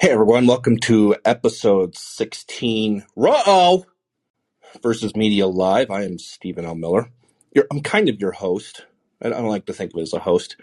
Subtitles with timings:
[0.00, 3.80] Hey everyone, welcome to episode 16 Raw
[4.82, 5.90] versus Media Live.
[5.90, 6.74] I am Stephen L.
[6.74, 7.10] Miller.
[7.54, 8.86] You're, I'm kind of your host.
[9.20, 10.56] I don't like to think of it as a host.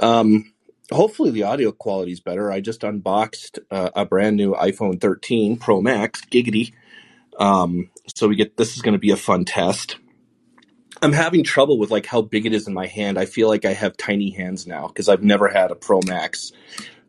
[0.00, 0.52] Um,
[0.92, 2.52] hopefully the audio quality is better.
[2.52, 6.74] I just unboxed uh, a brand new iPhone 13 Pro Max, giggity.
[7.38, 9.96] Um, so we get this is going to be a fun test.
[11.00, 13.18] I'm having trouble with like how big it is in my hand.
[13.18, 16.52] I feel like I have tiny hands now because I've never had a Pro Max.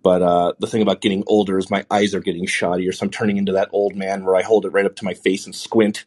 [0.06, 3.06] But uh, the thing about getting older is my eyes are getting shoddy, or so
[3.06, 5.48] I'm turning into that old man where I hold it right up to my face
[5.48, 6.06] and squint.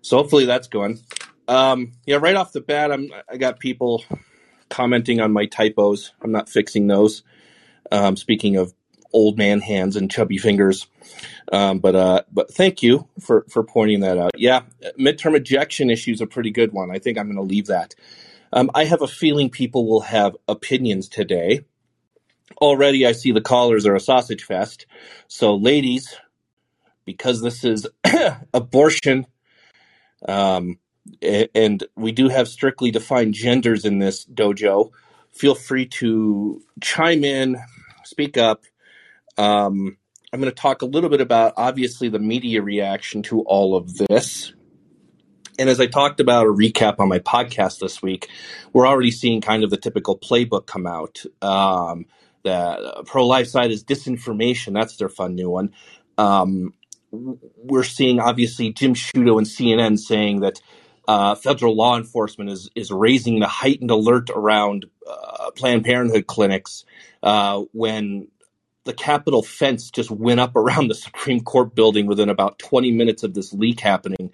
[0.00, 0.98] So hopefully that's going.
[1.46, 4.04] Um, yeah, right off the bat, I'm I got people
[4.70, 6.10] commenting on my typos.
[6.20, 7.22] I'm not fixing those.
[7.92, 8.74] Um, speaking of
[9.12, 10.88] old man hands and chubby fingers,
[11.52, 14.32] um, but uh, but thank you for for pointing that out.
[14.36, 14.62] Yeah,
[14.98, 16.90] midterm ejection issue is a pretty good one.
[16.90, 17.94] I think I'm going to leave that.
[18.52, 21.60] Um, I have a feeling people will have opinions today
[22.60, 24.86] already I see the callers are a sausage fest.
[25.28, 26.14] So, ladies,
[27.04, 27.86] because this is
[28.54, 29.26] abortion,
[30.28, 30.78] um,
[31.54, 34.90] and we do have strictly defined genders in this dojo,
[35.32, 37.60] feel free to chime in,
[38.04, 38.64] speak up.
[39.36, 39.96] Um,
[40.32, 43.96] I'm going to talk a little bit about obviously the media reaction to all of
[43.96, 44.52] this.
[45.58, 48.28] And as I talked about a recap on my podcast this week,
[48.72, 51.22] we're already seeing kind of the typical playbook come out.
[51.42, 52.06] Um,
[52.42, 54.72] the uh, pro life side is disinformation.
[54.72, 55.72] That's their fun new one.
[56.18, 56.74] Um,
[57.10, 60.60] we're seeing obviously Jim Sciutto and CNN saying that
[61.08, 66.84] uh, federal law enforcement is is raising the heightened alert around uh, Planned Parenthood clinics
[67.22, 68.28] uh, when
[68.84, 73.22] the Capitol fence just went up around the Supreme Court building within about 20 minutes
[73.22, 74.30] of this leak happening,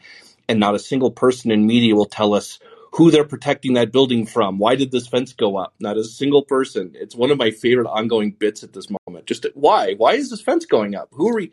[0.49, 2.59] and not a single person in media will tell us
[2.99, 4.59] who they're protecting that building from.
[4.59, 5.73] Why did this fence go up?
[5.79, 6.91] Not a single person.
[6.97, 9.25] It's one of my favorite ongoing bits at this moment.
[9.25, 9.95] Just why?
[9.95, 11.09] Why is this fence going up?
[11.13, 11.53] Who are we?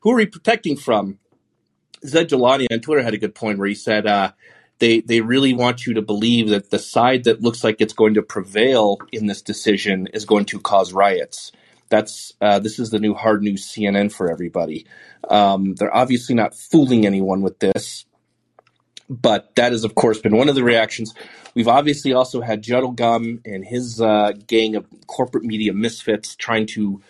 [0.00, 1.18] Who are we protecting from?
[2.06, 4.32] Zaid Jilani on Twitter had a good point where he said uh,
[4.78, 8.12] they they really want you to believe that the side that looks like it's going
[8.12, 11.52] to prevail in this decision is going to cause riots.
[11.88, 14.86] That's uh, this is the new hard news CNN for everybody.
[15.30, 18.04] Um, they're obviously not fooling anyone with this.
[19.08, 21.14] But that has, of course, been one of the reactions.
[21.54, 26.66] We've obviously also had Judd Legum and his uh, gang of corporate media misfits trying
[26.68, 27.00] to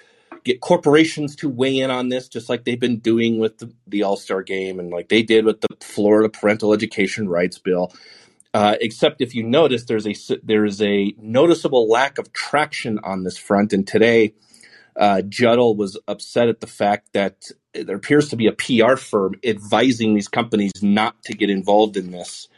[0.44, 4.02] get corporations to weigh in on this, just like they've been doing with the, the
[4.02, 7.92] All Star game and like they did with the Florida Parental Education Rights Bill.
[8.54, 13.24] Uh, except if you notice, there's a there is a noticeable lack of traction on
[13.24, 13.72] this front.
[13.72, 14.34] And today,
[14.96, 17.50] uh, Juddle was upset at the fact that
[17.82, 22.10] there appears to be a PR firm advising these companies not to get involved in
[22.10, 22.48] this,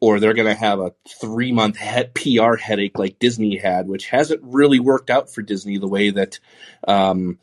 [0.00, 4.06] or they're going to have a three month he- PR headache like Disney had, which
[4.06, 6.38] hasn't really worked out for Disney the way that
[6.86, 7.38] um,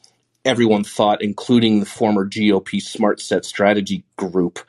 [0.45, 4.59] everyone thought, including the former GOP Smart Set Strategy Group.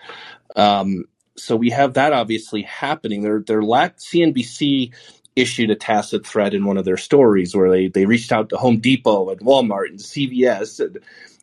[0.57, 1.05] Um,
[1.37, 3.23] so we have that obviously happening.
[3.23, 4.93] Their their lack CNBC
[5.35, 8.57] issued a tacit threat in one of their stories where they, they reached out to
[8.57, 10.99] Home Depot and Walmart and CVS and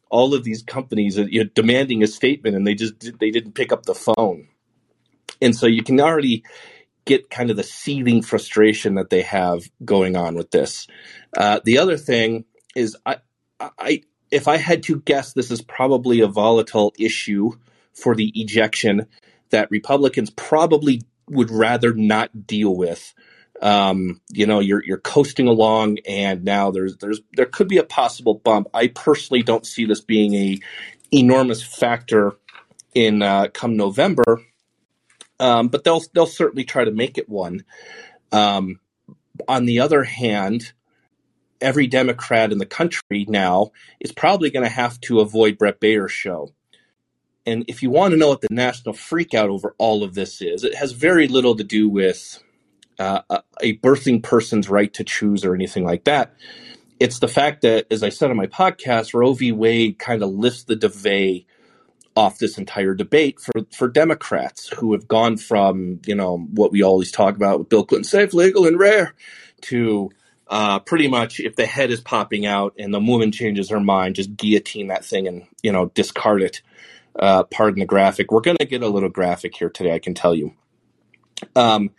[0.09, 3.71] all of these companies you know, demanding a statement and they just they didn't pick
[3.71, 4.47] up the phone.
[5.41, 6.43] And so you can already
[7.05, 10.87] get kind of the seething frustration that they have going on with this.
[11.35, 13.17] Uh, the other thing is I,
[13.59, 17.51] I if I had to guess, this is probably a volatile issue
[17.93, 19.07] for the ejection
[19.49, 23.13] that Republicans probably would rather not deal with
[23.61, 27.83] um, you know you're you're coasting along and now there's there's there could be a
[27.83, 28.67] possible bump.
[28.73, 30.59] I personally don't see this being a
[31.11, 32.35] enormous factor
[32.93, 34.41] in uh, come november.
[35.39, 37.63] Um, but they'll they'll certainly try to make it one.
[38.31, 38.79] Um,
[39.47, 40.73] on the other hand
[41.61, 46.11] every democrat in the country now is probably going to have to avoid Bret Baier's
[46.11, 46.53] show.
[47.45, 50.63] And if you want to know what the national freakout over all of this is
[50.63, 52.41] it has very little to do with
[52.99, 53.21] uh,
[53.61, 56.33] a birthing person's right to choose or anything like that.
[56.99, 59.53] It's the fact that, as I said on my podcast, Roe v.
[59.53, 61.45] Wade kind of lifts the duvet
[62.15, 66.83] off this entire debate for, for Democrats who have gone from, you know, what we
[66.83, 69.13] always talk about with Bill Clinton, safe, legal, and rare,
[69.61, 70.09] to
[70.47, 74.15] uh, pretty much if the head is popping out and the woman changes her mind,
[74.15, 76.61] just guillotine that thing and, you know, discard it.
[77.17, 78.31] Uh, pardon the graphic.
[78.31, 80.53] We're going to get a little graphic here today, I can tell you.
[81.55, 81.91] Um,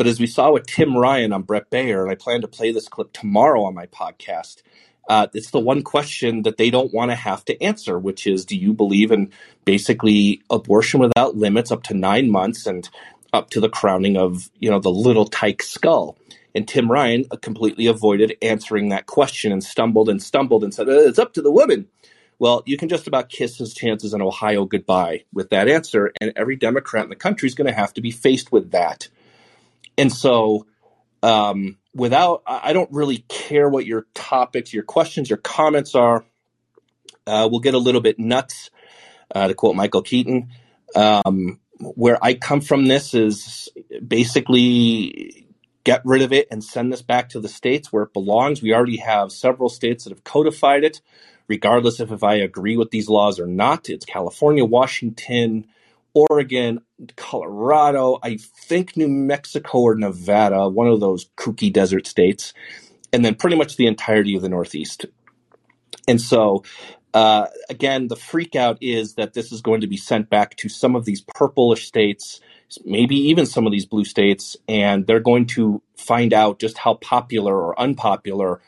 [0.00, 2.72] but as we saw with Tim Ryan on Bret Baier, and I plan to play
[2.72, 4.62] this clip tomorrow on my podcast,
[5.10, 8.46] uh, it's the one question that they don't want to have to answer, which is
[8.46, 9.30] do you believe in
[9.66, 12.88] basically abortion without limits up to nine months and
[13.34, 16.16] up to the crowning of, you know, the little tyke skull?
[16.54, 20.92] And Tim Ryan completely avoided answering that question and stumbled and stumbled and said, uh,
[20.92, 21.88] It's up to the woman.
[22.38, 26.10] Well, you can just about kiss his chances in Ohio goodbye with that answer.
[26.22, 29.08] And every Democrat in the country is going to have to be faced with that.
[29.98, 30.66] And so,
[31.22, 36.24] um, without, I don't really care what your topics, your questions, your comments are.
[37.26, 38.70] Uh, we'll get a little bit nuts,
[39.34, 40.48] uh, to quote Michael Keaton.
[40.94, 43.68] Um, where I come from, this is
[44.06, 45.46] basically
[45.84, 48.62] get rid of it and send this back to the states where it belongs.
[48.62, 51.00] We already have several states that have codified it,
[51.48, 53.88] regardless of if I agree with these laws or not.
[53.88, 55.66] It's California, Washington,
[56.14, 56.80] Oregon,
[57.16, 62.52] Colorado, I think New Mexico or Nevada, one of those kooky desert states,
[63.12, 65.06] and then pretty much the entirety of the Northeast.
[66.08, 66.64] And so,
[67.14, 70.68] uh, again, the freak out is that this is going to be sent back to
[70.68, 72.40] some of these purplish states
[72.84, 76.94] maybe even some of these blue states, and they're going to find out just how
[76.94, 78.60] popular or unpopular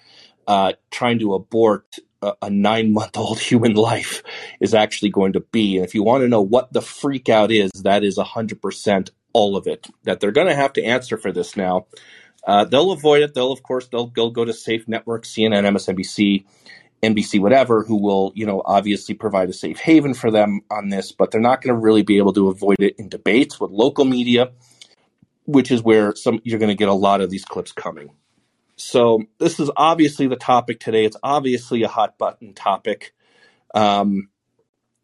[0.46, 4.22] uh, trying to abort a, a nine month old human life
[4.60, 5.76] is actually going to be.
[5.76, 9.56] And if you want to know what the freak out is, that is 100% all
[9.56, 9.86] of it.
[10.04, 11.86] That they're going to have to answer for this now.
[12.46, 13.34] Uh, they'll avoid it.
[13.34, 16.44] They'll, of course, they'll, they'll go to safe networks, CNN, MSNBC,
[17.02, 21.12] NBC, whatever, who will, you know, obviously provide a safe haven for them on this,
[21.12, 24.04] but they're not going to really be able to avoid it in debates with local
[24.04, 24.52] media,
[25.44, 28.10] which is where some you're going to get a lot of these clips coming.
[28.76, 31.04] So this is obviously the topic today.
[31.04, 33.14] It's obviously a hot button topic.
[33.74, 34.28] Um,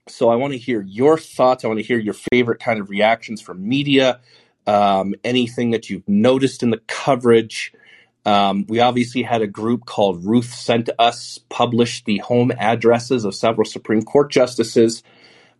[0.08, 1.64] so I want to hear your thoughts.
[1.64, 4.20] I want to hear your favorite kind of reactions from media.
[4.66, 7.72] Um, anything that you've noticed in the coverage.
[8.26, 13.34] Um, we obviously had a group called Ruth Sent Us publish the home addresses of
[13.34, 15.02] several Supreme Court justices.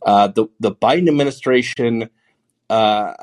[0.03, 2.11] Uh, the the Biden administration
[2.71, 3.15] uh,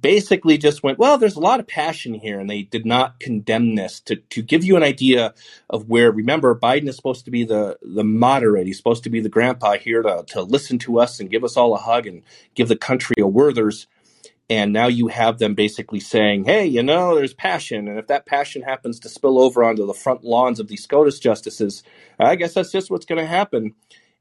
[0.00, 3.74] basically just went, well, there's a lot of passion here, and they did not condemn
[3.74, 4.00] this.
[4.00, 5.34] To to give you an idea
[5.70, 8.66] of where, remember, Biden is supposed to be the the moderate.
[8.66, 11.56] He's supposed to be the grandpa here to to listen to us and give us
[11.56, 12.22] all a hug and
[12.54, 13.86] give the country a Werther's
[14.50, 18.26] and now you have them basically saying, "Hey, you know, there's passion, and if that
[18.26, 21.82] passion happens to spill over onto the front lawns of these SCOTUS justices,
[22.18, 23.74] I guess that's just what's going to happen."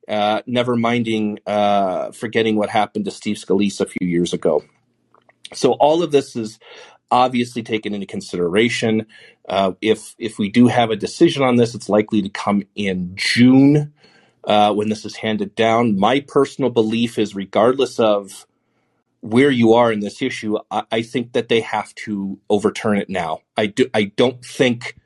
[0.08, 4.64] Uh, never minding uh, forgetting what happened to Steve Scalise a few years ago.
[5.54, 6.60] So all of this is
[7.10, 9.06] obviously taken into consideration.
[9.48, 13.14] Uh, if if we do have a decision on this, it's likely to come in
[13.16, 13.94] June
[14.44, 15.98] uh, when this is handed down.
[15.98, 18.46] My personal belief is, regardless of
[19.22, 23.10] where you are in this issue, I, I, think that they have to overturn it
[23.10, 23.40] now.
[23.56, 23.86] I do.
[23.94, 24.98] I don't think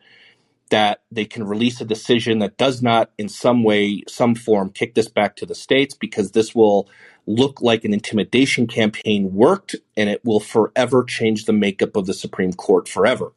[0.71, 4.95] that they can release a decision that does not, in some way, some form, kick
[4.95, 6.89] this back to the states because this will
[7.27, 12.13] look like an intimidation campaign worked, and it will forever change the makeup of the
[12.13, 13.33] Supreme Court forever.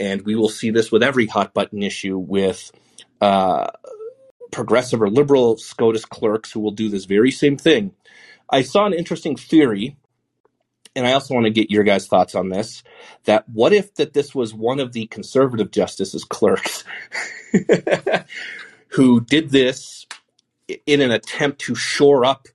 [0.00, 2.72] And we will see this with every hot button issue with.
[3.20, 3.62] Uh,
[4.50, 7.92] progressive or liberal SCOTUS clerks who will do this very same thing.
[8.50, 9.96] I saw an interesting theory
[10.96, 12.82] and I also want to get your guys' thoughts on this.
[13.24, 16.84] That what if that this was one of the conservative justices clerks
[18.88, 20.06] who did this
[20.86, 22.48] in an attempt to shore up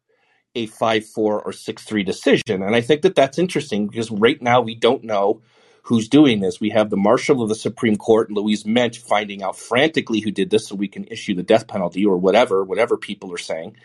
[0.55, 2.63] a 5-4 or 6-3 decision.
[2.63, 5.41] And I think that that's interesting because right now we don't know
[5.83, 6.59] who's doing this.
[6.59, 10.49] We have the Marshal of the Supreme Court, Louise Mensch, finding out frantically who did
[10.49, 13.77] this so we can issue the death penalty or whatever, whatever people are saying.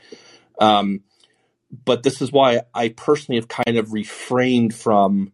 [0.59, 1.02] Um,
[1.85, 5.33] but this is why I personally have kind of refrained from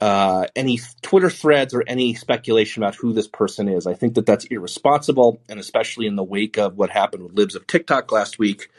[0.00, 3.86] uh, any Twitter threads or any speculation about who this person is.
[3.86, 7.54] I think that that's irresponsible, and especially in the wake of what happened with Libs
[7.54, 8.70] of TikTok last week,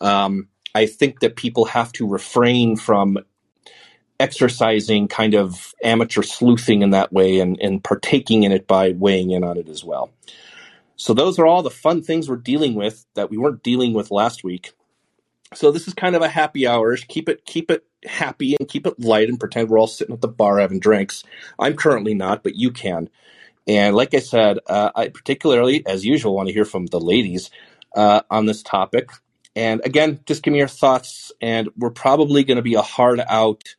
[0.00, 3.18] um, I think that people have to refrain from
[4.20, 9.30] exercising kind of amateur sleuthing in that way and, and partaking in it by weighing
[9.30, 10.10] in on it as well.
[10.96, 14.10] So those are all the fun things we're dealing with that we weren't dealing with
[14.10, 14.72] last week.
[15.54, 16.96] So this is kind of a happy hour.
[16.96, 20.20] Keep it keep it happy and keep it light and pretend we're all sitting at
[20.20, 21.24] the bar having drinks.
[21.58, 23.08] I'm currently not, but you can.
[23.66, 27.50] And like I said, uh, I particularly, as usual, want to hear from the ladies
[27.94, 29.10] uh, on this topic.
[29.54, 31.32] And again, just give me your thoughts.
[31.40, 33.74] And we're probably going to be a hard out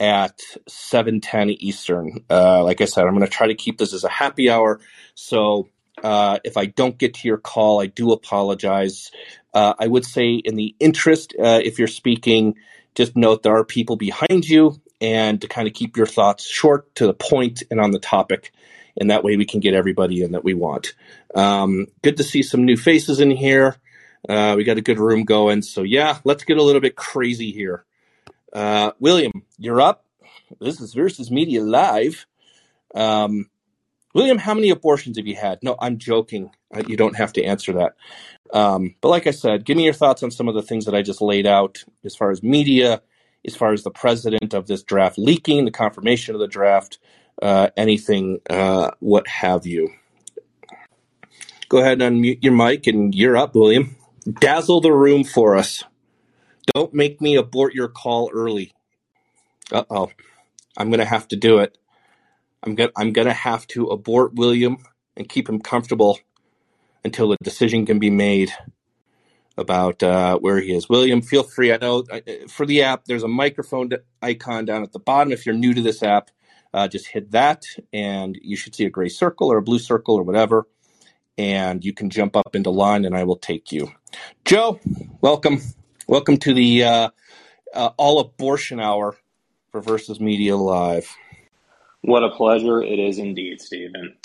[0.00, 2.24] at 7:10 Eastern.
[2.30, 4.80] Uh, like I said, I'm going to try to keep this as a happy hour.
[5.14, 5.68] So
[6.02, 9.10] uh, if I don't get to your call, I do apologize.
[9.54, 12.56] Uh, I would say, in the interest, uh, if you're speaking,
[12.94, 16.94] just note there are people behind you and to kind of keep your thoughts short,
[16.96, 18.52] to the point, and on the topic.
[19.00, 20.94] And that way we can get everybody in that we want.
[21.34, 23.76] Um, good to see some new faces in here.
[24.28, 25.62] Uh, we got a good room going.
[25.62, 27.84] So, yeah, let's get a little bit crazy here.
[28.52, 30.04] Uh, William, you're up.
[30.60, 32.26] This is Versus Media Live.
[32.94, 33.48] Um,
[34.14, 35.58] William, how many abortions have you had?
[35.62, 36.50] No, I'm joking.
[36.86, 37.94] You don't have to answer that.
[38.52, 40.94] Um, but like I said, give me your thoughts on some of the things that
[40.94, 43.02] I just laid out as far as media,
[43.46, 46.98] as far as the president of this draft leaking, the confirmation of the draft,
[47.42, 49.90] uh, anything, uh, what have you.
[51.68, 53.96] Go ahead and unmute your mic, and you're up, William.
[54.40, 55.84] Dazzle the room for us.
[56.74, 58.72] Don't make me abort your call early.
[59.70, 60.10] Uh oh.
[60.76, 61.77] I'm going to have to do it.
[62.62, 64.78] I'm going I'm going to have to abort William
[65.16, 66.18] and keep him comfortable
[67.04, 68.52] until a decision can be made
[69.56, 70.88] about uh, where he is.
[70.88, 71.72] William, feel free.
[71.72, 73.90] I know uh, for the app, there's a microphone
[74.22, 75.32] icon down at the bottom.
[75.32, 76.30] If you're new to this app,
[76.72, 80.14] uh, just hit that, and you should see a gray circle or a blue circle
[80.14, 80.68] or whatever,
[81.36, 83.90] and you can jump up into line, and I will take you.
[84.44, 84.78] Joe,
[85.20, 85.60] welcome.
[86.06, 87.10] Welcome to the uh,
[87.74, 89.16] uh, all abortion hour
[89.72, 91.14] for Versus Media Live.
[92.02, 94.16] What a pleasure it is indeed, Stephen.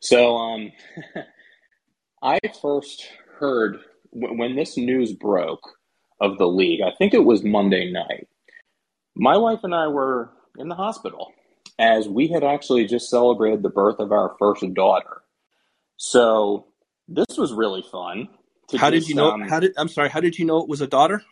[0.00, 0.72] So, um,
[2.22, 3.08] I first
[3.38, 3.78] heard
[4.12, 5.76] when this news broke
[6.20, 8.28] of the league, I think it was Monday night.
[9.16, 11.32] My wife and I were in the hospital
[11.78, 15.22] as we had actually just celebrated the birth of our first daughter.
[15.96, 16.66] So
[17.08, 18.28] this was really fun.
[18.76, 19.32] How just, did you know?
[19.32, 20.08] Um, how did I'm sorry?
[20.08, 21.22] How did you know it was a daughter?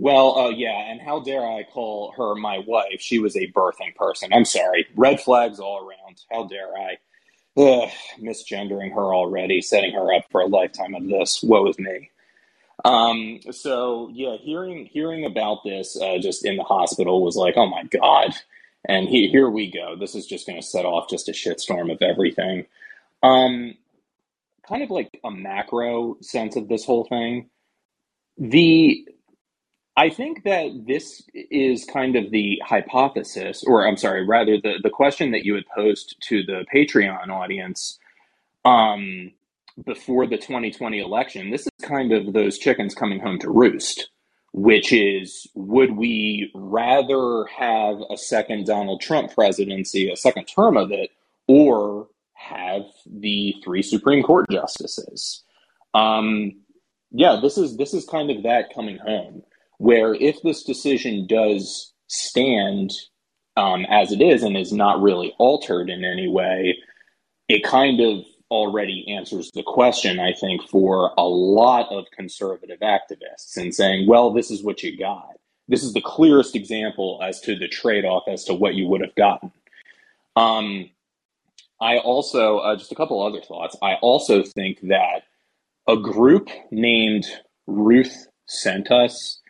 [0.00, 3.00] Well, uh, yeah, and how dare I call her my wife?
[3.00, 4.32] She was a birthing person.
[4.32, 4.86] I'm sorry.
[4.94, 6.22] Red flags all around.
[6.30, 6.98] How dare I?
[7.60, 7.90] Ugh,
[8.20, 11.42] misgendering her already, setting her up for a lifetime of this.
[11.42, 12.10] Woe is me.
[12.84, 17.66] Um, so yeah, hearing hearing about this uh, just in the hospital was like, oh
[17.66, 18.36] my god.
[18.88, 19.96] And he, here we go.
[19.98, 22.66] This is just going to set off just a shitstorm of everything.
[23.24, 23.74] Um,
[24.68, 27.50] kind of like a macro sense of this whole thing.
[28.38, 29.04] The
[29.98, 34.90] I think that this is kind of the hypothesis, or I'm sorry, rather the, the
[34.90, 37.98] question that you had posed to the Patreon audience
[38.64, 39.32] um,
[39.84, 41.50] before the 2020 election.
[41.50, 44.10] This is kind of those chickens coming home to roost,
[44.52, 50.92] which is would we rather have a second Donald Trump presidency, a second term of
[50.92, 51.10] it,
[51.48, 55.42] or have the three Supreme Court justices?
[55.92, 56.60] Um,
[57.10, 59.42] yeah, this is this is kind of that coming home
[59.78, 62.90] where if this decision does stand
[63.56, 66.76] um, as it is and is not really altered in any way,
[67.48, 73.56] it kind of already answers the question, I think, for a lot of conservative activists
[73.56, 75.36] in saying, well, this is what you got.
[75.68, 79.02] This is the clearest example as to the trade off as to what you would
[79.02, 79.52] have gotten.
[80.34, 80.90] Um,
[81.80, 83.76] I also, uh, just a couple other thoughts.
[83.82, 85.24] I also think that
[85.86, 87.26] a group named
[87.66, 89.40] Ruth Sent Us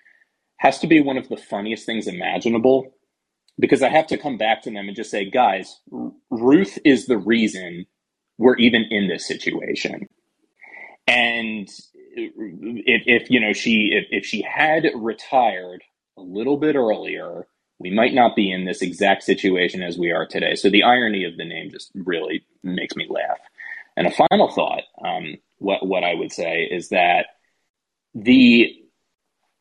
[0.58, 2.92] has to be one of the funniest things imaginable
[3.58, 5.80] because I have to come back to them and just say, guys,
[6.30, 7.86] Ruth is the reason
[8.36, 10.08] we're even in this situation.
[11.06, 11.68] And
[12.14, 15.82] if, if you know she if, if she had retired
[16.16, 17.46] a little bit earlier,
[17.78, 20.54] we might not be in this exact situation as we are today.
[20.54, 23.38] So the irony of the name just really makes me laugh.
[23.96, 27.26] And a final thought, um, what what I would say is that
[28.14, 28.74] the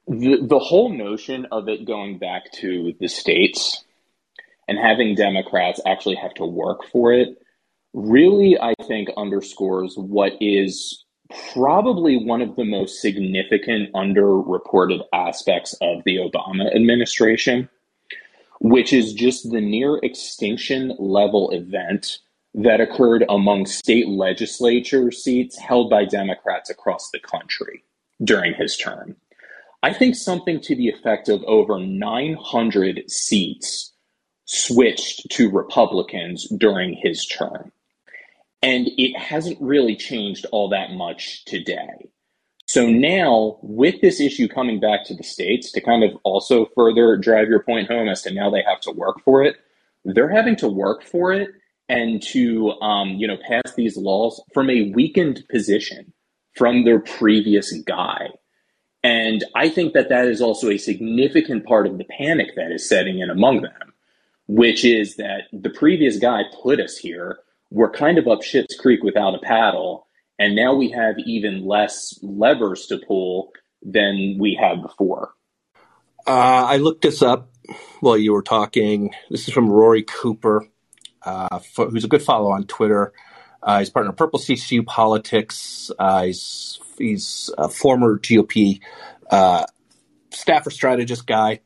[0.07, 3.83] the, the whole notion of it going back to the states
[4.67, 7.37] and having Democrats actually have to work for it
[7.93, 11.03] really, I think, underscores what is
[11.53, 17.67] probably one of the most significant underreported aspects of the Obama administration,
[18.61, 22.19] which is just the near extinction level event
[22.53, 27.83] that occurred among state legislature seats held by Democrats across the country
[28.23, 29.15] during his term.
[29.83, 33.93] I think something to the effect of over 900 seats
[34.45, 37.71] switched to Republicans during his term.
[38.63, 42.09] And it hasn't really changed all that much today.
[42.65, 47.15] So now, with this issue coming back to the states to kind of also further
[47.15, 49.55] drive your point home as to now they have to work for it,
[50.03, 51.49] they're having to work for it
[51.87, 56.11] and to um, you know pass these laws from a weakened position
[56.55, 58.27] from their previous guy.
[59.03, 62.87] And I think that that is also a significant part of the panic that is
[62.87, 63.93] setting in among them,
[64.47, 67.39] which is that the previous guy put us here.
[67.69, 70.07] We're kind of up shit's creek without a paddle.
[70.39, 73.51] And now we have even less levers to pull
[73.81, 75.33] than we had before.
[76.25, 77.49] Uh, I looked this up
[78.01, 79.13] while you were talking.
[79.29, 80.67] This is from Rory Cooper,
[81.23, 83.13] uh, who's a good follow on Twitter.
[83.67, 85.91] Uh, he's partner of Purple CCU Politics.
[85.99, 88.79] Uh, he's he's a former GOP
[89.29, 89.65] uh,
[90.31, 91.59] staffer strategist guy.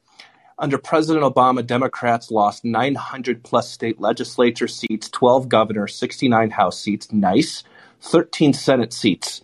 [0.57, 7.11] Under President Obama, Democrats lost 900 plus state legislature seats, 12 governor, 69 House seats.
[7.11, 7.63] Nice.
[8.01, 9.41] 13 Senate seats.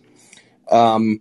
[0.68, 1.20] Um,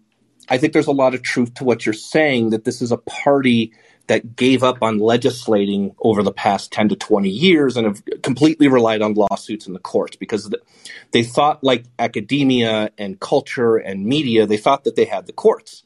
[0.49, 2.97] I think there's a lot of truth to what you're saying that this is a
[2.97, 3.73] party
[4.07, 8.67] that gave up on legislating over the past 10 to 20 years and have completely
[8.67, 10.53] relied on lawsuits in the courts because
[11.11, 15.83] they thought, like academia and culture and media, they thought that they had the courts.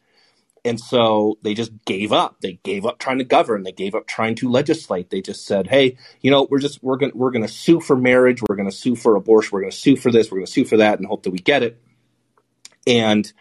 [0.64, 2.38] And so they just gave up.
[2.42, 3.64] They gave up trying to govern.
[3.64, 5.10] They gave up trying to legislate.
[5.10, 7.96] They just said, "Hey, you know, we're just we're going we're going to sue for
[7.96, 8.44] marriage.
[8.48, 9.50] We're going to sue for abortion.
[9.54, 10.30] We're going to sue for this.
[10.30, 11.82] We're going to sue for that, and hope that we get it."
[12.86, 13.32] And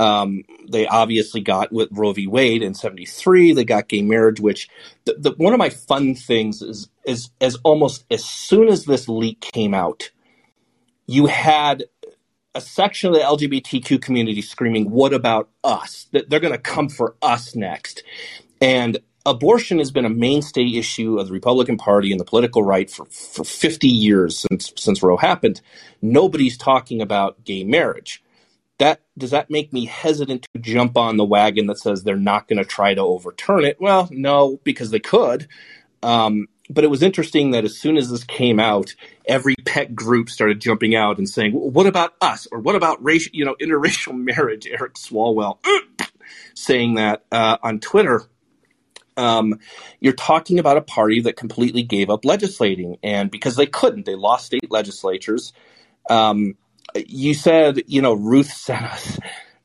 [0.00, 2.26] um, they obviously got with Roe v.
[2.26, 3.52] Wade in '73.
[3.52, 4.70] They got gay marriage, which
[5.04, 9.08] the, the, one of my fun things is is as almost as soon as this
[9.10, 10.10] leak came out,
[11.06, 11.84] you had
[12.54, 16.06] a section of the LGBTQ community screaming, "What about us?
[16.12, 18.02] That they're going to come for us next."
[18.58, 22.90] And abortion has been a mainstay issue of the Republican Party and the political right
[22.90, 25.60] for, for 50 years since since Roe happened.
[26.00, 28.22] Nobody's talking about gay marriage.
[28.80, 32.48] That does that make me hesitant to jump on the wagon that says they're not
[32.48, 33.76] going to try to overturn it?
[33.78, 35.48] Well, no, because they could.
[36.02, 38.94] Um, but it was interesting that as soon as this came out,
[39.26, 43.04] every pet group started jumping out and saying, well, "What about us?" or "What about
[43.04, 45.58] racial, you know, interracial marriage?" Eric Swalwell
[46.54, 48.22] saying that uh, on Twitter.
[49.18, 49.58] Um,
[49.98, 54.14] you're talking about a party that completely gave up legislating, and because they couldn't, they
[54.14, 55.52] lost state legislatures.
[56.08, 56.56] Um,
[56.94, 59.18] you said, you know, Ruth sent us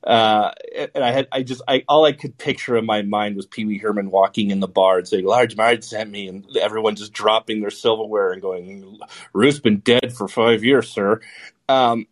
[0.05, 0.51] uh,
[0.93, 3.65] and I had, I just, I all I could picture in my mind was Pee
[3.65, 7.11] Wee Herman walking in the bar and saying, "Large Marge sent me," and everyone just
[7.11, 8.99] dropping their silverware and going,
[9.33, 11.21] "Ruth's been dead for five years, sir."
[11.67, 12.05] Um,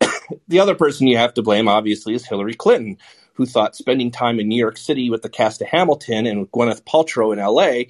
[0.48, 2.98] the other person you have to blame, obviously, is Hillary Clinton,
[3.34, 6.52] who thought spending time in New York City with the cast of Hamilton and with
[6.52, 7.88] Gwyneth Paltrow in L.A.,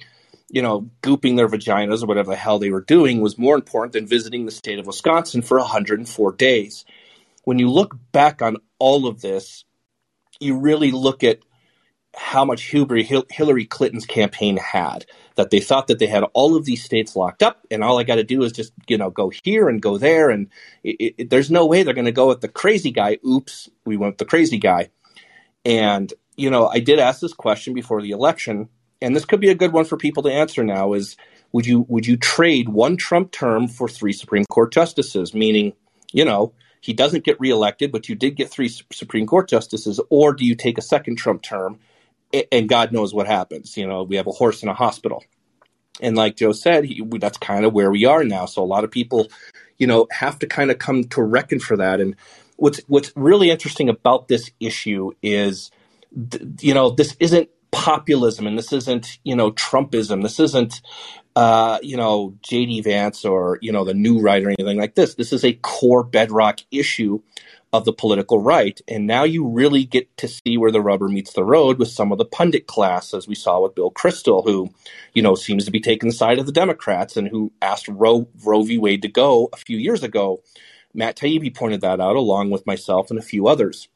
[0.51, 3.93] you know, gooping their vaginas or whatever the hell they were doing, was more important
[3.93, 6.85] than visiting the state of Wisconsin for 104 days
[7.43, 9.65] when you look back on all of this,
[10.39, 11.39] you really look at
[12.15, 15.05] how much Hillary Clinton's campaign had.
[15.35, 18.03] That they thought that they had all of these states locked up, and all I
[18.03, 20.49] got to do is just you know go here and go there, and
[20.83, 23.17] it, it, there's no way they're going to go with the crazy guy.
[23.25, 24.89] Oops, we went with the crazy guy.
[25.65, 28.69] And you know, I did ask this question before the election,
[29.01, 31.17] and this could be a good one for people to answer now: is
[31.51, 35.33] would you would you trade one Trump term for three Supreme Court justices?
[35.33, 35.73] Meaning,
[36.11, 40.33] you know, he doesn't get reelected, but you did get three Supreme Court justices, or
[40.33, 41.79] do you take a second Trump term
[42.51, 43.77] and God knows what happens?
[43.77, 45.23] You know, we have a horse in a hospital.
[46.01, 48.45] And like Joe said, he, that's kind of where we are now.
[48.45, 49.27] So a lot of people,
[49.77, 51.99] you know, have to kind of come to reckon for that.
[52.01, 52.15] And
[52.55, 55.69] what's what's really interesting about this issue is,
[56.59, 60.21] you know, this isn't populism and this isn't you know Trumpism.
[60.21, 60.81] This isn't
[61.35, 62.81] uh, you know J.D.
[62.81, 65.15] Vance or you know the new right or anything like this.
[65.15, 67.21] This is a core bedrock issue
[67.73, 71.31] of the political right, and now you really get to see where the rubber meets
[71.33, 74.69] the road with some of the pundit class, as we saw with Bill Kristol, who
[75.13, 78.27] you know seems to be taking the side of the Democrats and who asked Roe,
[78.43, 78.77] Roe v.
[78.77, 80.41] Wade to go a few years ago.
[80.93, 83.87] Matt Taibbi pointed that out along with myself and a few others.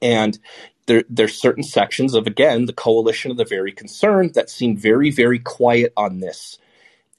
[0.00, 0.38] And
[0.86, 5.10] there, there's certain sections of again the coalition of the very concerned that seem very
[5.10, 6.58] very quiet on this.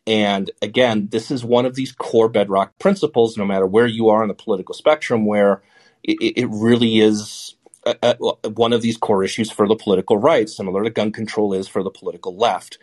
[0.08, 4.24] And again this is one of these core bedrock principles no matter where you are
[4.24, 5.62] on the political spectrum where
[6.04, 9.76] it, it really is uh, uh, a, a, one of these core issues for the
[9.76, 12.78] political right similar to gun control is for the political left.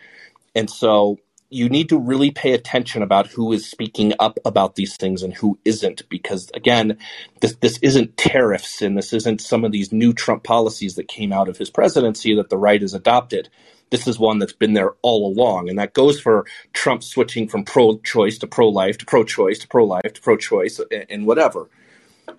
[0.55, 4.97] And so you need to really pay attention about who is speaking up about these
[4.97, 6.97] things and who isn't because again
[7.41, 11.31] this this isn't tariffs and this isn't some of these new Trump policies that came
[11.31, 13.49] out of his presidency that the right has adopted.
[13.91, 17.63] This is one that's been there all along and that goes for Trump switching from
[17.63, 21.27] pro choice to pro life to pro choice to pro life to pro choice and
[21.27, 21.69] whatever.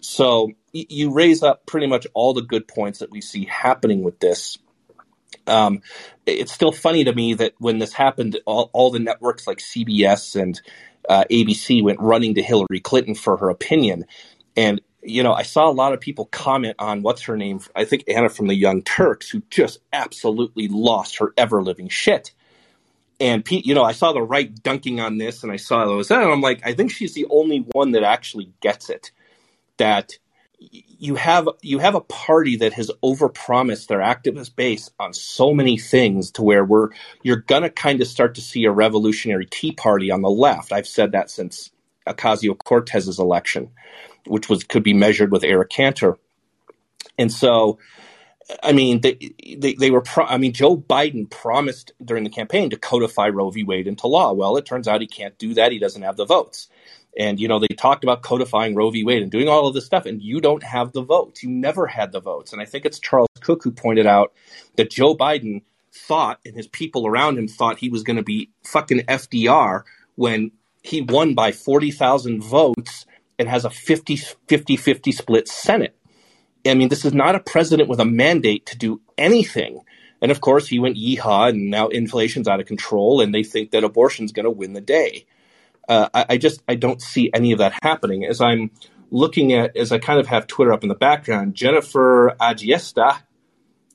[0.01, 4.19] So you raise up pretty much all the good points that we see happening with
[4.19, 4.59] this
[5.47, 5.83] um,
[6.25, 10.41] it's still funny to me that when this happened, all, all the networks like CBS
[10.41, 10.61] and
[11.09, 14.07] uh, ABC went running to Hillary Clinton for her opinion.
[14.57, 17.61] And, you know, I saw a lot of people comment on what's her name?
[17.75, 22.33] I think Anna from the Young Turks, who just absolutely lost her ever living shit.
[23.21, 26.11] And Pete, you know, I saw the right dunking on this, and I saw those,
[26.11, 29.11] and I'm like, I think she's the only one that actually gets it.
[29.79, 30.13] That
[30.59, 35.79] you have you have a party that has overpromised their activist base on so many
[35.79, 36.91] things to where we're
[37.23, 40.73] you're gonna kind of start to see a revolutionary tea party on the left.
[40.73, 41.71] I've said that since
[42.09, 43.71] Ocasio Cortez's election,
[44.27, 46.19] which was could be measured with Eric Cantor.
[47.19, 47.71] And so
[48.63, 49.19] I mean, they,
[49.59, 53.51] they, they were, pro- I mean, Joe Biden promised during the campaign to codify Roe
[53.51, 53.65] v.
[53.65, 54.35] Wade into law.
[54.35, 55.73] Well, it turns out he can't do that.
[55.73, 56.69] He doesn't have the votes.
[57.19, 59.03] And, you know, they talked about codifying Roe v.
[59.03, 61.43] Wade and doing all of this stuff, and you don't have the votes.
[61.43, 62.53] You never had the votes.
[62.53, 64.33] And I think it's Charles Cooke who pointed out
[64.77, 68.51] that Joe Biden thought, and his people around him thought he was going to be
[68.65, 69.85] fucking FDR
[70.17, 70.53] when
[70.83, 73.07] he won by 40,000 votes
[73.39, 75.97] and has a 50 50 50 split Senate.
[76.67, 79.81] I mean, this is not a president with a mandate to do anything.
[80.21, 83.71] And of course, he went yeehaw, and now inflation's out of control, and they think
[83.71, 85.27] that abortion's going to win the day.
[85.89, 88.25] Uh, I, I, just I don't see any of that happening.
[88.25, 88.71] As I'm
[89.11, 93.19] looking at, as I kind of have Twitter up in the background, Jennifer Agiesta,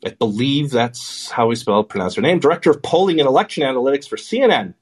[0.05, 4.07] I believe that's how we spell pronounce her name, director of polling and election analytics
[4.07, 4.73] for CNN.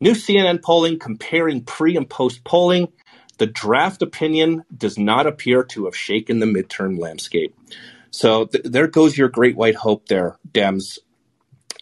[0.00, 2.88] New CNN polling comparing pre and post polling
[3.38, 7.54] the draft opinion does not appear to have shaken the midterm landscape.
[8.10, 10.98] So th- there goes your great white hope there, Dems.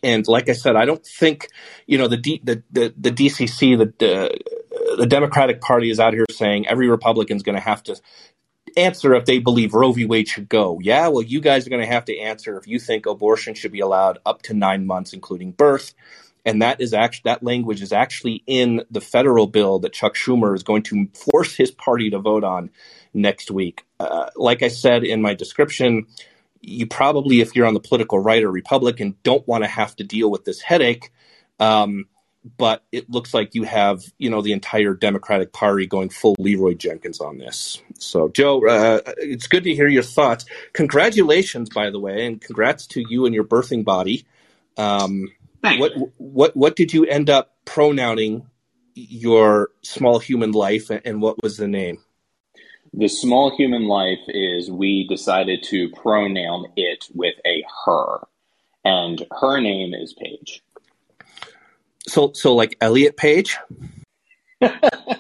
[0.03, 1.49] And like I said, I don't think
[1.87, 6.15] you know the D, the, the, the DCC, the, the the Democratic Party is out
[6.15, 8.01] here saying every Republican is going to have to
[8.77, 10.07] answer if they believe Roe v.
[10.07, 10.79] Wade should go.
[10.81, 13.73] Yeah, well, you guys are going to have to answer if you think abortion should
[13.73, 15.95] be allowed up to nine months, including birth
[16.45, 20.55] and that is actually that language is actually in the federal bill that Chuck Schumer
[20.55, 22.71] is going to force his party to vote on
[23.13, 23.85] next week.
[23.99, 26.07] Uh, like I said in my description,
[26.61, 30.05] you probably, if you're on the political right or Republican, don't want to have to
[30.05, 31.13] deal with this headache.
[31.59, 32.07] Um,
[32.57, 36.75] but it looks like you have, you know, the entire Democratic Party going full Leeroy
[36.75, 37.83] Jenkins on this.
[37.99, 40.47] So, Joe, uh, it's good to hear your thoughts.
[40.73, 44.25] Congratulations, by the way, and congrats to you and your birthing body.
[44.77, 45.29] Um.
[45.79, 48.47] What what what did you end up pronouncing
[48.95, 51.99] your small human life, and what was the name?
[52.93, 58.19] The small human life is we decided to pronoun it with a her,
[58.85, 60.63] and her name is Paige.
[62.09, 63.57] So so like Elliot Page.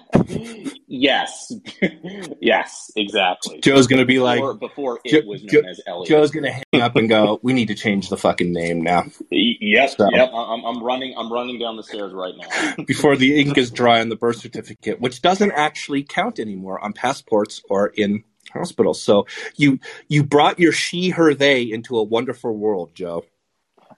[0.90, 1.52] yes,
[2.40, 3.60] yes, exactly.
[3.60, 6.08] Joe's gonna be like before, before it was known Jo- as Elliot.
[6.08, 7.38] Joe's gonna hang up and go.
[7.42, 10.30] We need to change the fucking name now Yes, Yep, So- yep.
[10.34, 11.14] I'm, I'm running.
[11.16, 12.84] I'm running down the stairs right now.
[12.86, 16.92] before the ink is dry on the birth certificate, which doesn't actually count anymore on
[16.92, 19.02] passports or in hospitals.
[19.02, 19.26] So
[19.56, 23.24] you you brought your she her they into a wonderful world, Joe.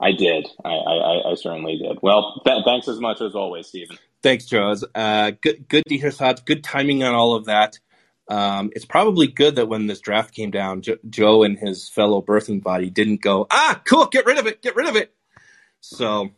[0.00, 0.48] I did.
[0.64, 1.98] I, I, I- I certainly did.
[2.02, 3.98] Well, th- thanks as much as always, Stephen.
[4.22, 4.74] Thanks, Joe.
[4.94, 6.42] Uh, good, good to hear thoughts.
[6.42, 7.78] Good timing on all of that.
[8.28, 12.22] Um, it's probably good that when this draft came down, jo- Joe and his fellow
[12.22, 15.12] birthing body didn't go, ah, cool, get rid of it, get rid of it.
[15.80, 16.30] So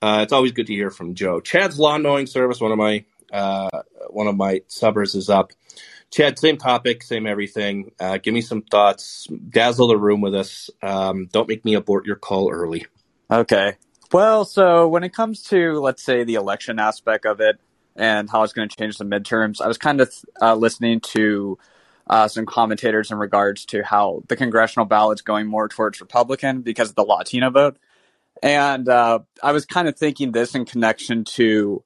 [0.00, 1.40] uh, it's always good to hear from Joe.
[1.40, 3.68] Chad's lawn mowing service, one of my uh,
[4.10, 5.52] one of my subbers is up.
[6.10, 7.90] Chad, same topic, same everything.
[7.98, 9.26] Uh, give me some thoughts.
[9.48, 10.70] Dazzle the room with us.
[10.82, 12.86] Um, don't make me abort your call early.
[13.30, 13.76] Okay.
[14.14, 17.58] Well, so when it comes to, let's say, the election aspect of it
[17.96, 21.58] and how it's going to change the midterms, I was kind of uh, listening to
[22.08, 26.90] uh, some commentators in regards to how the congressional ballot's going more towards Republican because
[26.90, 27.76] of the Latino vote.
[28.40, 31.82] And uh, I was kind of thinking this in connection to,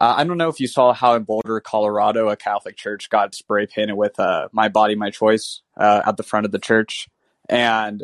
[0.00, 3.34] uh, I don't know if you saw how in Boulder, Colorado, a Catholic church got
[3.34, 7.06] spray painted with uh, My Body, My Choice uh, at the front of the church.
[7.50, 8.02] And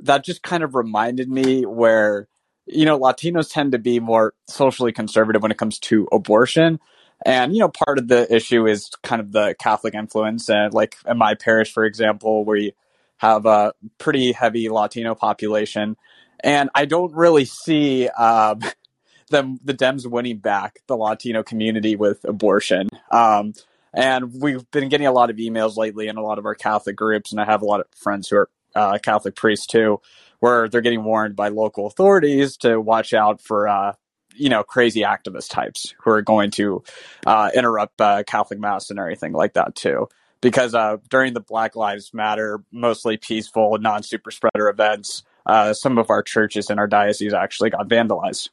[0.00, 2.26] that just kind of reminded me where
[2.66, 6.80] you know latinos tend to be more socially conservative when it comes to abortion.
[7.24, 10.48] And you know part of the issue is kind of the catholic influence.
[10.48, 12.74] And like in my parish for example we
[13.18, 15.96] have a pretty heavy latino population.
[16.42, 18.60] And i don't really see um,
[19.30, 22.88] them the dems winning back the latino community with abortion.
[23.10, 23.54] Um,
[23.94, 26.96] and we've been getting a lot of emails lately in a lot of our catholic
[26.96, 30.00] groups and i have a lot of friends who are uh, catholic priests too
[30.40, 33.92] where they're getting warned by local authorities to watch out for uh,
[34.34, 36.82] you know crazy activist types who are going to
[37.26, 40.08] uh, interrupt uh, Catholic mass and everything like that too.
[40.40, 45.96] Because uh, during the Black Lives Matter, mostly peaceful, non super spreader events, uh, some
[45.96, 48.50] of our churches in our diocese actually got vandalized.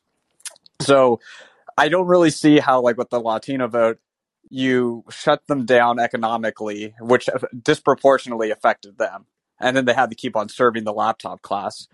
[0.79, 1.19] So
[1.77, 3.99] I don't really see how, like with the Latino vote,
[4.49, 7.29] you shut them down economically, which
[7.61, 9.25] disproportionately affected them
[9.61, 11.87] and then they had to keep on serving the laptop class.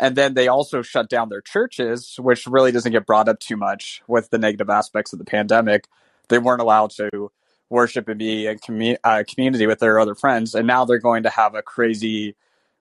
[0.00, 3.56] And then they also shut down their churches, which really doesn't get brought up too
[3.56, 5.88] much with the negative aspects of the pandemic.
[6.28, 7.32] They weren't allowed to
[7.68, 11.24] worship and be in commu- uh, community with their other friends, and now they're going
[11.24, 12.36] to have a crazy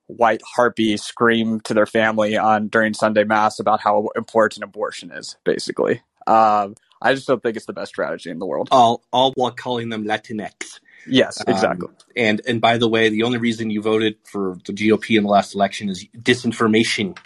[0.06, 5.38] white harpy scream to their family on during Sunday mass about how important abortion is.
[5.43, 8.69] Basically, um, I just don't think it's the best strategy in the world.
[8.71, 10.80] All all while calling them Latinx.
[11.05, 11.88] Yes, exactly.
[11.88, 15.23] Um, and and by the way, the only reason you voted for the GOP in
[15.23, 17.17] the last election is disinformation.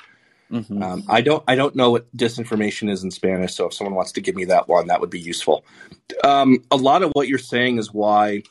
[0.51, 0.83] Mhm.
[0.83, 4.11] Um, I don't I don't know what disinformation is in Spanish, so if someone wants
[4.13, 5.63] to give me that one, that would be useful.
[6.23, 8.43] Um, a lot of what you're saying is why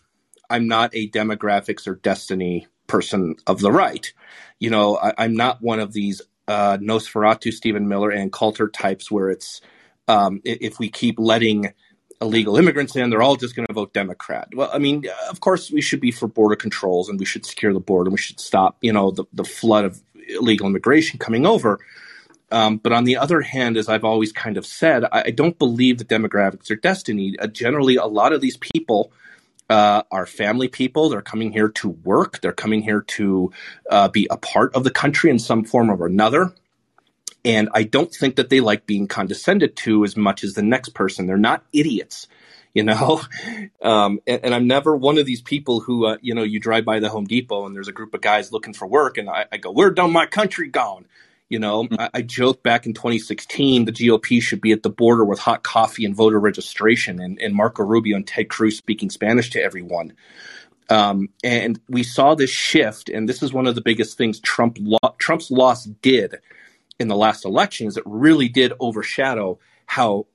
[0.49, 4.13] I'm not a demographics or destiny person of the right.
[4.59, 9.11] You know, I, I'm not one of these uh, Nosferatu, Stephen Miller, and Coulter types
[9.11, 9.61] where it's
[10.09, 11.73] um, if we keep letting
[12.21, 14.49] illegal immigrants in, they're all just going to vote Democrat.
[14.55, 17.73] Well, I mean, of course, we should be for border controls and we should secure
[17.73, 21.47] the border and we should stop, you know, the, the flood of illegal immigration coming
[21.47, 21.81] over.
[22.53, 25.59] Um, but on the other hand, as I've always kind of said, I, I don't
[25.59, 27.37] believe that demographics are destiny.
[27.39, 29.13] Uh, generally, a lot of these people
[29.69, 31.09] uh, are family people.
[31.09, 32.41] They're coming here to work.
[32.41, 33.53] They're coming here to
[33.89, 36.53] uh, be a part of the country in some form or another.
[37.45, 40.91] And I don't think that they like being condescended to as much as the next
[40.91, 41.27] person.
[41.27, 42.27] They're not idiots,
[42.75, 43.23] you know.
[43.83, 46.85] Um, and, and I'm never one of these people who, uh, you know, you drive
[46.85, 49.47] by the Home Depot and there's a group of guys looking for work, and I,
[49.51, 51.07] I go, "Where done my country gone?"
[51.49, 55.25] You know, I, I joked back in 2016 the GOP should be at the border
[55.25, 59.49] with hot coffee and voter registration, and, and Marco Rubio and Ted Cruz speaking Spanish
[59.51, 60.13] to everyone.
[60.91, 64.77] Um, and we saw this shift, and this is one of the biggest things Trump
[64.79, 66.37] lo- Trump's loss did
[67.01, 70.27] in the last election is it really did overshadow how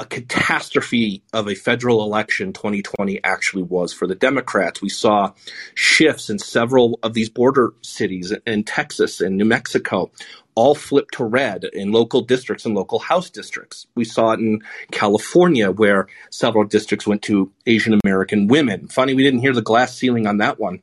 [0.00, 4.80] a catastrophe of a federal election 2020 actually was for the Democrats.
[4.80, 5.32] We saw
[5.74, 10.10] shifts in several of these border cities in Texas and New Mexico
[10.54, 13.86] all flip to red in local districts and local house districts.
[13.94, 18.88] We saw it in California where several districts went to Asian American women.
[18.88, 20.80] Funny, we didn't hear the glass ceiling on that one.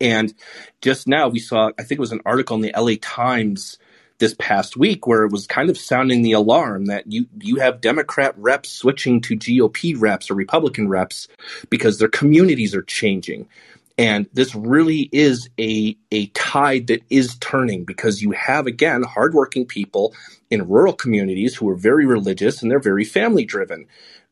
[0.00, 0.32] And
[0.80, 3.78] just now we saw, I think it was an article in the LA Times
[4.18, 7.80] this past week where it was kind of sounding the alarm that you you have
[7.80, 11.28] Democrat reps switching to GOP reps or Republican reps
[11.70, 13.48] because their communities are changing.
[13.96, 19.66] And this really is a a tide that is turning because you have again hardworking
[19.66, 20.14] people
[20.50, 23.86] in rural communities who are very religious and they're very family driven.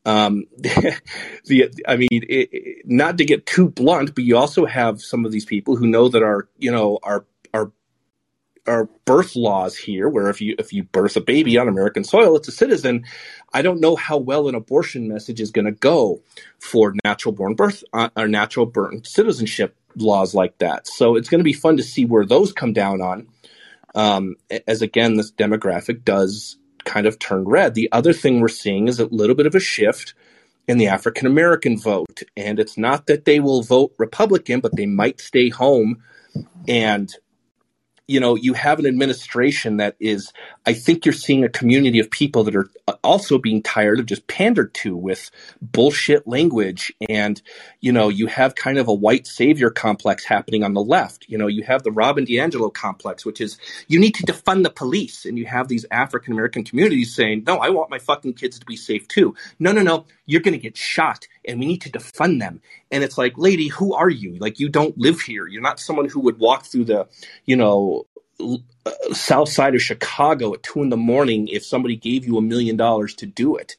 [0.05, 5.03] Um, the I mean, it, it, not to get too blunt, but you also have
[5.03, 7.73] some of these people who know that our you know our our
[8.67, 12.37] our birth laws here, where if you if you birth a baby on American soil,
[12.37, 13.05] it's a citizen.
[13.53, 16.21] I don't know how well an abortion message is going to go
[16.59, 20.87] for natural born birth uh, or natural born citizenship laws like that.
[20.87, 23.29] So it's going to be fun to see where those come down on.
[23.95, 27.75] Um, as again, this demographic does kind of turn red.
[27.75, 30.15] The other thing we're seeing is a little bit of a shift
[30.69, 34.87] in the African American vote, and it's not that they will vote Republican, but they
[34.87, 36.03] might stay home
[36.69, 37.15] and
[38.09, 40.33] you know, you have an administration that is,
[40.65, 42.69] I think you're seeing a community of people that are
[43.03, 46.93] also being tired of just pandered to with bullshit language.
[47.09, 47.43] And,
[47.81, 51.27] you know, you have kind of a white savior complex happening on the left.
[51.29, 54.71] You know, you have the Robin DiAngelo complex, which is you need to defund the
[54.71, 55.25] police.
[55.25, 58.67] And you have these African American communities saying, no, I want my fucking kids to
[58.67, 59.35] be safe too.
[59.59, 62.61] No, no, no, you're going to get shot and we need to defund them.
[62.91, 64.37] And it's like, lady, who are you?
[64.39, 65.47] Like, you don't live here.
[65.47, 67.07] You're not someone who would walk through the,
[67.45, 68.07] you know,
[68.41, 72.43] uh, south side of Chicago at two in the morning if somebody gave you a
[72.43, 73.77] million dollars to do it.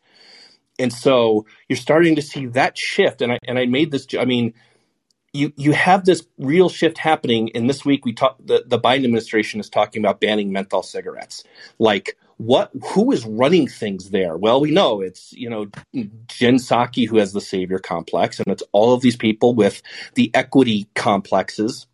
[0.79, 3.21] And so you're starting to see that shift.
[3.21, 4.07] And I and I made this.
[4.17, 4.53] I mean,
[5.33, 7.51] you you have this real shift happening.
[7.55, 8.37] And this week we talk.
[8.43, 11.43] The the Biden administration is talking about banning menthol cigarettes.
[11.79, 12.71] Like what?
[12.93, 14.37] Who is running things there?
[14.37, 15.67] Well, we know it's you know
[16.27, 19.81] Jen Psaki who has the savior complex, and it's all of these people with
[20.15, 21.87] the equity complexes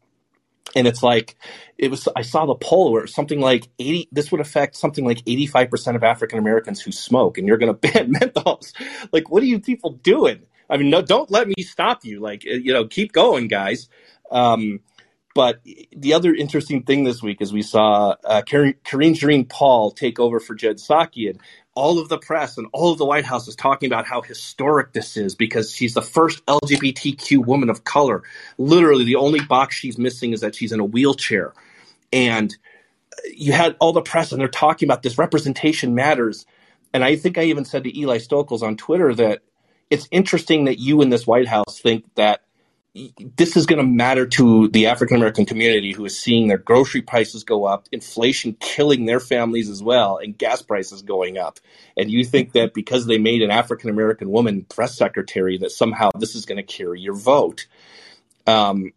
[0.75, 1.35] and it's like
[1.77, 5.23] it was i saw the poll where something like 80 this would affect something like
[5.25, 8.73] 85% of african americans who smoke and you're going to ban menthols
[9.11, 12.43] like what are you people doing i mean no don't let me stop you like
[12.43, 13.89] you know keep going guys
[14.31, 14.79] um,
[15.33, 15.61] but
[15.95, 20.39] the other interesting thing this week is we saw uh, Karine Jean Paul take over
[20.39, 21.39] for Jen Psaki, and
[21.75, 24.93] all of the press and all of the White House is talking about how historic
[24.93, 28.23] this is because she's the first LGBTQ woman of color.
[28.59, 31.53] Literally, the only box she's missing is that she's in a wheelchair.
[32.11, 32.55] And
[33.33, 36.45] you had all the press, and they're talking about this representation matters.
[36.93, 39.41] And I think I even said to Eli Stokols on Twitter that
[39.89, 42.41] it's interesting that you in this White House think that
[43.35, 47.01] this is going to matter to the African American community who is seeing their grocery
[47.01, 51.59] prices go up, inflation killing their families as well, and gas prices going up.
[51.97, 56.11] And you think that because they made an African American woman press secretary, that somehow
[56.19, 57.65] this is going to carry your vote.
[58.45, 58.93] Um,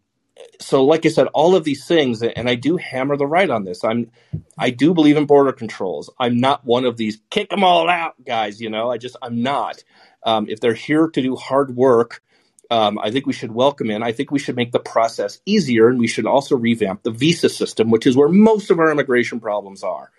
[0.59, 3.63] so, like I said, all of these things, and I do hammer the right on
[3.63, 3.83] this.
[3.83, 4.11] I'm,
[4.59, 6.11] I do believe in border controls.
[6.19, 8.61] I'm not one of these kick them all out guys.
[8.61, 9.83] You know, I just I'm not.
[10.21, 12.21] Um, if they're here to do hard work
[12.69, 14.03] Um, I think we should welcome in.
[14.03, 17.49] I think we should make the process easier, and we should also revamp the visa
[17.49, 20.11] system, which is where most of our immigration problems are.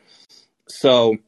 [0.66, 1.18] So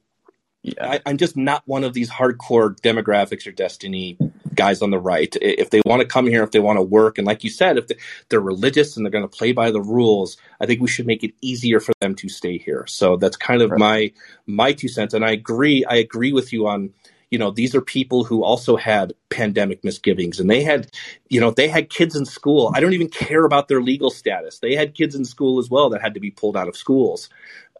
[0.62, 0.98] yeah.
[1.06, 4.18] I, am just not one of these hardcore demographics or destiny
[4.54, 5.34] guys on the right.
[5.40, 7.78] If they want to come here, if they want to work, and like you said,
[7.78, 7.86] if
[8.28, 11.24] they're religious and they're going to play by the rules, I think we should make
[11.24, 12.84] it easier for them to stay here.
[12.86, 13.80] So that's kind of right.
[13.80, 14.12] my
[14.46, 15.14] my two cents.
[15.14, 15.84] And I agree.
[15.84, 16.92] I agree with you on
[17.30, 20.90] you know these are people who also had pandemic misgivings and they had
[21.28, 24.58] you know they had kids in school i don't even care about their legal status
[24.58, 27.28] they had kids in school as well that had to be pulled out of schools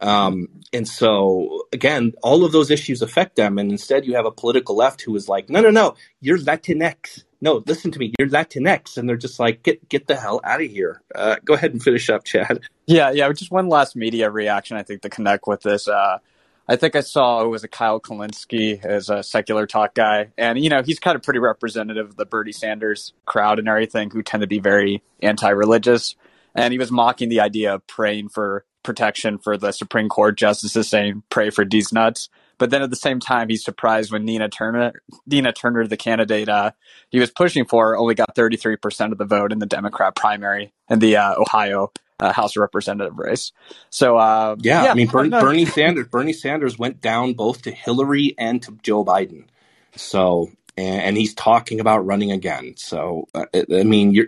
[0.01, 3.57] um, and so again, all of those issues affect them.
[3.59, 7.23] And instead you have a political left who is like, no, no, no, you're Latinx.
[7.39, 8.97] No, listen to me, you're Latinx.
[8.97, 11.01] And they're just like, get, get the hell out of here.
[11.13, 12.61] Uh, go ahead and finish up, Chad.
[12.87, 13.11] Yeah.
[13.11, 13.31] Yeah.
[13.31, 15.87] Just one last media reaction, I think, to connect with this.
[15.87, 16.17] Uh,
[16.71, 20.31] I think I saw it was a Kyle Kulinski as a secular talk guy.
[20.37, 24.09] And, you know, he's kind of pretty representative of the Bernie Sanders crowd and everything
[24.09, 26.15] who tend to be very anti religious.
[26.55, 30.87] And he was mocking the idea of praying for protection for the Supreme Court justices
[30.87, 32.29] saying pray for these nuts.
[32.57, 34.93] But then at the same time, he's surprised when Nina Turner,
[35.27, 36.71] Nina Turner, the candidate uh,
[37.09, 40.99] he was pushing for, only got 33% of the vote in the Democrat primary in
[40.99, 43.51] the uh, Ohio uh, House of Representative race.
[43.89, 47.71] So uh, yeah, yeah, I mean Bernie, Bernie Sanders, Bernie Sanders went down both to
[47.71, 49.45] Hillary and to Joe Biden.
[49.95, 52.73] So and, he's talking about running again.
[52.77, 54.27] So, uh, I mean,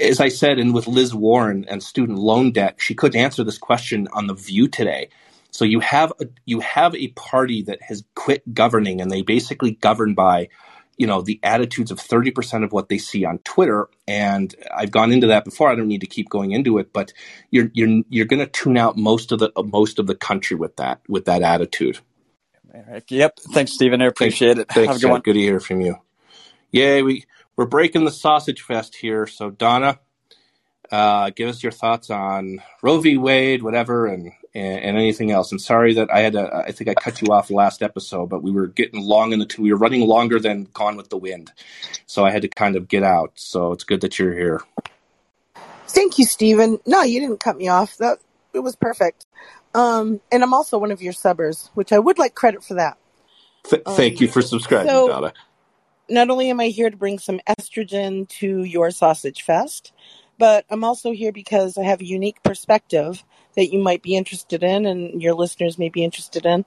[0.00, 3.58] as I said, and with Liz Warren and student loan debt, she couldn't answer this
[3.58, 5.08] question on the View today.
[5.50, 9.72] So you have a, you have a party that has quit governing, and they basically
[9.72, 10.48] govern by,
[10.98, 13.88] you know, the attitudes of thirty percent of what they see on Twitter.
[14.06, 15.70] And I've gone into that before.
[15.70, 17.12] I don't need to keep going into it, but
[17.50, 20.76] you're you're you're going to tune out most of the most of the country with
[20.76, 22.00] that with that attitude.
[23.08, 23.40] Yep.
[23.40, 24.02] Thanks, Stephen.
[24.02, 24.74] I appreciate thanks, it.
[24.74, 25.20] Thanks, Have a good one.
[25.22, 25.96] Good to hear from you.
[26.72, 27.24] Yay, we
[27.56, 29.26] we're breaking the sausage fest here.
[29.26, 30.00] So Donna,
[30.90, 33.16] uh, give us your thoughts on Roe v.
[33.16, 35.52] Wade, whatever, and, and, and anything else.
[35.52, 36.54] I'm sorry that I had to.
[36.54, 39.54] I think I cut you off last episode, but we were getting long in the
[39.58, 41.52] we were running longer than Gone with the Wind,
[42.06, 43.32] so I had to kind of get out.
[43.34, 44.62] So it's good that you're here.
[45.88, 46.78] Thank you, Stephen.
[46.86, 47.96] No, you didn't cut me off.
[47.98, 48.18] That
[48.52, 49.26] it was perfect.
[49.74, 52.96] Um, and I'm also one of your subbers, which I would like credit for that.
[53.64, 55.32] Th- thank um, you for subscribing, so, Donna.
[56.08, 59.92] Not only am I here to bring some estrogen to your sausage fest,
[60.38, 63.24] but I'm also here because I have a unique perspective
[63.56, 66.64] that you might be interested in and your listeners may be interested in.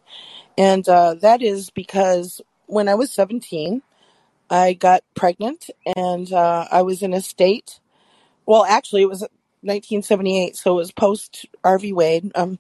[0.58, 3.82] And uh, that is because when I was 17,
[4.50, 7.80] I got pregnant and uh, I was in a state.
[8.46, 9.22] Well, actually, it was
[9.62, 11.94] 1978, so it was post RV.
[11.94, 12.32] Wade.
[12.36, 12.60] Um,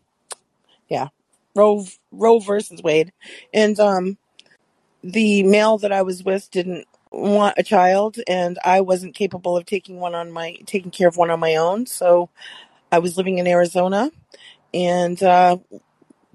[0.88, 1.10] yeah,
[1.56, 3.12] Roe Roe versus Wade,
[3.54, 4.17] and um,
[5.04, 9.65] the male that I was with didn't want a child, and I wasn't capable of
[9.65, 11.86] taking one on my taking care of one on my own.
[11.86, 12.30] So
[12.91, 14.12] I was living in Arizona,
[14.74, 15.58] and uh,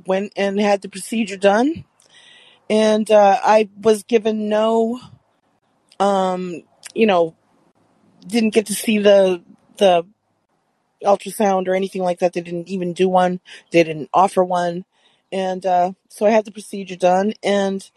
[0.07, 1.85] went and had the procedure done,
[2.69, 5.01] and uh, I was given no,
[6.01, 6.62] um,
[6.95, 7.35] you know,
[8.27, 9.43] didn't get to see the
[9.79, 10.07] the
[11.03, 12.33] ultrasound or anything like that.
[12.33, 13.41] They didn't even do one.
[13.71, 14.85] They didn't offer one.
[15.33, 17.35] And uh, so I had the procedure done.
[17.43, 17.89] And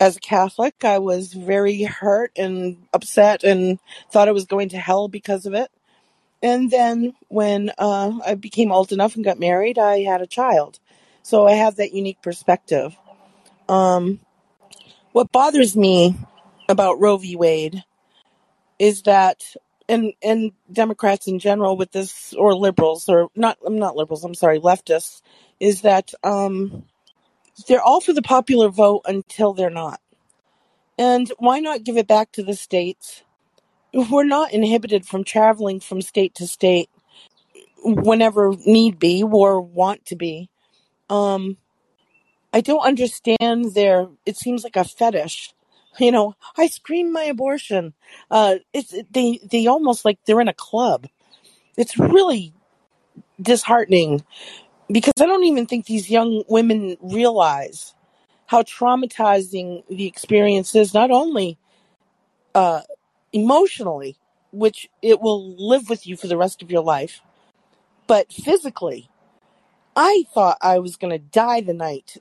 [0.00, 3.78] as a Catholic, I was very hurt and upset and
[4.10, 5.70] thought I was going to hell because of it.
[6.42, 10.78] And then when uh, I became old enough and got married, I had a child.
[11.22, 12.96] So I have that unique perspective.
[13.68, 14.20] Um,
[15.12, 16.16] what bothers me
[16.68, 17.36] about Roe v.
[17.36, 17.84] Wade
[18.78, 19.42] is that
[19.88, 24.34] and and Democrats in general with this or liberals or not I'm not liberals, I'm
[24.34, 25.22] sorry, leftists,
[25.60, 26.84] is that um
[27.68, 30.00] they're all for the popular vote until they're not.
[30.98, 33.22] And why not give it back to the states?
[33.92, 36.90] We're not inhibited from traveling from state to state
[37.84, 40.50] whenever need be or want to be.
[41.10, 41.58] Um
[42.52, 45.54] I don't understand their it seems like a fetish
[45.98, 47.94] you know, I scream my abortion.
[48.30, 51.06] Uh, it's they they almost like they're in a club.
[51.76, 52.52] It's really
[53.40, 54.24] disheartening
[54.90, 57.94] because I don't even think these young women realize
[58.46, 60.94] how traumatizing the experience is.
[60.94, 61.58] Not only
[62.54, 62.82] uh,
[63.32, 64.16] emotionally,
[64.52, 67.20] which it will live with you for the rest of your life,
[68.06, 69.08] but physically.
[69.96, 72.16] I thought I was going to die the night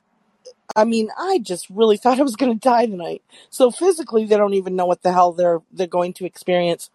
[0.75, 3.23] I mean, I just really thought I was going to die the night.
[3.49, 6.89] So physically, they don't even know what the hell they're they're going to experience,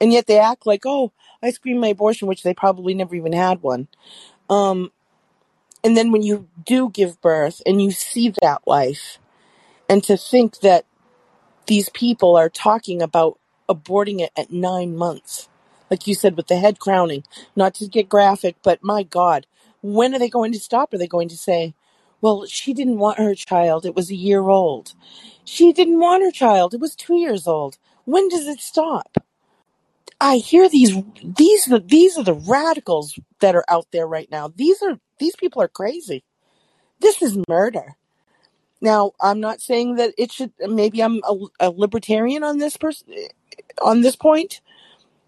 [0.00, 1.12] and yet they act like, "Oh,
[1.42, 3.88] I screamed my abortion," which they probably never even had one.
[4.50, 4.92] Um,
[5.84, 9.18] and then when you do give birth and you see that life,
[9.88, 10.84] and to think that
[11.66, 15.48] these people are talking about aborting it at nine months.
[15.90, 17.24] Like you said, with the head crowning,
[17.56, 19.46] not to get graphic, but my God,
[19.82, 20.94] when are they going to stop?
[20.94, 21.74] Are they going to say,
[22.22, 23.86] well, she didn't want her child.
[23.86, 24.94] It was a year old.
[25.44, 26.74] She didn't want her child.
[26.74, 27.78] It was two years old.
[28.06, 29.18] When does it stop?
[30.20, 34.48] I hear these these these are the radicals that are out there right now.
[34.54, 36.24] These are these people are crazy.
[37.00, 37.96] This is murder.
[38.80, 40.52] Now, I'm not saying that it should.
[40.60, 43.06] Maybe I'm a, a libertarian on this person
[43.82, 44.60] on this point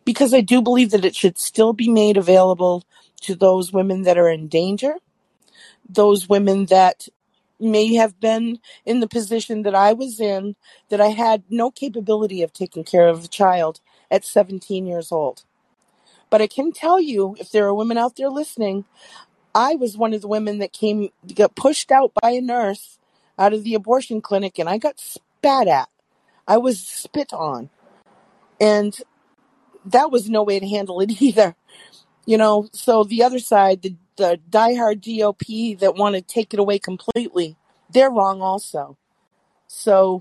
[0.04, 2.84] because I do believe that it should still be made available
[3.22, 4.96] to those women that are in danger,
[5.88, 7.08] those women that
[7.58, 10.54] may have been in the position that I was in,
[10.90, 13.80] that I had no capability of taking care of a child
[14.10, 15.44] at 17 years old.
[16.28, 18.84] But I can tell you, if there are women out there listening,
[19.56, 22.98] I was one of the women that came, got pushed out by a nurse
[23.38, 25.88] out of the abortion clinic and I got spat at.
[26.46, 27.70] I was spit on.
[28.60, 28.94] And
[29.86, 31.56] that was no way to handle it either.
[32.26, 36.60] You know, so the other side, the, the diehard GOP that want to take it
[36.60, 37.56] away completely,
[37.88, 38.98] they're wrong also.
[39.68, 40.20] So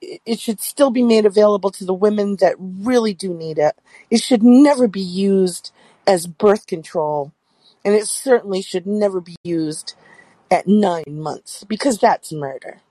[0.00, 3.76] it it should still be made available to the women that really do need it.
[4.10, 5.70] It should never be used
[6.04, 7.32] as birth control.
[7.86, 9.94] And it certainly should never be used
[10.50, 12.82] at nine months because that's murder.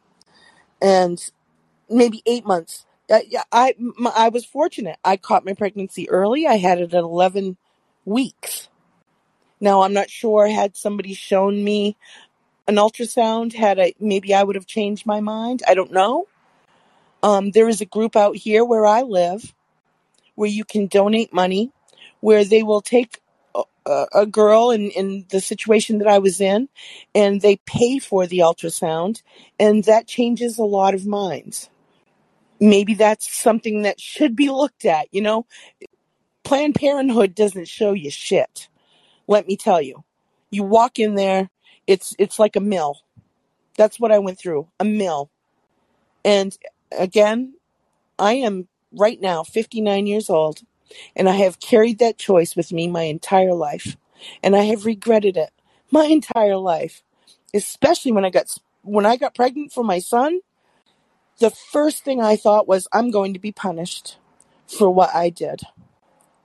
[0.82, 1.24] And
[1.90, 2.86] maybe eight months.
[3.10, 4.98] Uh, yeah, I m- I was fortunate.
[5.06, 6.48] I caught my pregnancy early.
[6.48, 7.58] I had it at eleven
[8.06, 8.70] weeks.
[9.60, 10.48] Now I'm not sure.
[10.48, 11.98] Had somebody shown me
[12.68, 15.62] an ultrasound, had I maybe I would have changed my mind.
[15.68, 16.28] I don't know.
[17.22, 19.54] Um, there is a group out here where I live
[20.36, 21.72] where you can donate money,
[22.22, 23.22] where they will take
[23.86, 26.70] a, girl in, in the situation that I was in,
[27.14, 29.22] and they pay for the ultrasound,
[29.60, 31.70] and that changes a lot of minds.
[32.60, 35.08] Maybe that's something that should be looked at.
[35.12, 35.46] You know,
[36.44, 38.70] Planned Parenthood doesn't show you shit.
[39.28, 40.04] Let me tell you.
[40.52, 41.50] You walk in there,
[41.88, 43.02] it's it's like a mill.
[43.78, 45.30] That's what I went through, a mill.
[46.24, 46.58] And
[46.98, 47.56] again,
[48.18, 50.62] I am right now 59 years old,
[51.16, 53.98] and I have carried that choice with me my entire life,
[54.44, 55.52] and I have regretted it
[55.92, 57.04] my entire life.
[57.54, 60.42] Especially when I got when I got pregnant for my son,
[61.40, 64.18] the first thing I thought was I'm going to be punished
[64.68, 65.62] for what I did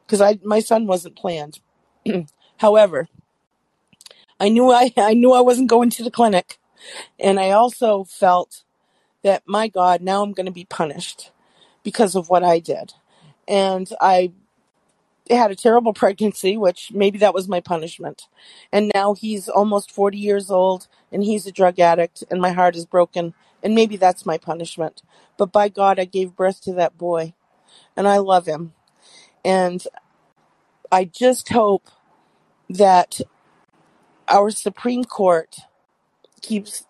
[0.07, 1.61] because I my son wasn't planned.
[2.59, 3.09] However,
[4.38, 6.59] I knew I I knew I wasn't going to the clinic,
[7.18, 8.64] and I also felt
[9.22, 11.30] that my God, now I'm going to be punished
[11.82, 12.95] because of what I did.
[13.51, 14.32] And I
[15.28, 18.28] had a terrible pregnancy, which maybe that was my punishment.
[18.72, 22.76] And now he's almost 40 years old and he's a drug addict and my heart
[22.76, 23.34] is broken.
[23.62, 25.03] And maybe that's my punishment.
[25.36, 27.34] But by God, I gave birth to that boy
[27.96, 28.72] and I love him.
[29.44, 29.84] And
[30.92, 31.88] I just hope
[32.68, 33.20] that
[34.28, 35.57] our Supreme Court
[36.40, 36.86] keeps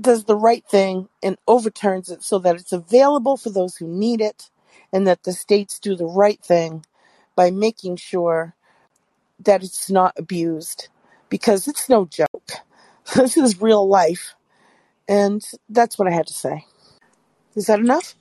[0.00, 4.20] does the right thing and overturns it so that it's available for those who need
[4.20, 4.50] it
[4.92, 6.84] and that the states do the right thing
[7.36, 8.54] by making sure
[9.40, 10.88] that it's not abused
[11.28, 12.28] because it's no joke.
[13.14, 14.34] This is real life.
[15.06, 16.64] And that's what I had to say.
[17.54, 18.14] Is that enough?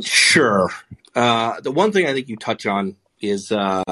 [0.00, 0.70] Sure.
[1.14, 3.84] Uh, the one thing I think you touch on is uh,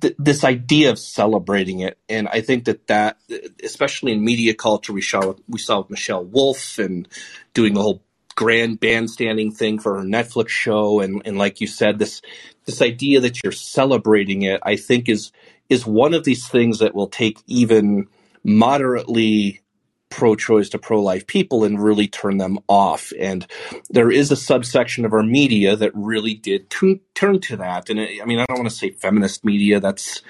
[0.00, 3.18] th- this idea of celebrating it, and I think that that,
[3.62, 7.08] especially in media culture, we saw we saw Michelle Wolf and
[7.54, 8.02] doing the whole
[8.38, 12.22] grand bandstanding thing for her Netflix show, and and like you said, this
[12.66, 15.32] this idea that you're celebrating it, I think is
[15.68, 18.06] is one of these things that will take even
[18.44, 19.60] moderately
[20.08, 23.12] pro-choice to pro-life people and really turn them off.
[23.18, 23.44] And
[23.90, 27.90] there is a subsection of our media that really did tu- turn to that.
[27.90, 30.22] And i I mean i don't want to say feminist media that's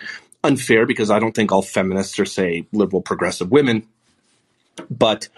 [0.42, 3.86] unfair because i don't think all feminists are say liberal progressive women.
[4.88, 5.28] But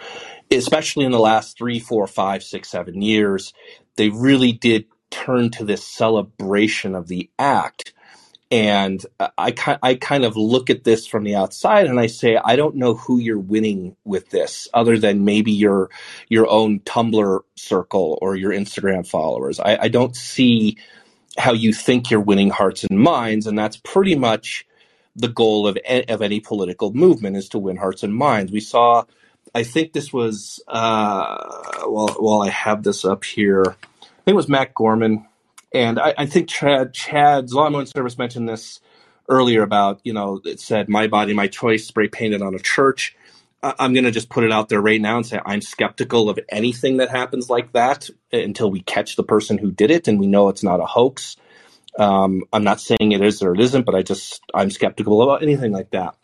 [0.50, 3.52] especially in the last three four five six seven years
[3.96, 7.84] they really did turn to this celebration of the act
[8.50, 9.04] and
[9.38, 12.76] I, I kind of look at this from the outside and I say, I don't
[12.76, 15.90] know who you're winning with this other than maybe your,
[16.28, 19.60] your own Tumblr circle or your Instagram followers.
[19.60, 20.78] I, I don't see
[21.38, 23.46] how you think you're winning hearts and minds.
[23.46, 24.66] And that's pretty much
[25.14, 25.78] the goal of,
[26.08, 28.50] of any political movement is to win hearts and minds.
[28.50, 29.04] We saw,
[29.54, 34.34] I think this was, uh, well, while I have this up here, I think it
[34.34, 35.26] was Matt Gorman
[35.72, 38.80] and I, I think Chad, Chad's law and service mentioned this
[39.28, 43.16] earlier about, you know, it said my body, my choice, spray painted on a church.
[43.62, 46.40] I'm going to just put it out there right now and say I'm skeptical of
[46.48, 50.26] anything that happens like that until we catch the person who did it and we
[50.26, 51.36] know it's not a hoax.
[51.98, 55.42] Um, I'm not saying it is or it isn't, but I just I'm skeptical about
[55.42, 56.16] anything like that.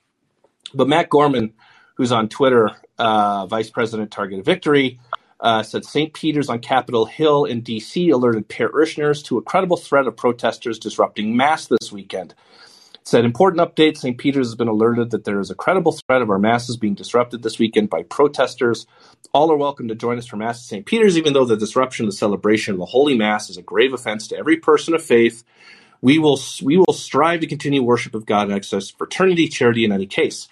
[0.74, 1.52] But Matt Gorman,
[1.96, 5.00] who's on Twitter, uh, Vice President Targeted Victory,
[5.40, 6.12] uh, said St.
[6.12, 8.10] Peter's on Capitol Hill in D.C.
[8.10, 12.34] alerted parishioners to a credible threat of protesters disrupting Mass this weekend.
[12.94, 14.16] It said important update St.
[14.18, 17.42] Peter's has been alerted that there is a credible threat of our Masses being disrupted
[17.42, 18.86] this weekend by protesters.
[19.32, 20.86] All are welcome to join us for Mass at St.
[20.86, 23.92] Peter's, even though the disruption of the celebration of the Holy Mass is a grave
[23.92, 25.44] offense to every person of faith.
[26.02, 29.92] We will, we will strive to continue worship of God and exercise fraternity, charity in
[29.92, 30.48] any case.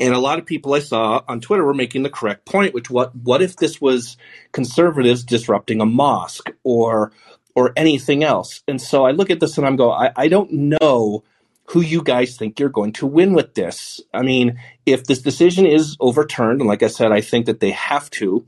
[0.00, 2.90] And a lot of people I saw on Twitter were making the correct point, which
[2.90, 4.16] what what if this was
[4.52, 7.12] conservatives disrupting a mosque or
[7.54, 8.62] or anything else?
[8.66, 11.22] And so I look at this and I'm go, I, I don't know
[11.66, 14.00] who you guys think you're going to win with this.
[14.12, 17.70] I mean, if this decision is overturned, and like I said, I think that they
[17.70, 18.44] have to,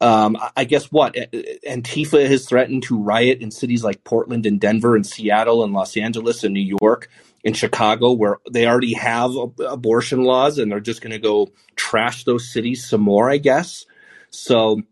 [0.00, 4.96] um, I guess what Antifa has threatened to riot in cities like Portland and Denver
[4.96, 7.10] and Seattle and Los Angeles and New York
[7.44, 12.24] in Chicago, where they already have abortion laws, and they're just going to go trash
[12.24, 13.84] those cities some more, I guess.
[14.30, 14.82] So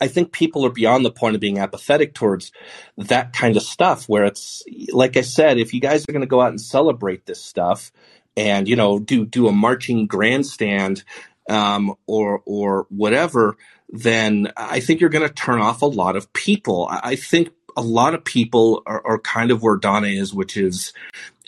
[0.00, 2.52] I think people are beyond the point of being apathetic towards
[2.96, 4.08] that kind of stuff.
[4.08, 4.62] Where it's
[4.92, 7.92] like I said, if you guys are going to go out and celebrate this stuff,
[8.36, 11.04] and you know do do a marching grandstand
[11.48, 13.56] um, or or whatever,
[13.92, 16.88] then I think you're going to turn off a lot of people.
[16.90, 20.92] I think a lot of people are, are kind of where Donna is, which is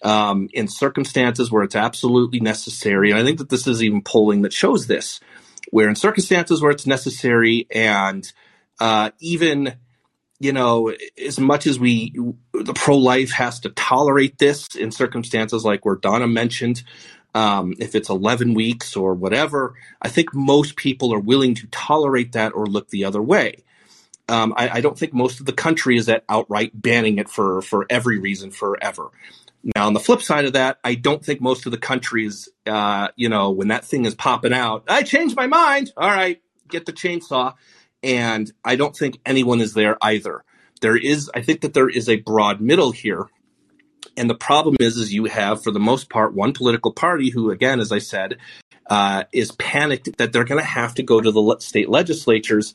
[0.03, 3.11] um, in circumstances where it's absolutely necessary.
[3.11, 5.21] And I think that this is even polling that shows this,
[5.71, 8.31] where in circumstances where it's necessary and
[8.79, 9.77] uh, even
[10.41, 10.93] you know,
[11.25, 12.13] as much as we,
[12.53, 16.83] the pro life has to tolerate this in circumstances like where Donna mentioned,
[17.35, 22.32] um, if it's 11 weeks or whatever, I think most people are willing to tolerate
[22.32, 23.64] that or look the other way.
[24.28, 27.61] Um, I, I, don't think most of the country is at outright banning it for,
[27.61, 29.11] for every reason forever.
[29.76, 33.09] Now, on the flip side of that, I don't think most of the countries, uh,
[33.16, 35.93] you know, when that thing is popping out, I changed my mind.
[35.97, 37.55] All right, get the chainsaw.
[38.03, 40.45] And I don't think anyone is there either.
[40.80, 43.28] There is, I think that there is a broad middle here.
[44.17, 47.51] And the problem is, is you have, for the most part, one political party who,
[47.51, 48.39] again, as I said,
[48.89, 52.75] uh, is panicked that they're going to have to go to the state legislatures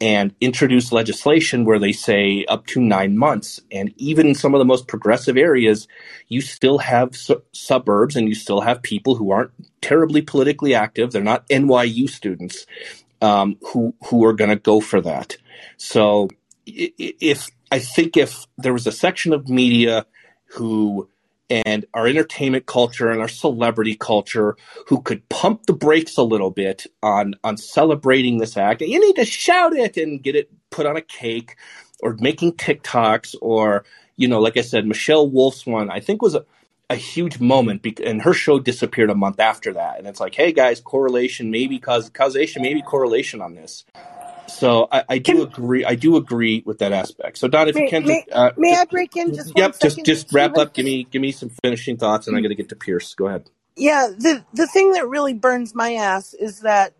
[0.00, 3.60] and introduce legislation where they say up to nine months.
[3.72, 5.88] And even in some of the most progressive areas,
[6.28, 9.50] you still have su- suburbs and you still have people who aren't
[9.80, 11.10] terribly politically active.
[11.10, 12.66] They're not NYU students
[13.20, 15.36] um, who who are going to go for that.
[15.76, 16.28] So
[16.66, 20.06] if I think if there was a section of media
[20.48, 21.08] who
[21.50, 26.50] and our entertainment culture and our celebrity culture who could pump the brakes a little
[26.50, 28.82] bit on on celebrating this act.
[28.82, 31.56] You need to shout it and get it put on a cake
[32.00, 33.84] or making TikToks or
[34.16, 36.44] you know, like I said, Michelle Wolf's one I think was a,
[36.90, 40.52] a huge moment and her show disappeared a month after that and it's like hey
[40.52, 43.84] guys correlation maybe cause causation maybe correlation on this
[44.48, 45.84] so I, I do can, agree.
[45.84, 47.38] I do agree with that aspect.
[47.38, 49.56] So Don, if may, you can, may, uh, may I break in just?
[49.56, 50.74] Yep, just just wrap up.
[50.74, 53.14] Give me give me some finishing thoughts, and I'm going to get to Pierce.
[53.14, 53.50] Go ahead.
[53.76, 56.94] Yeah, the the thing that really burns my ass is that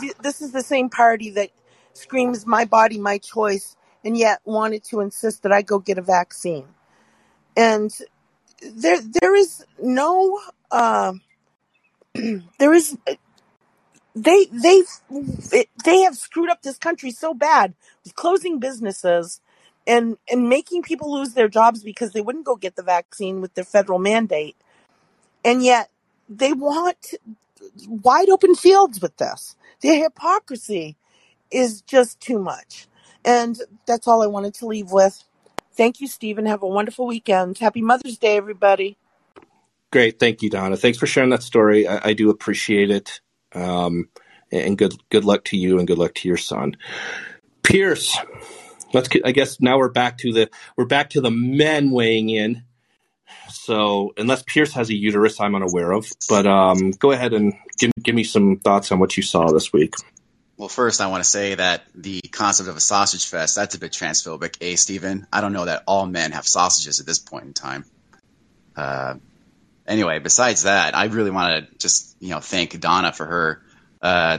[0.00, 1.50] th- this is the same party that
[1.92, 6.02] screams "My body, my choice," and yet wanted to insist that I go get a
[6.02, 6.66] vaccine.
[7.56, 7.90] And
[8.62, 10.40] there there is no.
[10.70, 11.14] Uh,
[12.58, 12.96] there is
[14.14, 14.82] they they
[15.84, 19.40] they have screwed up this country so bad with closing businesses
[19.86, 23.54] and and making people lose their jobs because they wouldn't go get the vaccine with
[23.54, 24.56] their federal mandate.
[25.44, 25.90] And yet
[26.28, 27.14] they want
[27.88, 29.56] wide open fields with this.
[29.80, 30.96] The hypocrisy
[31.50, 32.86] is just too much.
[33.24, 35.24] And that's all i wanted to leave with.
[35.74, 36.44] Thank you stephen.
[36.46, 37.58] Have a wonderful weekend.
[37.58, 38.98] Happy mother's day everybody.
[39.90, 40.18] Great.
[40.18, 40.76] Thank you donna.
[40.76, 41.86] Thanks for sharing that story.
[41.88, 43.20] I, I do appreciate it
[43.54, 44.08] um,
[44.50, 46.76] and good good luck to you and good luck to your son.
[47.62, 48.16] Pierce,
[48.92, 52.64] let's I guess now we're back to the we're back to the men weighing in.
[53.50, 56.10] So unless Pierce has a uterus, I'm unaware of.
[56.28, 59.72] But um, go ahead and give give me some thoughts on what you saw this
[59.72, 59.94] week.
[60.56, 63.80] Well, first, I want to say that the concept of a sausage fest, that's a
[63.80, 65.26] bit transphobic, eh, Stephen?
[65.32, 67.84] I don't know that all men have sausages at this point in time.
[68.76, 69.14] Uh,
[69.86, 73.62] anyway, besides that, I really want to just you know thank Donna for her
[74.02, 74.38] uh,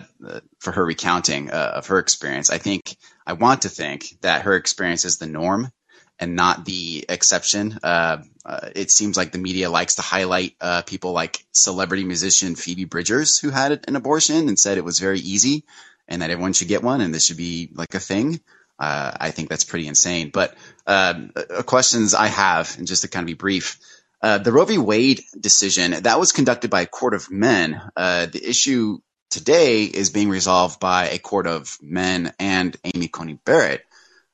[0.59, 2.49] for her recounting uh, of her experience.
[2.49, 5.71] I think I want to think that her experience is the norm
[6.19, 7.79] and not the exception.
[7.81, 12.55] Uh, uh, it seems like the media likes to highlight uh, people like celebrity musician
[12.55, 15.63] Phoebe Bridgers, who had an abortion and said it was very easy
[16.07, 18.39] and that everyone should get one and this should be like a thing.
[18.79, 20.29] Uh, I think that's pretty insane.
[20.33, 20.55] But
[20.87, 21.31] um,
[21.65, 23.79] questions I have, and just to kind of be brief,
[24.23, 24.77] uh, the Roe v.
[24.77, 27.79] Wade decision that was conducted by a court of men.
[27.95, 28.99] Uh, the issue
[29.29, 33.85] today is being resolved by a court of men and Amy Coney Barrett.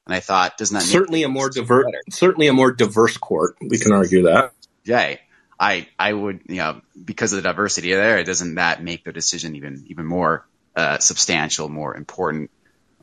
[0.06, 3.58] And I thought, doesn't that certainly a more diverse, certainly a more diverse court?
[3.62, 4.54] We can argue that.
[4.84, 5.16] Yeah,
[5.60, 9.56] I I would you know because of the diversity there, doesn't that make the decision
[9.56, 12.52] even even more uh, substantial, more important,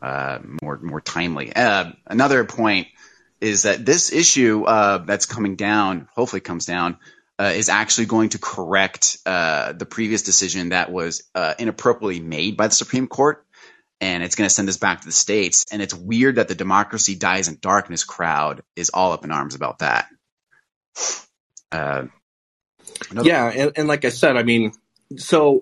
[0.02, 1.54] uh, more more timely?
[1.54, 2.88] Uh, another point
[3.40, 6.98] is that this issue uh, that's coming down, hopefully comes down,
[7.38, 11.22] uh, is actually going to correct uh, the previous decision that was
[11.58, 13.46] inappropriately made by the Supreme Court
[14.00, 15.64] and it's going to send us back to the states.
[15.70, 19.54] And it's weird that the democracy dies in darkness crowd is all up in arms
[19.54, 20.08] about that.
[21.72, 22.04] Uh,
[23.22, 24.72] yeah, and, and, like I said, I mean,
[25.16, 25.60] so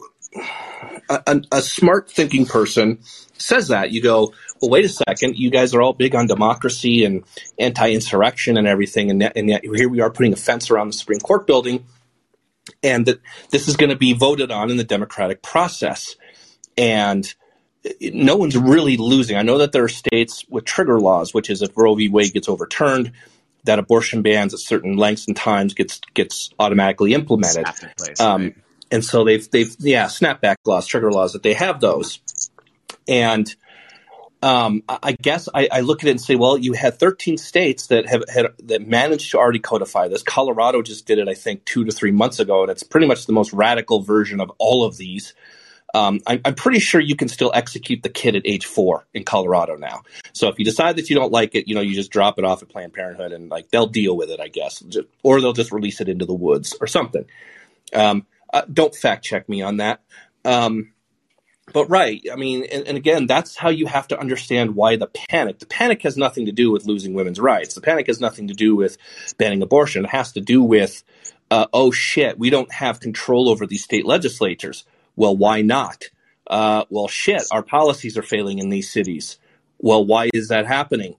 [1.08, 3.00] a, a, smart thinking person
[3.38, 4.32] says that you go,
[4.64, 7.24] well, wait a second, you guys are all big on democracy and
[7.58, 11.20] anti-insurrection and everything, and, and yet here we are putting a fence around the Supreme
[11.20, 11.84] Court building,
[12.82, 16.16] and that this is going to be voted on in the democratic process,
[16.78, 17.34] and
[18.00, 19.36] no one's really losing.
[19.36, 22.08] I know that there are states with trigger laws, which is if Roe v.
[22.08, 23.12] Wade gets overturned,
[23.64, 27.66] that abortion bans at certain lengths and times gets gets automatically implemented.
[27.98, 28.56] Place, um, right.
[28.90, 32.20] And so they've they've yeah snapback laws, trigger laws that they have those,
[33.06, 33.54] and
[34.44, 37.86] um, I guess I, I, look at it and say, well, you had 13 states
[37.86, 40.22] that have had that managed to already codify this.
[40.22, 43.24] Colorado just did it, I think, two to three months ago, and it's pretty much
[43.24, 45.32] the most radical version of all of these.
[45.94, 49.24] Um, I, I'm pretty sure you can still execute the kid at age four in
[49.24, 50.02] Colorado now.
[50.34, 52.44] So if you decide that you don't like it, you know, you just drop it
[52.44, 54.82] off at Planned Parenthood and like they'll deal with it, I guess,
[55.22, 57.24] or they'll just release it into the woods or something.
[57.94, 60.02] Um, uh, don't fact check me on that.
[60.44, 60.92] Um,
[61.72, 65.06] but right, I mean, and, and, again, that's how you have to understand why the
[65.06, 65.58] panic.
[65.58, 67.74] The panic has nothing to do with losing women's rights.
[67.74, 68.98] The panic has nothing to do with
[69.38, 70.04] banning abortion.
[70.04, 71.02] It has to do with,
[71.50, 74.84] uh, oh shit, we don't have control over these state legislatures.
[75.16, 76.04] Well, why not?
[76.46, 79.38] Uh, well, shit, our policies are failing in these cities.
[79.78, 81.16] Well, why is that happening?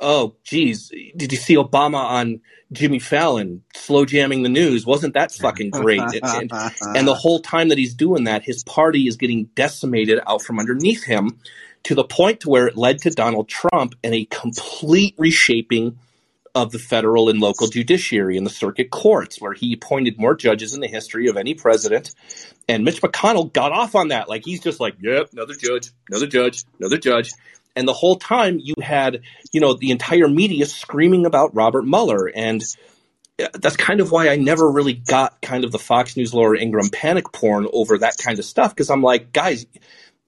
[0.00, 2.40] Oh, geez, did you see Obama on
[2.72, 4.86] Jimmy Fallon slow jamming the news?
[4.86, 6.00] Wasn't that fucking great?
[6.00, 6.52] and, and,
[6.96, 10.58] and the whole time that he's doing that, his party is getting decimated out from
[10.58, 11.40] underneath him
[11.84, 15.98] to the point to where it led to Donald Trump and a complete reshaping
[16.54, 20.74] of the federal and local judiciary and the circuit courts, where he appointed more judges
[20.74, 22.14] in the history of any president.
[22.68, 24.28] And Mitch McConnell got off on that.
[24.28, 27.32] Like he's just like, yep, another judge, another judge, another judge.
[27.78, 29.22] And the whole time you had,
[29.52, 32.26] you know, the entire media screaming about Robert Mueller.
[32.26, 32.62] And
[33.42, 36.58] uh, that's kind of why I never really got kind of the Fox News Laura
[36.58, 38.76] Ingraham panic porn over that kind of stuff.
[38.76, 39.64] Cause I'm like, guys,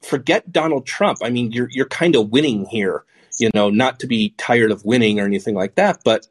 [0.01, 1.18] forget Donald Trump.
[1.22, 3.05] I mean, you're, you're kind of winning here
[3.40, 6.26] you know, not to be tired of winning or anything like that, but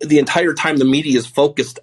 [0.00, 1.78] the entire time the media is focused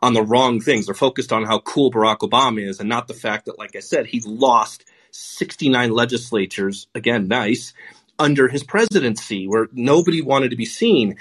[0.00, 0.86] on the wrong things.
[0.86, 3.80] They're focused on how cool Barack Obama is and not the fact that, like I
[3.80, 7.72] said, he lost 69 legislatures, again, nice,
[8.18, 11.16] under his presidency where nobody wanted to be seen.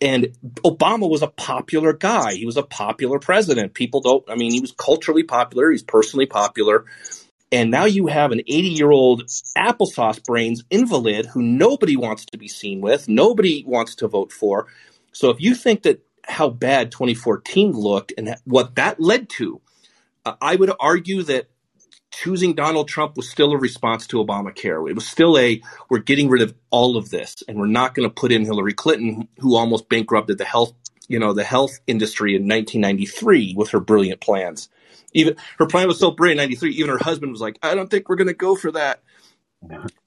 [0.00, 2.34] And Obama was a popular guy.
[2.34, 3.72] He was a popular president.
[3.74, 5.70] People don't, I mean, he was culturally popular.
[5.70, 6.84] He's personally popular.
[7.52, 9.26] And now you have an 80 year old
[9.56, 14.66] applesauce brains invalid who nobody wants to be seen with, nobody wants to vote for.
[15.12, 19.60] So if you think that how bad 2014 looked and what that led to,
[20.24, 21.48] uh, I would argue that
[22.16, 24.88] choosing Donald Trump was still a response to Obamacare.
[24.88, 25.60] It was still a
[25.90, 28.72] we're getting rid of all of this and we're not going to put in Hillary
[28.72, 30.72] Clinton who almost bankrupted the health,
[31.08, 34.70] you know, the health industry in 1993 with her brilliant plans.
[35.12, 38.08] Even her plan was so brilliant 93 even her husband was like i don't think
[38.08, 39.02] we're going to go for that.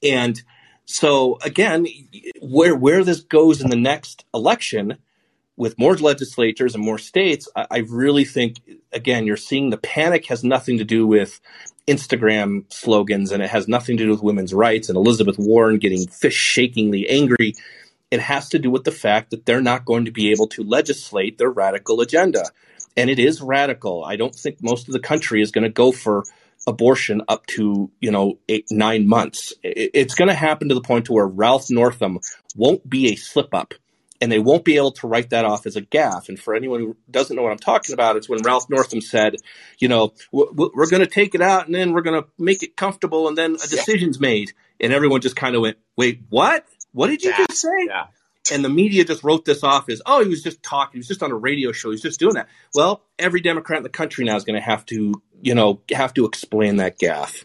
[0.01, 0.41] And
[0.85, 1.85] so again
[2.41, 4.97] where where this goes in the next election
[5.57, 8.57] with more legislatures and more states I, I really think
[8.91, 11.39] again you're seeing the panic has nothing to do with
[11.89, 16.07] instagram slogans and it has nothing to do with women's rights and elizabeth warren getting
[16.07, 17.53] fish shakingly angry
[18.11, 20.63] it has to do with the fact that they're not going to be able to
[20.63, 22.43] legislate their radical agenda
[22.99, 24.03] and it is radical.
[24.03, 26.25] I don't think most of the country is going to go for
[26.67, 29.53] abortion up to you know eight nine months.
[29.63, 32.19] It's going to happen to the point to where Ralph Northam
[32.55, 33.73] won't be a slip up,
[34.21, 36.29] and they won't be able to write that off as a gaffe.
[36.29, 39.35] And for anyone who doesn't know what I'm talking about, it's when Ralph Northam said,
[39.79, 42.75] you know, we're going to take it out and then we're going to make it
[42.75, 46.65] comfortable, and then a decision's made, and everyone just kind of went, wait, what?
[46.91, 47.45] What did you yeah.
[47.47, 47.87] just say?
[47.87, 48.05] Yeah
[48.51, 51.07] and the media just wrote this off as, oh, he was just talking, he was
[51.07, 52.47] just on a radio show, he's just doing that.
[52.73, 56.13] Well, every Democrat in the country now is going to have to, you know, have
[56.15, 57.43] to explain that gaffe.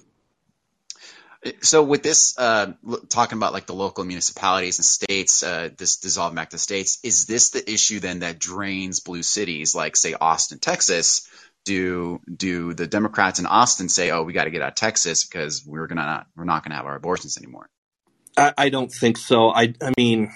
[1.60, 2.72] So with this, uh,
[3.08, 7.26] talking about like the local municipalities and states, uh, this dissolving back to states, is
[7.26, 11.28] this the issue then that drains blue cities like say Austin, Texas?
[11.64, 15.24] Do do the Democrats in Austin say, "Oh, we got to get out of Texas
[15.24, 17.66] because we're gonna not, we're not gonna have our abortions anymore"?
[18.36, 19.48] I, I don't think so.
[19.48, 20.30] I I mean,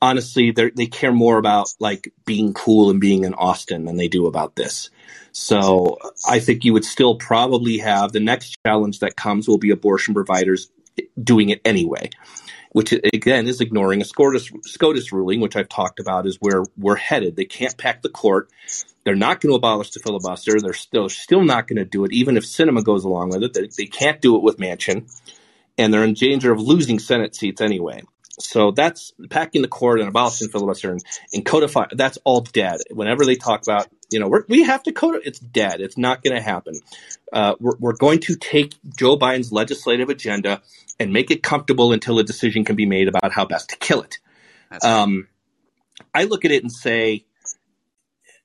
[0.00, 4.08] honestly, they they care more about like being cool and being in Austin than they
[4.08, 4.90] do about this.
[5.32, 5.98] So
[6.28, 10.14] I think you would still probably have the next challenge that comes will be abortion
[10.14, 10.70] providers
[11.22, 12.10] doing it anyway,
[12.72, 16.96] which again is ignoring a SCOTUS, SCOTUS ruling, which I've talked about is where we're
[16.96, 17.36] headed.
[17.36, 18.50] They can't pack the court.
[19.04, 20.60] They're not going to abolish the filibuster.
[20.60, 23.54] They're still still not going to do it, even if Sinema goes along with it.
[23.54, 25.10] They, they can't do it with Manchin,
[25.78, 28.02] and they're in danger of losing Senate seats anyway.
[28.40, 31.02] So that's packing the court and abolishing filibuster and,
[31.32, 31.86] and codify.
[31.92, 32.80] That's all dead.
[32.90, 35.80] Whenever they talk about, you know, we have to code it, it's dead.
[35.80, 36.80] It's not going to happen.
[37.32, 40.62] Uh, we're, we're going to take Joe Biden's legislative agenda
[40.98, 44.02] and make it comfortable until a decision can be made about how best to kill
[44.02, 44.18] it.
[44.82, 45.28] Um,
[46.14, 47.24] I look at it and say,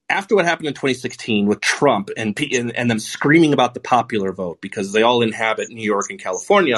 [0.10, 4.32] after what happened in 2016 with Trump and, and and them screaming about the popular
[4.32, 6.76] vote because they all inhabit New York and California,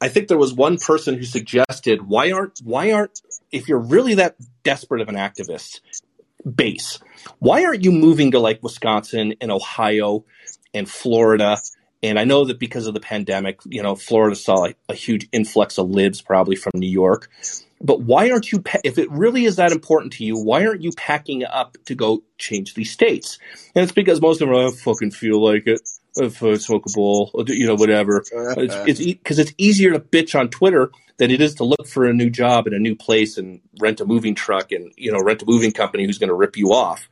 [0.00, 3.20] I think there was one person who suggested why aren't why aren't
[3.50, 5.80] if you're really that desperate of an activist
[6.54, 6.98] base,
[7.38, 10.24] why aren't you moving to like Wisconsin and Ohio
[10.74, 11.58] and Florida?
[12.02, 15.28] And I know that because of the pandemic, you know, Florida saw a, a huge
[15.32, 17.28] influx of libs probably from New York.
[17.80, 20.90] But why aren't you, if it really is that important to you, why aren't you
[20.96, 23.38] packing up to go change these states?
[23.74, 25.80] And it's because most of them don't fucking feel like it
[26.20, 28.24] I smoke a bowl, you know, whatever.
[28.32, 32.14] It's because it's, easier to bitch on Twitter than it is to look for a
[32.14, 35.42] new job in a new place and rent a moving truck and you know rent
[35.42, 37.08] a moving company who's going to rip you off.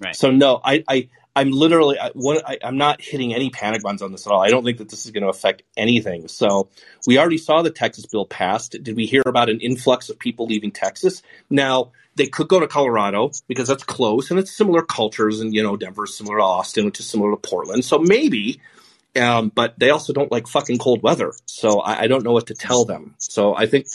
[0.00, 0.16] Right.
[0.16, 4.02] So no, I, I I'm literally I, what, I, am not hitting any panic buttons
[4.02, 4.42] on this at all.
[4.42, 6.26] I don't think that this is going to affect anything.
[6.28, 6.68] So
[7.06, 8.76] we already saw the Texas bill passed.
[8.82, 11.22] Did we hear about an influx of people leaving Texas?
[11.48, 15.62] Now they could go to Colorado because that's close and it's similar cultures, and you
[15.62, 17.84] know Denver's similar to Austin, which is similar to Portland.
[17.84, 18.60] So maybe,
[19.16, 21.32] um, but they also don't like fucking cold weather.
[21.46, 23.14] So I, I don't know what to tell them.
[23.18, 23.86] So I think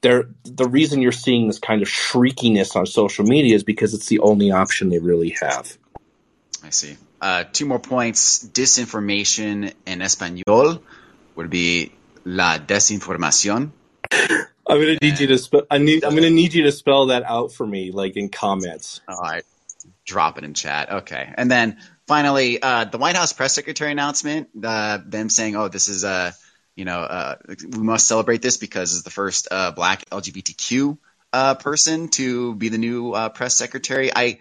[0.00, 4.06] they're, the reason you're seeing this kind of shriekiness on social media is because it's
[4.06, 5.76] the only option they really have.
[6.62, 6.96] I see.
[7.20, 8.44] Uh, two more points.
[8.46, 10.82] Disinformation in Espanol
[11.36, 11.92] would be
[12.24, 13.70] la desinformación.
[14.66, 15.62] I'm gonna need you to spell.
[15.70, 16.04] I need.
[16.04, 19.00] I'm gonna need you to spell that out for me, like in comments.
[19.06, 19.44] All right,
[20.06, 20.90] drop it in chat.
[20.90, 24.48] Okay, and then finally, uh, the White House press secretary announcement.
[24.62, 26.30] Uh, them saying, "Oh, this is a, uh,
[26.76, 30.98] you know, uh, we must celebrate this because it's the first uh, Black LGBTQ
[31.32, 34.38] uh, person to be the new press secretary." I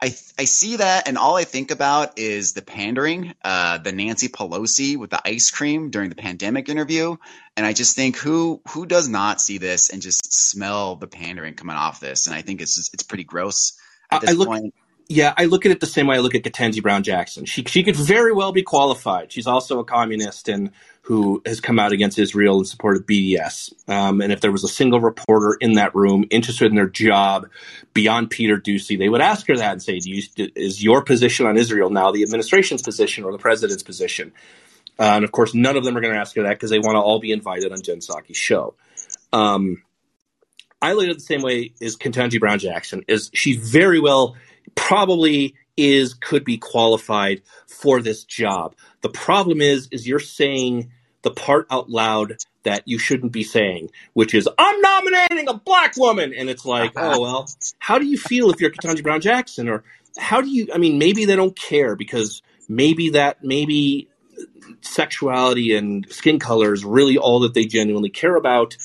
[0.00, 4.28] I I see that, and all I think about is the pandering, uh, the Nancy
[4.28, 7.16] Pelosi with the ice cream during the pandemic interview,
[7.56, 11.54] and I just think who who does not see this and just smell the pandering
[11.54, 13.78] coming off this, and I think it's just, it's pretty gross
[14.10, 14.74] at this I look, point.
[15.08, 17.44] Yeah, I look at it the same way I look at Ketanji Brown Jackson.
[17.44, 19.30] She she could very well be qualified.
[19.30, 23.72] She's also a communist and who has come out against Israel and supported BDS.
[23.88, 27.48] Um, and if there was a single reporter in that room interested in their job
[27.94, 31.56] beyond Peter Doocy, they would ask her that and say, you, "Is your position on
[31.56, 34.32] Israel now the administration's position or the president's position?"
[34.98, 36.80] Uh, and of course, none of them are going to ask her that because they
[36.80, 38.74] want to all be invited on Jen Psaki's show.
[39.32, 39.82] Um,
[40.82, 43.04] I look at it the same way as Ketanji Brown Jackson.
[43.06, 44.36] Is she very well
[44.74, 48.74] probably is could be qualified for this job.
[49.02, 50.90] The problem is is you're saying
[51.22, 55.96] the part out loud that you shouldn't be saying, which is I'm nominating a black
[55.96, 56.32] woman.
[56.32, 57.48] And it's like, oh well,
[57.78, 59.68] how do you feel if you're Ketanji Brown Jackson?
[59.68, 59.84] Or
[60.16, 64.08] how do you I mean maybe they don't care because maybe that maybe
[64.80, 68.76] sexuality and skin color is really all that they genuinely care about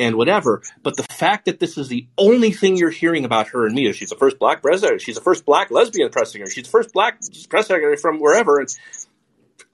[0.00, 0.62] and whatever.
[0.82, 3.86] But the fact that this is the only thing you're hearing about her and me
[3.86, 6.70] is she's the first black president, she's the first black lesbian press secretary, she's the
[6.70, 8.58] first black press secretary from wherever.
[8.58, 8.76] And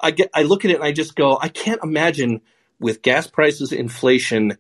[0.01, 2.43] I get, I look at it and I just go, I can't imagine
[2.81, 4.59] with gas prices, inflation.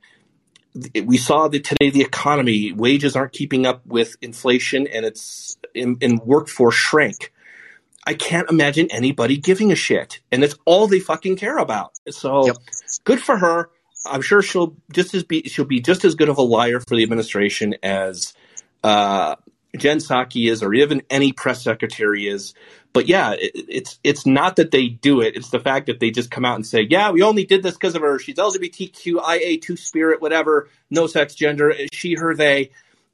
[1.04, 5.96] We saw that today the economy wages aren't keeping up with inflation, and it's in,
[6.00, 7.32] in workforce shrank.
[8.06, 11.92] I can't imagine anybody giving a shit, and it's all they fucking care about.
[12.10, 12.56] So, yep.
[13.04, 13.70] good for her.
[14.08, 16.96] I'm sure she'll just as be she'll be just as good of a liar for
[16.96, 18.34] the administration as
[18.82, 19.36] uh,
[19.76, 22.54] Jen Psaki is, or even any press secretary is.
[22.92, 26.10] But yeah, it, it's it's not that they do it; it's the fact that they
[26.10, 28.18] just come out and say, "Yeah, we only did this because of her.
[28.18, 32.70] She's LGBTQIA two spirit, whatever, no sex, gender, she, her, they."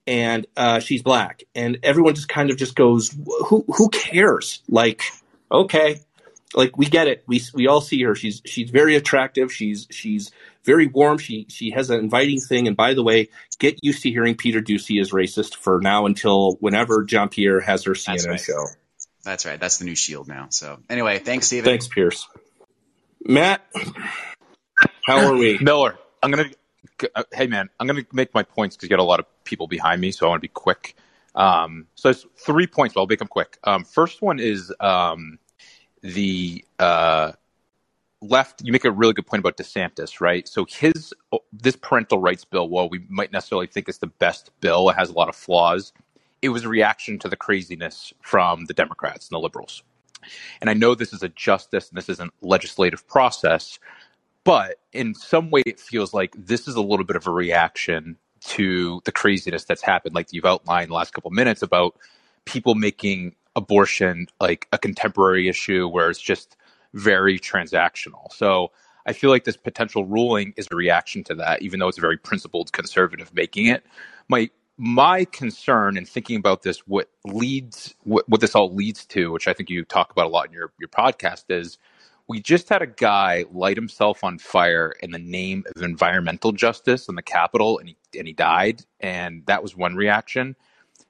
[0.06, 3.16] and uh, she's black, and everyone just kind of just goes,
[3.46, 5.02] "Who who cares?" Like,
[5.50, 6.00] okay,
[6.54, 7.22] like we get it.
[7.26, 8.14] We we all see her.
[8.14, 9.52] She's she's very attractive.
[9.52, 10.30] She's she's
[10.64, 11.18] very warm.
[11.18, 12.66] She she has an inviting thing.
[12.66, 16.54] And by the way, get used to hearing Peter Doocy is racist for now until
[16.60, 18.40] whenever Jean Pierre has her CNN right.
[18.40, 18.66] show.
[19.24, 19.58] That's right.
[19.58, 20.48] That's the new Shield now.
[20.50, 21.64] So anyway, thanks, Steven.
[21.64, 22.26] Thanks, Pierce.
[23.24, 23.64] Matt,
[25.06, 25.58] how are we?
[25.60, 26.50] Miller, I'm gonna.
[27.14, 29.68] Uh, hey, man, I'm gonna make my points because you got a lot of people
[29.68, 30.96] behind me, so I want to be quick.
[31.34, 33.58] Um, so it's three points, but I'll make them quick.
[33.64, 35.38] Um, first one is um,
[36.02, 37.32] the uh,
[38.22, 38.62] left.
[38.64, 40.48] You make a really good point about DeSantis, right?
[40.48, 44.50] So his oh, this parental rights bill, while we might necessarily think it's the best
[44.60, 45.92] bill, it has a lot of flaws.
[46.40, 49.82] It was a reaction to the craziness from the Democrats and the liberals.
[50.60, 53.78] And I know this is a justice and this is a legislative process,
[54.44, 58.16] but in some way it feels like this is a little bit of a reaction
[58.42, 61.96] to the craziness that's happened, like you've outlined the last couple minutes about
[62.44, 66.56] people making abortion like a contemporary issue where it's just
[66.94, 68.32] very transactional.
[68.32, 68.70] So
[69.06, 72.02] I feel like this potential ruling is a reaction to that, even though it's a
[72.02, 73.84] very principled conservative making it.
[74.28, 79.30] My my concern in thinking about this, what leads what, what this all leads to,
[79.32, 81.78] which I think you talk about a lot in your, your podcast, is
[82.28, 87.08] we just had a guy light himself on fire in the name of environmental justice
[87.08, 88.82] in the Capitol and he and he died.
[89.00, 90.56] And that was one reaction.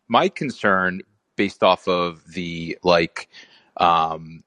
[0.08, 1.02] My concern
[1.36, 3.28] based off of the like
[3.76, 4.42] um,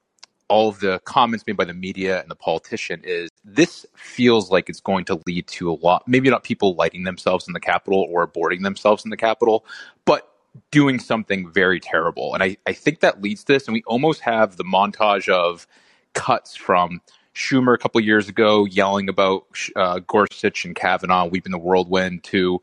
[0.48, 4.70] all of the comments made by the media and the politician is this feels like
[4.70, 8.08] it's going to lead to a lot maybe not people lighting themselves in the capitol
[8.10, 9.66] or aborting themselves in the capitol
[10.06, 10.32] but
[10.72, 12.34] doing something very terrible.
[12.34, 13.68] And i, I think that leads to this.
[13.68, 15.68] And we almost have the montage of
[16.14, 17.02] cuts from
[17.34, 22.62] schumer a couple years ago yelling about uh, gorsuch and kavanaugh weeping the whirlwind to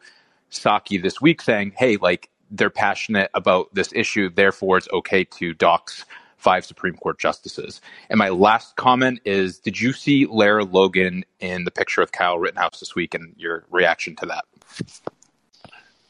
[0.50, 5.54] Psaki this week saying hey like they're passionate about this issue, therefore it's okay to
[5.54, 6.04] dox
[6.42, 7.80] five Supreme Court justices.
[8.10, 12.38] And my last comment is Did you see Lara Logan in the picture of Kyle
[12.38, 14.44] Rittenhouse this week and your reaction to that?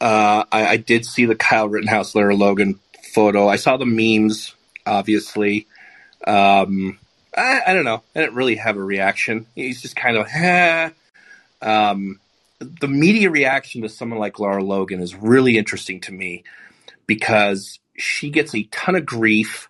[0.01, 2.81] Uh, I, I, did see the Kyle Rittenhouse Lara Logan
[3.15, 3.47] photo.
[3.47, 4.53] I saw the memes,
[4.85, 5.69] obviously.
[6.27, 6.99] Um,
[7.37, 8.03] I, I, don't know.
[8.17, 9.47] I didn't really have a reaction.
[9.55, 10.91] He's just kind of, eh.
[11.61, 12.19] Um,
[12.59, 16.43] the media reaction to someone like Lara Logan is really interesting to me
[17.07, 19.69] because she gets a ton of grief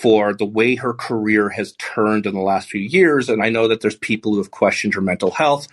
[0.00, 3.28] for the way her career has turned in the last few years.
[3.28, 5.68] And I know that there's people who have questioned her mental health,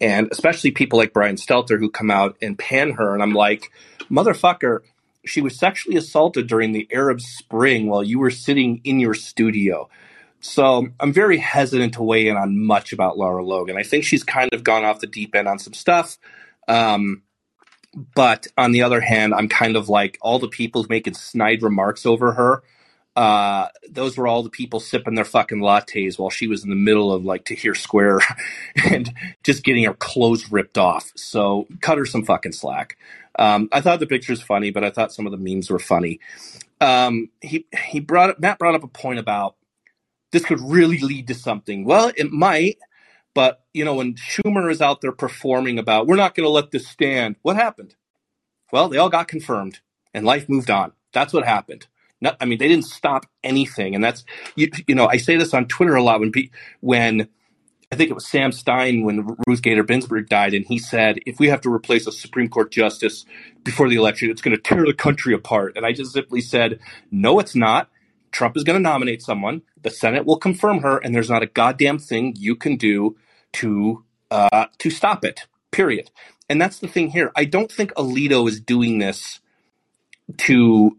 [0.00, 3.14] and especially people like Brian Stelter who come out and pan her.
[3.14, 3.70] And I'm like,
[4.10, 4.80] motherfucker,
[5.24, 9.88] she was sexually assaulted during the Arab Spring while you were sitting in your studio.
[10.40, 13.76] So I'm very hesitant to weigh in on much about Lara Logan.
[13.76, 16.18] I think she's kind of gone off the deep end on some stuff.
[16.66, 17.22] Um,
[18.14, 22.06] but on the other hand, I'm kind of like all the people making snide remarks
[22.06, 22.62] over her.
[23.20, 26.74] Uh, those were all the people sipping their fucking lattes while she was in the
[26.74, 28.20] middle of like Tahrir Square
[28.90, 29.12] and
[29.44, 31.12] just getting her clothes ripped off.
[31.16, 32.96] So cut her some fucking slack.
[33.38, 36.18] Um, I thought the picture's funny, but I thought some of the memes were funny.
[36.80, 39.56] Um, he he brought Matt brought up a point about
[40.32, 41.84] this could really lead to something.
[41.84, 42.78] Well, it might,
[43.34, 46.70] but you know, when Schumer is out there performing about we're not going to let
[46.70, 47.96] this stand, what happened?
[48.72, 49.80] Well, they all got confirmed,
[50.14, 50.92] and life moved on.
[51.12, 51.86] That's what happened.
[52.20, 54.70] Not, I mean, they didn't stop anything, and that's you.
[54.86, 56.32] You know, I say this on Twitter a lot when
[56.80, 57.28] when
[57.92, 61.40] I think it was Sam Stein when Ruth Bader Ginsburg died, and he said, if
[61.40, 63.24] we have to replace a Supreme Court justice
[63.64, 65.76] before the election, it's going to tear the country apart.
[65.76, 66.78] And I just simply said,
[67.10, 67.88] no, it's not.
[68.30, 69.62] Trump is going to nominate someone.
[69.82, 73.16] The Senate will confirm her, and there's not a goddamn thing you can do
[73.54, 75.46] to uh, to stop it.
[75.72, 76.12] Period.
[76.48, 77.32] And that's the thing here.
[77.34, 79.40] I don't think Alito is doing this
[80.38, 80.96] to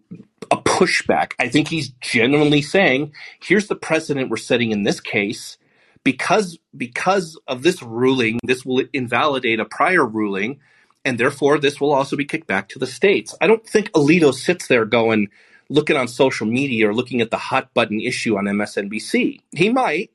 [0.50, 1.34] a pushback.
[1.40, 5.58] I think he's genuinely saying, "Here's the precedent we're setting in this case."
[6.04, 10.60] Because because of this ruling, this will invalidate a prior ruling,
[11.06, 13.36] and therefore this will also be kicked back to the states.
[13.40, 15.30] I don't think Alito sits there going,
[15.70, 19.42] looking on social media or looking at the hot button issue on MSNBC.
[19.56, 20.12] He might,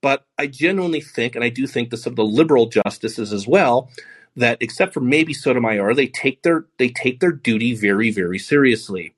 [0.00, 3.90] but I genuinely think, and I do think some of the liberal justices as well,
[4.38, 9.14] that except for maybe Sotomayor, they take their they take their duty very very seriously,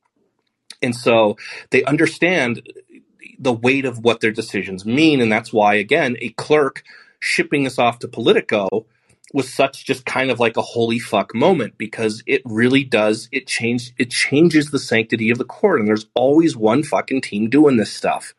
[0.82, 1.36] and so
[1.70, 2.62] they understand
[3.38, 6.82] the weight of what their decisions mean, and that's why again a clerk
[7.20, 8.86] shipping us off to Politico
[9.32, 13.46] was such just kind of like a holy fuck moment because it really does it
[13.46, 15.78] change it changes the sanctity of the court.
[15.78, 18.34] And there's always one fucking team doing this stuff.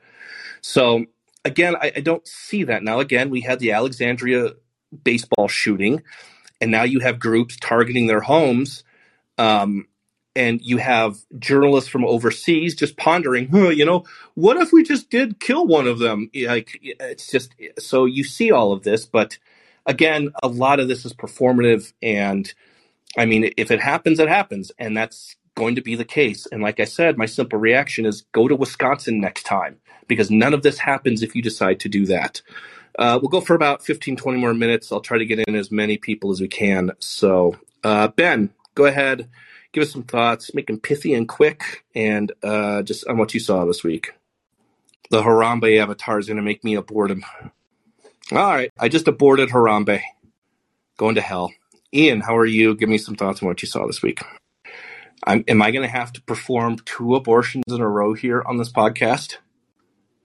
[0.61, 1.05] So
[1.45, 2.83] again I, I, don't see that.
[2.83, 4.53] Now again we had the alexandria
[5.03, 6.03] baseball shooting
[6.61, 8.83] and now you have groups targeting their homes
[9.39, 9.87] Um,
[10.35, 14.05] and you have journalists from overseas just pondering, huh, you know,
[14.35, 16.29] what if we just did kill one of them?
[16.35, 19.39] Like, it's just so you see all of this, but
[19.87, 21.93] again, a lot of this is performative.
[22.03, 22.53] And
[23.17, 24.71] I mean, if it happens, it happens.
[24.79, 26.47] And that's going to be the case.
[26.51, 30.53] And like I said, my simple reaction is go to Wisconsin next time because none
[30.53, 32.41] of this happens if you decide to do that.
[32.97, 34.91] Uh, we'll go for about 15, 20 more minutes.
[34.91, 36.91] I'll try to get in as many people as we can.
[36.99, 39.29] So, uh, Ben, go ahead
[39.73, 43.39] give us some thoughts, make them pithy and quick, and uh, just on what you
[43.39, 44.13] saw this week.
[45.09, 47.23] The Harambe avatar is going to make me abort him.
[48.31, 50.01] All right, I just aborted Harambe.
[50.97, 51.51] Going to hell.
[51.93, 52.75] Ian, how are you?
[52.75, 54.21] Give me some thoughts on what you saw this week.
[55.25, 58.57] I'm, am I going to have to perform two abortions in a row here on
[58.57, 59.37] this podcast?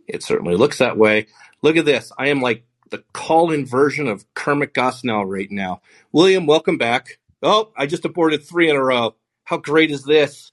[0.07, 1.27] It certainly looks that way.
[1.67, 2.13] Look at this.
[2.17, 5.81] I am like the call in version of Kermit Gosnell right now.
[6.13, 7.19] William, welcome back.
[7.43, 10.53] Oh, I just aborted three in a row how great is this?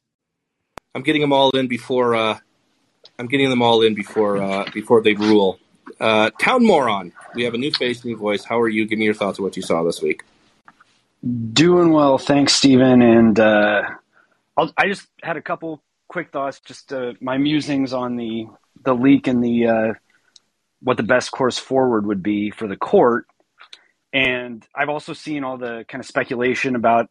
[0.96, 2.40] I'm getting them all in before uh,
[3.20, 5.60] I'm getting them all in before uh, before they rule.
[6.00, 8.44] Uh, Town Moron, we have a new face, new voice.
[8.44, 8.88] How are you?
[8.88, 10.24] Give me your thoughts on what you saw this week.
[11.54, 13.04] Doing well, thanks, Stephen.
[13.04, 13.84] And uh,
[14.58, 18.48] i just had a couple quick thoughts, just uh, my musings on the
[18.84, 19.94] the leak and the uh,
[20.84, 23.26] what the best course forward would be for the court.
[24.14, 27.10] And I've also seen all the kind of speculation about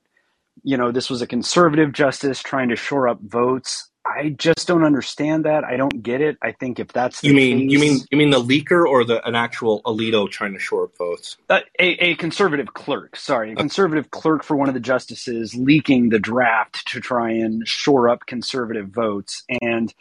[0.62, 3.88] you know, this was a conservative justice trying to shore up votes.
[4.04, 5.64] I just don't understand that.
[5.64, 6.36] I don't get it.
[6.42, 9.26] I think if that's you mean case, you mean you mean the leaker or the
[9.26, 11.36] an actual Alito trying to shore up votes?
[11.48, 16.08] Uh, a, a conservative clerk, sorry, a conservative clerk for one of the justices leaking
[16.08, 19.94] the draft to try and shore up conservative votes, and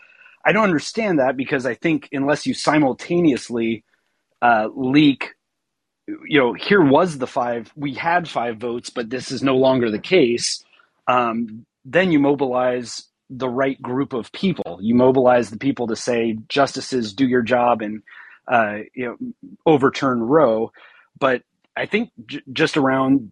[0.46, 3.84] I don't understand that because I think unless you simultaneously
[4.42, 5.30] uh, leak
[6.28, 9.92] you know, here was the five, we had five votes, but this is no longer
[9.92, 10.64] the case.
[11.08, 14.80] Um, then you mobilize the right group of people.
[14.82, 18.04] You mobilize the people to say, justices, do your job and,
[18.48, 19.18] uh, you know,
[19.66, 20.72] overturn Roe.
[21.20, 21.44] But
[21.76, 23.32] I think j- just around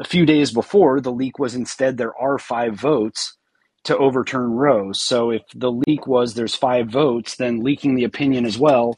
[0.00, 3.36] a few days before the leak was instead there are five votes
[3.84, 4.92] to overturn Roe.
[4.92, 8.96] So if the leak was there's five votes, then leaking the opinion as well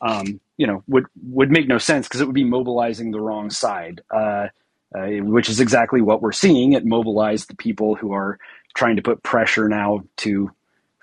[0.00, 3.50] um, you know, would would make no sense because it would be mobilizing the wrong
[3.50, 4.48] side, uh,
[4.96, 6.72] uh, which is exactly what we're seeing.
[6.72, 8.38] It mobilized the people who are
[8.74, 10.50] trying to put pressure now to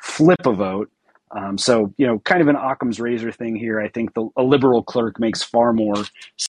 [0.01, 0.91] flip a vote.
[1.31, 3.81] Um, so, you know, kind of an Occam's razor thing here.
[3.81, 6.05] I think the, a liberal clerk makes far more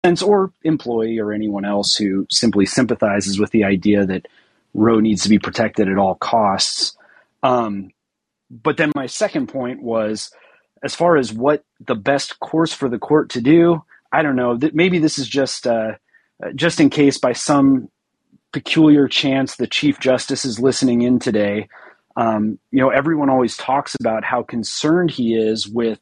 [0.04, 4.26] sense, or employee, or anyone else who simply sympathizes with the idea that
[4.74, 6.96] Roe needs to be protected at all costs.
[7.42, 7.90] Um,
[8.50, 10.30] but then my second point was
[10.82, 14.58] as far as what the best course for the court to do, I don't know.
[14.72, 15.92] Maybe this is just uh,
[16.54, 17.88] just in case by some
[18.52, 21.68] peculiar chance the chief justice is listening in today.
[22.16, 25.98] Um, you know, everyone always talks about how concerned he is with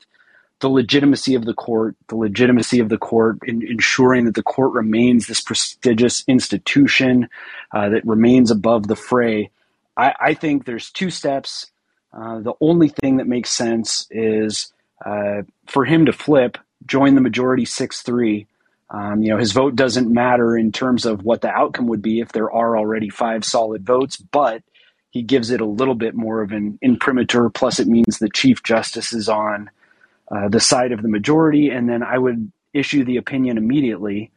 [0.62, 4.72] the legitimacy of the court, the legitimacy of the court, in ensuring that the court
[4.72, 7.28] remains this prestigious institution
[7.72, 9.50] uh, that remains above the fray.
[9.96, 11.72] I, I think there's two steps
[12.12, 14.72] uh, the only thing that makes sense is
[15.04, 18.46] uh, for him to flip, join the majority 6 3.
[18.90, 22.20] Um, you know, his vote doesn't matter in terms of what the outcome would be
[22.20, 24.62] if there are already five solid votes, but
[25.08, 27.48] he gives it a little bit more of an imprimatur.
[27.48, 29.70] Plus, it means the Chief Justice is on
[30.34, 34.30] uh, the side of the majority, and then I would issue the opinion immediately.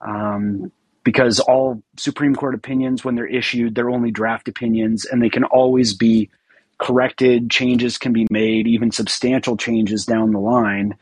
[0.00, 0.72] Um,
[1.02, 5.44] because all Supreme Court opinions, when they're issued, they're only draft opinions, and they can
[5.44, 6.30] always be
[6.78, 10.94] corrected, changes can be made, even substantial changes down the line,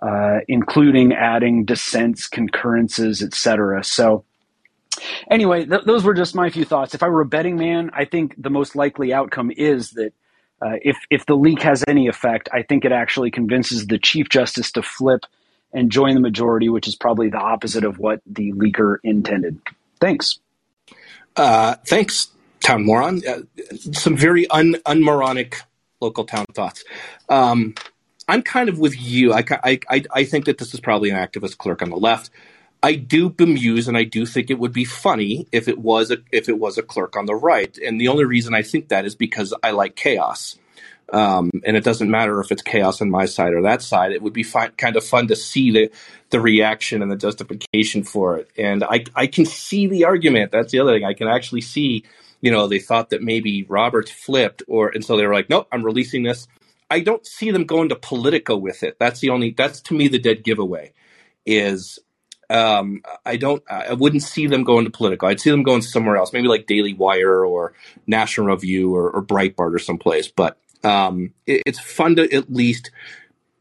[0.00, 3.84] uh, including adding dissents, concurrences, etc.
[3.84, 4.24] So,
[5.30, 6.94] anyway, th- those were just my few thoughts.
[6.94, 10.12] If I were a betting man, I think the most likely outcome is that
[10.64, 14.28] uh, if if the leak has any effect, I think it actually convinces the chief
[14.28, 15.26] justice to flip
[15.72, 19.58] and join the majority, which is probably the opposite of what the leaker intended.
[20.00, 20.38] Thanks.
[21.34, 22.28] Uh, thanks,
[22.60, 23.22] town moron.
[23.26, 23.40] Uh,
[23.92, 25.62] some very un unmoronic
[26.00, 26.84] local town thoughts.
[27.28, 27.74] Um,
[28.28, 29.32] I'm kind of with you.
[29.32, 29.44] I,
[29.90, 32.30] I, I think that this is probably an activist clerk on the left.
[32.82, 36.18] I do bemuse and I do think it would be funny if it was a
[36.32, 37.76] if it was a clerk on the right.
[37.78, 40.58] And the only reason I think that is because I like chaos.
[41.12, 44.12] Um, and it doesn't matter if it's chaos on my side or that side.
[44.12, 45.90] It would be kind of fun to see the
[46.30, 48.50] the reaction and the justification for it.
[48.56, 50.50] And I I can see the argument.
[50.50, 51.04] That's the other thing.
[51.04, 52.04] I can actually see
[52.42, 55.68] you know, they thought that maybe Roberts flipped or, and so they were like, nope,
[55.72, 56.46] I'm releasing this.
[56.90, 58.98] I don't see them going to Politico with it.
[58.98, 60.92] That's the only, that's to me the dead giveaway
[61.46, 61.98] is
[62.52, 63.62] Um, I don't.
[63.70, 65.26] I wouldn't see them going to Politico.
[65.26, 67.72] I'd see them going somewhere else, maybe like Daily Wire or
[68.06, 70.28] National Review or, or Breitbart or someplace.
[70.28, 72.90] But um, it, it's fun to at least,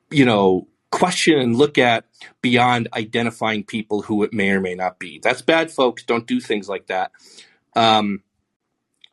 [0.09, 2.05] you know, question and look at
[2.41, 5.19] beyond identifying people who it may or may not be.
[5.23, 6.03] That's bad, folks.
[6.03, 7.11] Don't do things like that.
[7.75, 8.23] Um,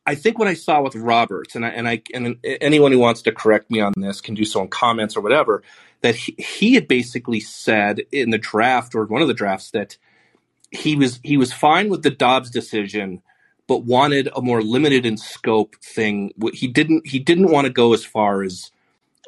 [0.05, 3.23] I think what I saw with Roberts, and I, and I and anyone who wants
[3.23, 5.63] to correct me on this can do so in comments or whatever,
[6.01, 9.97] that he, he had basically said in the draft or one of the drafts that
[10.71, 13.23] he was he was fine with the Dobbs decision,
[13.67, 16.33] but wanted a more limited in scope thing.
[16.53, 18.71] He didn't he didn't want to go as far as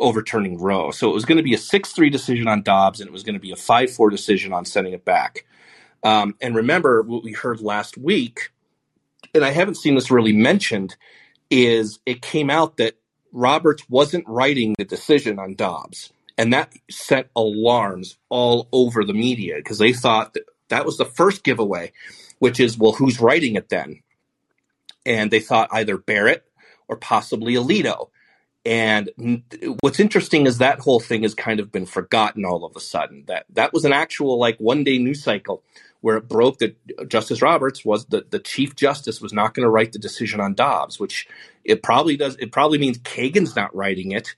[0.00, 0.90] overturning Roe.
[0.90, 3.22] So it was going to be a six three decision on Dobbs, and it was
[3.22, 5.46] going to be a five four decision on sending it back.
[6.02, 8.50] Um, and remember what we heard last week
[9.34, 10.96] and I haven't seen this really mentioned,
[11.50, 12.96] is it came out that
[13.32, 16.12] Roberts wasn't writing the decision on Dobbs.
[16.40, 21.04] And that set alarms all over the media because they thought that that was the
[21.04, 21.92] first giveaway,
[22.38, 24.00] which is, well, who's writing it then?
[25.04, 26.46] And they thought either Barrett
[26.88, 28.08] or possibly Alito.
[28.64, 29.10] And
[29.80, 33.24] what's interesting is that whole thing has kind of been forgotten all of a sudden.
[33.26, 35.62] That that was an actual like one day news cycle
[36.00, 39.64] where it broke that uh, Justice Roberts was the, the chief justice was not going
[39.64, 41.28] to write the decision on Dobbs, which
[41.64, 42.36] it probably does.
[42.36, 44.34] It probably means Kagan's not writing it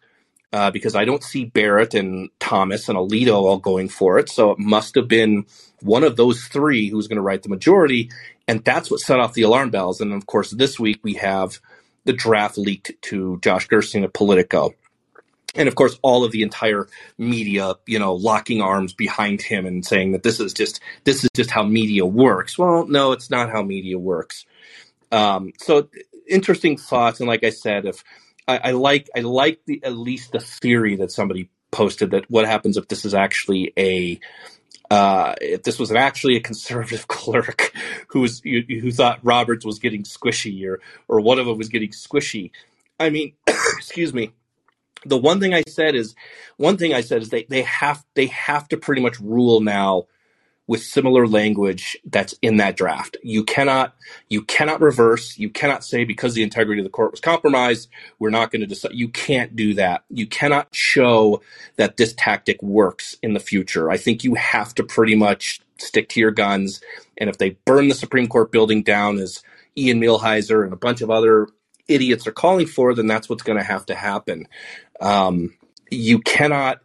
[0.52, 4.28] uh, because I don't see Barrett and Thomas and Alito all going for it.
[4.28, 5.46] So it must have been
[5.80, 8.10] one of those three who's going to write the majority,
[8.46, 10.00] and that's what set off the alarm bells.
[10.00, 11.58] And of course, this week we have
[12.04, 14.74] the draft leaked to Josh Gerstein of Politico.
[15.54, 16.88] And of course all of the entire
[17.18, 21.30] media you know locking arms behind him and saying that this is just this is
[21.34, 22.58] just how media works.
[22.58, 24.46] Well no it's not how media works.
[25.10, 25.88] Um, so
[26.26, 27.20] interesting thoughts.
[27.20, 28.02] And like i said if
[28.48, 32.46] I, I, like i like the at least the theory that somebody posted that what
[32.46, 34.20] happens if this is actually a
[34.90, 37.72] uh, if this was actually a conservative clerk
[38.08, 41.90] who was who thought Roberts was getting squishy or or one of them was getting
[41.90, 42.50] squishy,
[43.00, 44.32] I mean, excuse me,
[45.06, 46.14] the one thing I said is
[46.58, 50.08] one thing I said is they, they have they have to pretty much rule now
[50.66, 53.16] with similar language that's in that draft.
[53.22, 53.94] You cannot
[54.28, 55.36] you cannot reverse.
[55.38, 57.88] You cannot say because the integrity of the court was compromised,
[58.18, 58.92] we're not going to decide.
[58.94, 60.04] You can't do that.
[60.08, 61.42] You cannot show
[61.76, 63.90] that this tactic works in the future.
[63.90, 66.80] I think you have to pretty much stick to your guns.
[67.18, 69.42] And if they burn the Supreme Court building down as
[69.76, 71.48] Ian Millhiser and a bunch of other
[71.88, 74.46] idiots are calling for, then that's what's going to have to happen.
[75.00, 75.54] Um,
[75.90, 76.80] you cannot,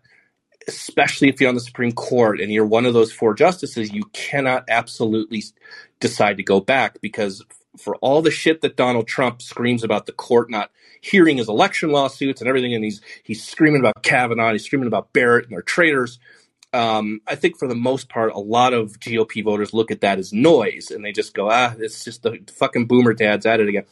[0.68, 4.04] especially if you're on the Supreme Court and you're one of those four justices, you
[4.14, 5.44] cannot absolutely
[6.00, 7.44] decide to go back because
[7.78, 11.92] for all the shit that Donald Trump screams about the court not hearing his election
[11.92, 15.62] lawsuits and everything, and he's he's screaming about Kavanaugh, he's screaming about Barrett and they're
[15.62, 16.20] traitors.
[16.74, 20.20] Um, I think for the most part, a lot of GOP voters look at that
[20.20, 23.70] as noise and they just go, ah, it's just the fucking boomer dads at it
[23.70, 23.86] again.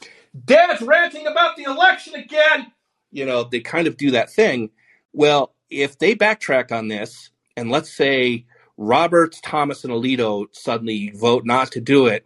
[0.43, 2.73] Dad's ranting about the election again
[3.15, 4.69] you know, they kind of do that thing.
[5.13, 8.45] Well, if they backtrack on this, and let's say
[8.77, 12.25] Roberts, Thomas, and Alito suddenly vote not to do it,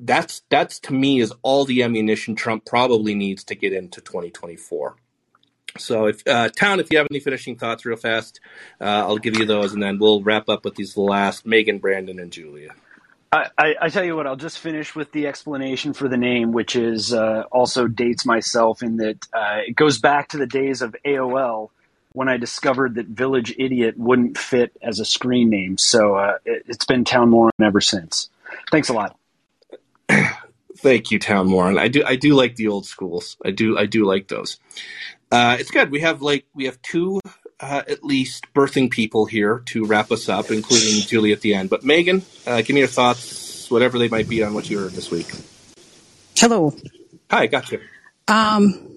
[0.00, 4.96] that's that's to me is all the ammunition Trump probably needs to get into 2024.
[5.78, 8.40] So, if uh, town, if you have any finishing thoughts, real fast,
[8.80, 12.18] uh, I'll give you those, and then we'll wrap up with these last Megan, Brandon,
[12.18, 12.74] and Julia.
[13.32, 16.76] I, I, tell you what, I'll just finish with the explanation for the name, which
[16.76, 20.94] is uh, also dates myself in that uh, it goes back to the days of
[21.06, 21.70] AOL
[22.12, 25.78] when I discovered that Village Idiot wouldn't fit as a screen name.
[25.78, 28.28] So uh, it, has been Town Moron ever since.
[28.70, 29.18] Thanks a lot.
[30.76, 31.78] Thank you, Town Moron.
[31.78, 33.36] I do I do like the old schools.
[33.44, 34.58] I do I do like those.
[35.30, 35.90] Uh, it's good.
[35.90, 37.20] We have like we have two
[37.60, 41.70] uh, at least birthing people here to wrap us up, including Julie at the end.
[41.70, 44.92] But Megan, uh, give me your thoughts, whatever they might be, on what you heard
[44.92, 45.30] this week.
[46.36, 46.74] Hello.
[47.30, 47.80] Hi, got you.
[48.26, 48.96] Um,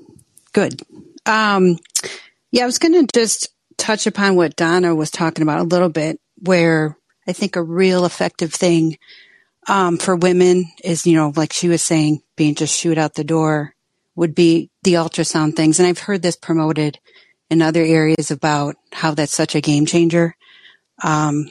[0.51, 0.81] good.
[1.27, 1.77] Um,
[2.55, 5.89] yeah, I was going to just touch upon what Donna was talking about a little
[5.89, 8.97] bit, where I think a real effective thing
[9.67, 13.25] um, for women is, you know, like she was saying, being just shoot out the
[13.25, 13.75] door
[14.15, 15.79] would be the ultrasound things.
[15.79, 16.97] And I've heard this promoted
[17.49, 20.37] in other areas about how that's such a game changer.
[21.03, 21.49] Um,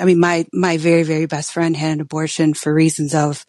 [0.00, 3.44] I mean, my, my very, very best friend had an abortion for reasons of,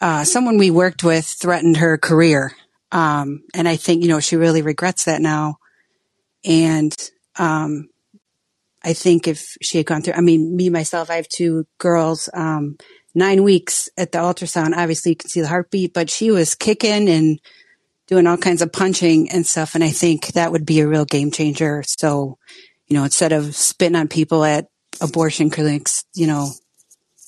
[0.00, 2.52] uh, someone we worked with threatened her career.
[2.92, 5.56] Um, and I think, you know, she really regrets that now.
[6.44, 6.94] And,
[7.38, 7.88] um,
[8.82, 12.30] I think if she had gone through, I mean, me, myself, I have two girls,
[12.32, 12.76] um,
[13.14, 14.76] nine weeks at the ultrasound.
[14.76, 17.40] Obviously you can see the heartbeat, but she was kicking and
[18.06, 19.74] doing all kinds of punching and stuff.
[19.74, 21.82] And I think that would be a real game changer.
[21.86, 22.38] So,
[22.86, 24.66] you know, instead of spitting on people at
[25.00, 26.50] abortion clinics, you know,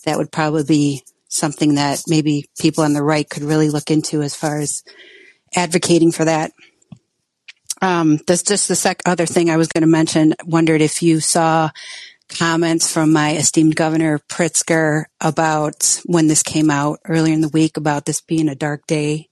[0.05, 4.23] that would probably be something that maybe people on the right could really look into
[4.23, 4.83] as far as
[5.55, 6.53] advocating for that.
[7.83, 10.35] Um, that's just the sec- other thing I was going to mention.
[10.47, 11.71] Wondered if you saw
[12.29, 17.77] comments from my esteemed governor Pritzker about when this came out earlier in the week
[17.77, 19.29] about this being a dark day.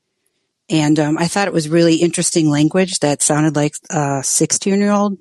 [0.68, 4.90] And um, I thought it was really interesting language that sounded like a 16 year
[4.90, 5.18] old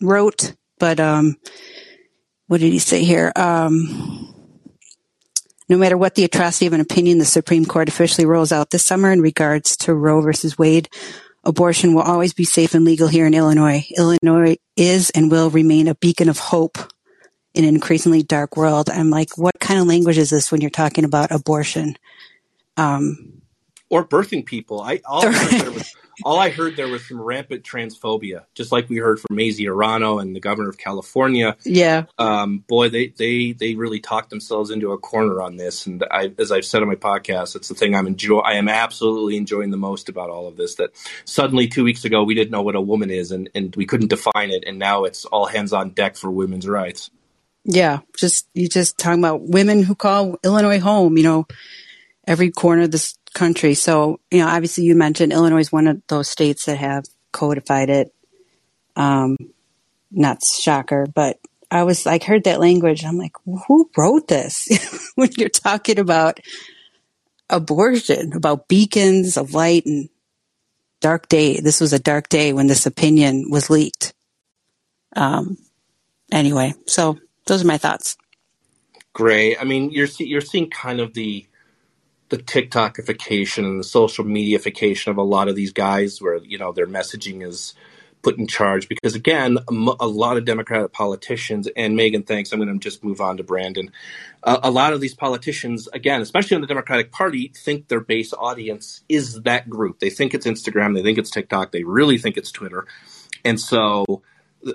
[0.00, 0.54] wrote.
[0.78, 1.36] But um,
[2.46, 3.32] what did he say here?
[3.36, 4.34] Um,
[5.68, 8.84] no matter what the atrocity of an opinion the Supreme Court officially rolls out this
[8.84, 10.88] summer in regards to Roe versus Wade,
[11.44, 13.86] abortion will always be safe and legal here in Illinois.
[13.96, 16.78] Illinois is and will remain a beacon of hope
[17.54, 18.88] in an increasingly dark world.
[18.90, 21.96] I'm like, what kind of language is this when you're talking about abortion?
[22.76, 23.39] Um,
[23.90, 24.80] or birthing people.
[24.80, 28.72] I all I, heard there was, all I heard there was some rampant transphobia, just
[28.72, 31.56] like we heard from Mazie Hirono and the governor of California.
[31.64, 32.04] Yeah.
[32.16, 35.86] Um, boy, they, they they really talked themselves into a corner on this.
[35.86, 38.38] And I, as I've said on my podcast, it's the thing I'm enjoy.
[38.38, 40.76] I am absolutely enjoying the most about all of this.
[40.76, 40.90] That
[41.24, 44.08] suddenly two weeks ago we didn't know what a woman is, and and we couldn't
[44.08, 47.10] define it, and now it's all hands on deck for women's rights.
[47.64, 51.18] Yeah, just you just talking about women who call Illinois home.
[51.18, 51.46] You know,
[52.26, 53.74] every corner of this country.
[53.74, 57.90] So, you know, obviously you mentioned Illinois is one of those states that have codified
[57.90, 58.14] it.
[58.96, 59.36] Um,
[60.10, 61.38] not shocker, but
[61.70, 63.04] I was like, heard that language.
[63.04, 65.12] I'm like, who wrote this?
[65.14, 66.40] when you're talking about
[67.48, 70.08] abortion, about beacons of light and
[71.00, 71.60] dark day.
[71.60, 74.12] This was a dark day when this opinion was leaked.
[75.14, 75.58] Um,
[76.32, 78.16] anyway, so those are my thoughts.
[79.12, 79.60] Great.
[79.60, 81.46] I mean, you're you're seeing kind of the
[82.30, 86.72] the TikTokification and the social mediaification of a lot of these guys, where you know
[86.72, 87.74] their messaging is
[88.22, 88.88] put in charge.
[88.88, 92.52] Because again, a, lot of Democratic politicians and Megan, thanks.
[92.52, 93.90] I'm going to just move on to Brandon.
[94.42, 98.32] Uh, a lot of these politicians, again, especially in the Democratic Party, think their base
[98.32, 99.98] audience is that group.
[99.98, 100.94] They think it's Instagram.
[100.94, 101.72] They think it's TikTok.
[101.72, 102.86] They really think it's Twitter,
[103.44, 104.22] and so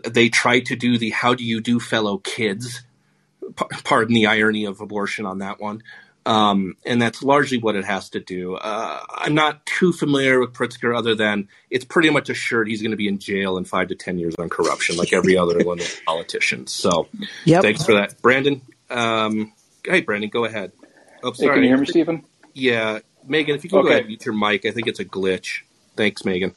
[0.08, 2.84] they try to do the "How do you do, fellow kids."
[3.84, 5.84] Pardon the irony of abortion on that one.
[6.26, 8.56] Um, and that's largely what it has to do.
[8.56, 12.92] Uh, I'm not too familiar with Pritzker, other than it's pretty much assured he's going
[12.92, 16.02] to be in jail in five to ten years on corruption, like every other Illinois
[16.06, 16.66] politician.
[16.66, 17.08] So,
[17.46, 17.62] yep.
[17.62, 18.62] thanks for that, Brandon.
[18.90, 19.54] Um,
[19.84, 20.72] hey, Brandon, go ahead.
[21.22, 21.50] Oh, sorry.
[21.50, 22.24] Hey, can you hear me, Stephen?
[22.54, 23.86] Yeah, Megan, if you can okay.
[23.86, 25.62] go ahead and mute your mic, I think it's a glitch.
[25.96, 26.56] Thanks, Megan.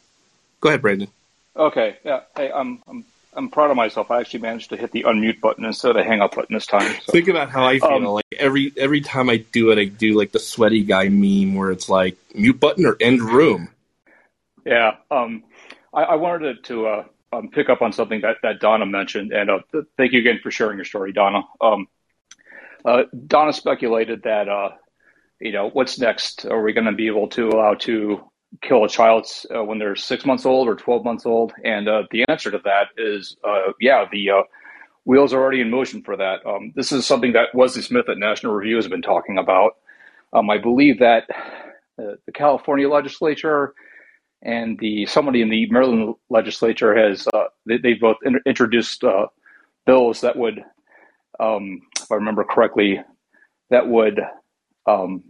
[0.60, 1.08] Go ahead, Brandon.
[1.56, 1.98] Okay.
[2.04, 2.20] Yeah.
[2.36, 3.04] Hey, I'm I'm
[3.38, 4.10] I'm proud of myself.
[4.10, 6.66] I actually managed to hit the unmute button instead of the hang up button this
[6.66, 6.92] time.
[7.04, 7.12] So.
[7.12, 7.88] Think about how I feel.
[7.88, 11.54] Um, like every every time I do it, I do like the sweaty guy meme
[11.54, 13.68] where it's like mute button or end room.
[14.66, 14.96] Yeah.
[15.10, 15.44] Um,
[15.94, 19.32] I, I wanted to, to uh, um, pick up on something that, that Donna mentioned,
[19.32, 19.60] and uh,
[19.96, 21.42] thank you again for sharing your story, Donna.
[21.60, 21.86] Um,
[22.84, 24.70] uh, Donna speculated that uh,
[25.40, 26.44] you know what's next.
[26.44, 28.28] Are we going to be able to allow to
[28.62, 31.52] kill a child uh, when they're six months old or 12 months old?
[31.64, 34.42] And uh, the answer to that is uh, yeah, the uh,
[35.04, 36.44] wheels are already in motion for that.
[36.46, 39.76] Um, this is something that Wesley Smith at National Review has been talking about.
[40.32, 41.24] Um, I believe that
[41.98, 43.74] uh, the California legislature
[44.42, 49.02] and the somebody in the Maryland legislature has uh, they, they both in- introduced
[49.86, 50.62] bills that would,
[51.40, 53.00] um, if I remember correctly,
[53.70, 54.20] that would
[54.86, 55.24] um,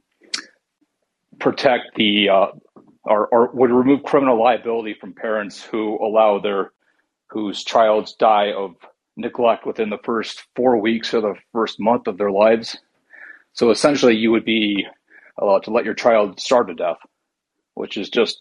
[1.38, 2.28] protect the
[3.04, 6.72] or, or would remove criminal liability from parents who allow their
[7.30, 8.74] whose childs die of
[9.16, 12.78] neglect within the first four weeks or the first month of their lives.
[13.52, 14.86] So essentially, you would be
[15.36, 16.98] allowed to let your child starve to death,
[17.74, 18.40] which is just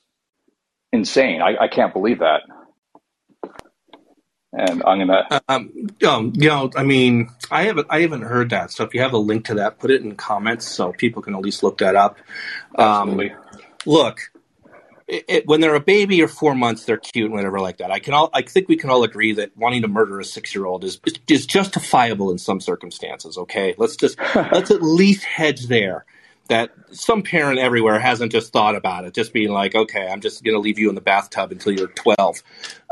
[0.93, 1.41] insane.
[1.41, 2.41] I, I can't believe that.
[4.53, 5.27] And I'm gonna.
[5.49, 8.71] Um, um, you know, I mean, I haven't, I haven't heard that.
[8.71, 11.35] So if you have a link to that, put it in comments so people can
[11.35, 12.17] at least look that up.
[12.75, 13.35] Um, Absolutely.
[13.85, 14.31] Look,
[15.07, 17.91] it, it, when they're a baby or four months, they're cute and whatever like that.
[17.91, 20.53] I can all, I think we can all agree that wanting to murder a six
[20.53, 23.38] year old is is justifiable in some circumstances.
[23.38, 26.05] Okay, let's just let's at least hedge there.
[26.49, 30.45] That some parent everywhere hasn't just thought about it, just being like, okay, I'm just
[30.45, 32.41] going to leave you in the bathtub until you're 12.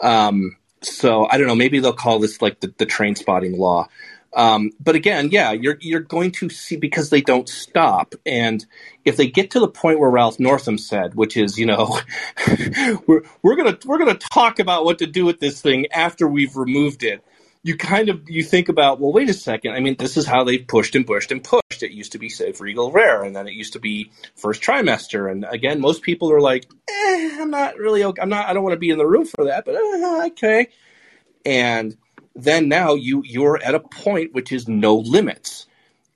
[0.04, 1.56] Um, so I don't know.
[1.56, 3.88] Maybe they'll call this like the, the train spotting law.
[4.36, 8.66] Um, but again, yeah, you're you're going to see because they don't stop, and
[9.06, 11.98] if they get to the point where Ralph Northam said, which is, you know,
[13.08, 16.58] we're we're gonna we're gonna talk about what to do with this thing after we've
[16.58, 17.24] removed it.
[17.64, 19.72] You kind of you think about, well, wait a second.
[19.74, 21.82] I mean, this is how they've pushed and pushed and pushed.
[21.82, 25.32] It used to be safe, legal, rare, and then it used to be first trimester.
[25.32, 28.22] And again, most people are like, eh, I'm not really, okay.
[28.22, 30.68] I'm not, I don't want to be in the room for that, but uh, okay.
[31.46, 31.98] And
[32.36, 35.66] then now you you're at a point which is no limits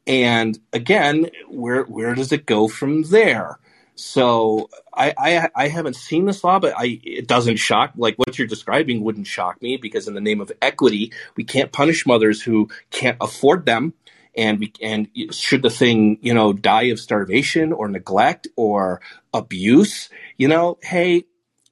[0.07, 3.59] And again, where where does it go from there?
[3.95, 8.37] So I, I I haven't seen this law, but I it doesn't shock like what
[8.37, 12.41] you're describing wouldn't shock me because in the name of equity, we can't punish mothers
[12.41, 13.93] who can't afford them
[14.37, 19.01] and we, and should the thing you know die of starvation or neglect or
[19.33, 21.25] abuse you know hey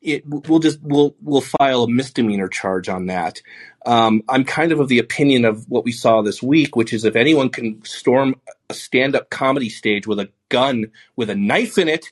[0.07, 3.41] it, we'll just we'll we'll file a misdemeanor charge on that.
[3.85, 7.05] Um, i'm kind of of the opinion of what we saw this week which is
[7.05, 8.35] if anyone can storm
[8.69, 12.11] a stand-up comedy stage with a gun with a knife in it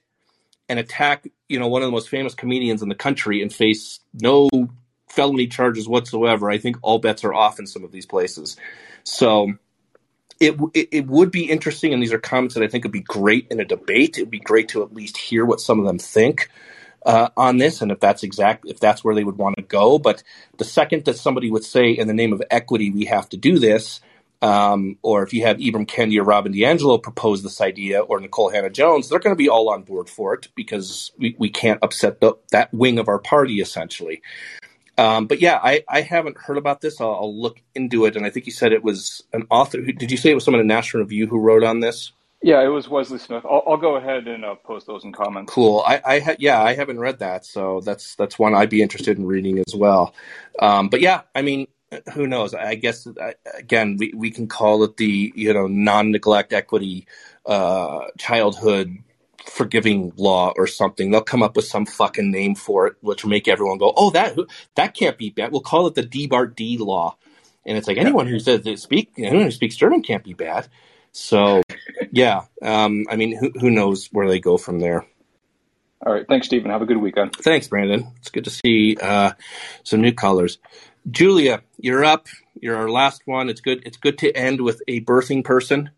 [0.69, 3.99] and attack you know one of the most famous comedians in the country and face
[4.13, 4.49] no
[5.09, 8.55] felony charges whatsoever i think all bets are off in some of these places.
[9.03, 9.53] So
[10.39, 13.01] it, it, it would be interesting, and these are comments that I think would be
[13.01, 14.17] great in a debate.
[14.17, 16.49] It would be great to at least hear what some of them think
[17.06, 19.99] uh, on this, and if that's exact, if that's where they would want to go.
[19.99, 20.23] But
[20.57, 23.60] the second that somebody would say, in the name of equity, we have to do
[23.60, 24.02] this,
[24.41, 28.53] um, or if you have Ibram Kendi or Robin DiAngelo propose this idea, or Nikole
[28.53, 32.22] Hannah-Jones, they're going to be all on board for it because we, we can't upset
[32.22, 34.22] the, that wing of our party, essentially.
[34.98, 37.02] Um, but yeah, I, I haven't heard about this.
[37.02, 38.15] I'll, I'll, look into it.
[38.15, 39.82] And I think you said it was an author.
[39.82, 42.14] Did you say it was someone in National Review who wrote on this?
[42.41, 43.45] Yeah, it was Wesley Smith.
[43.45, 45.53] I'll, I'll go ahead and uh, post those in comments.
[45.53, 45.84] Cool.
[45.86, 49.18] I, I ha- yeah, I haven't read that, so that's that's one I'd be interested
[49.18, 50.16] in reading as well.
[50.60, 51.68] Um, but yeah, I mean,
[52.14, 52.53] who knows?
[52.53, 53.07] I guess
[53.57, 57.07] again, we, we can call it the you know non neglect equity
[57.45, 58.98] uh, childhood
[59.45, 61.12] forgiving law or something.
[61.12, 64.12] They'll come up with some fucking name for it, which will make everyone go, "Oh,
[64.12, 64.38] that
[64.78, 67.18] that can't be bad." We'll call it the DBART D law,
[67.66, 70.70] and it's like anyone who says they speak anyone who speaks German can't be bad.
[71.12, 71.64] So,
[72.15, 75.05] yeah, um, I mean, who who knows where they go from there.
[76.05, 76.71] All right, thanks, Stephen.
[76.71, 77.35] Have a good weekend.
[77.35, 78.09] Thanks, Brandon.
[78.19, 79.33] It's good to see uh,
[79.83, 80.57] some new colors.
[81.11, 82.27] Julia, you're up.
[82.61, 83.49] You're our last one.
[83.49, 83.83] It's good.
[83.85, 85.89] It's good to end with a birthing person.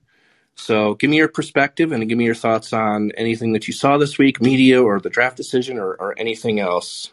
[0.55, 3.99] So give me your perspective and give me your thoughts on anything that you saw
[3.99, 7.11] this week, media or the draft decision or, or anything else.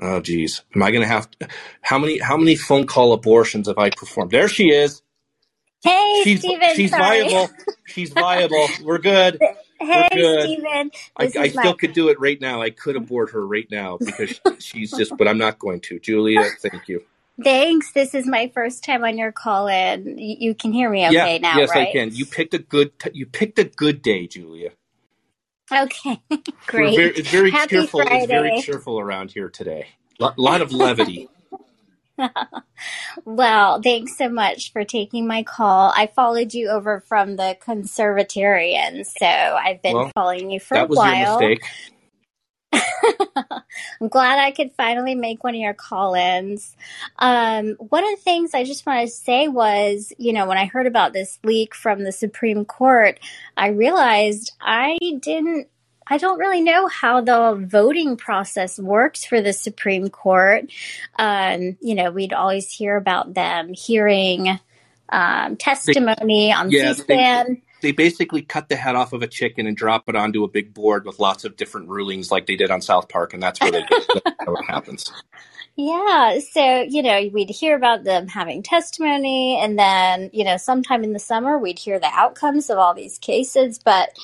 [0.00, 0.62] Oh geez.
[0.76, 1.48] Am I gonna have to,
[1.80, 4.30] how many how many phone call abortions have I performed?
[4.30, 5.02] There she is.
[5.86, 7.28] Hey she's, Steven, she's sorry.
[7.28, 7.50] viable.
[7.84, 8.66] She's viable.
[8.82, 9.40] We're good.
[9.78, 10.42] Hey We're good.
[10.44, 10.90] Steven.
[11.18, 12.62] I, I still could do it right now.
[12.62, 15.98] I could abort her right now because she's just but I'm not going to.
[16.00, 17.04] Julia, thank you.
[17.44, 17.92] thanks.
[17.92, 20.16] This is my first time on your call in.
[20.16, 21.88] You, can hear me okay yeah, now, yes, right?
[21.88, 22.14] I can.
[22.14, 22.98] You picked a good.
[22.98, 24.70] T- you picked a good day, Julia.
[25.70, 26.22] Okay.
[26.66, 26.96] Great.
[26.96, 28.00] very, it's very Happy cheerful.
[28.02, 29.88] It's very cheerful around here today.
[30.20, 31.28] A lot of levity.
[33.24, 35.92] well, thanks so much for taking my call.
[35.96, 40.80] I followed you over from the Conservatarian, so I've been Well, following you for a
[40.80, 41.40] that was your while.
[41.40, 41.62] mistake.
[44.00, 46.76] I'm glad I could finally make one of your call ins.
[47.18, 50.66] Um, one of the things I just wanted to say was, you know, when I
[50.66, 53.18] heard about this leak from the Supreme Court,
[53.56, 55.68] I realized I didn't.
[56.08, 60.70] I don't really know how the voting process works for the Supreme Court.
[61.16, 64.60] Um, you know, we'd always hear about them hearing
[65.08, 67.62] um, testimony on Yeah, C they, SPAN.
[67.82, 70.72] they basically cut the head off of a chicken and drop it onto a big
[70.72, 73.72] board with lots of different rulings, like they did on South Park, and that's where
[73.72, 75.12] they it happens.
[75.78, 81.04] Yeah, so you know, we'd hear about them having testimony, and then you know, sometime
[81.04, 83.78] in the summer, we'd hear the outcomes of all these cases.
[83.78, 84.16] But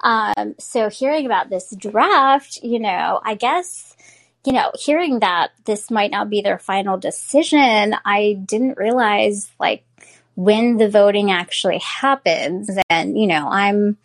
[0.00, 3.96] um, so hearing about this draft, you know, I guess
[4.44, 9.84] you know, hearing that this might not be their final decision, I didn't realize like
[10.36, 13.98] when the voting actually happens, and you know, I'm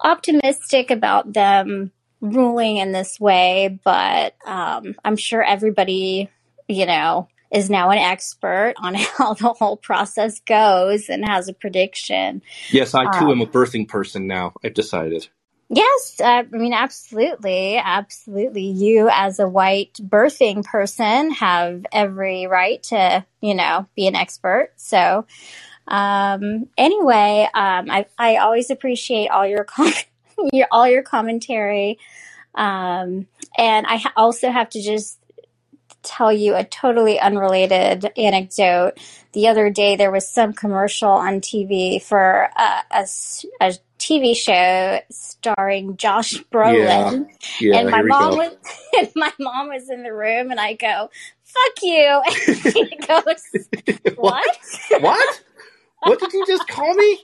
[0.00, 6.30] optimistic about them ruling in this way, but um, I'm sure everybody,
[6.68, 11.54] you know, is now an expert on how the whole process goes and has a
[11.54, 12.42] prediction.
[12.68, 14.54] Yes, I too Um, am a birthing person now.
[14.64, 15.28] I've decided.
[15.70, 18.64] yes, uh, I mean, absolutely, absolutely.
[18.64, 24.72] You, as a white birthing person, have every right to, you know, be an expert.
[24.76, 25.26] So,
[25.88, 29.92] um, anyway, um, I I always appreciate all your com-
[30.52, 31.98] your all your commentary,
[32.54, 33.26] um,
[33.58, 35.18] and I ha- also have to just
[36.02, 38.92] tell you a totally unrelated anecdote.
[39.32, 43.06] The other day, there was some commercial on TV for a
[43.60, 47.28] a TV show starring Josh Brolin,
[47.60, 47.78] yeah.
[47.78, 48.36] and my mom go.
[48.36, 48.56] was
[48.98, 51.10] and my mom was in the room, and I go,
[51.44, 54.16] "Fuck you," and she goes?
[54.16, 54.58] "What?"
[55.00, 55.42] What?
[56.02, 57.18] What did you just call me?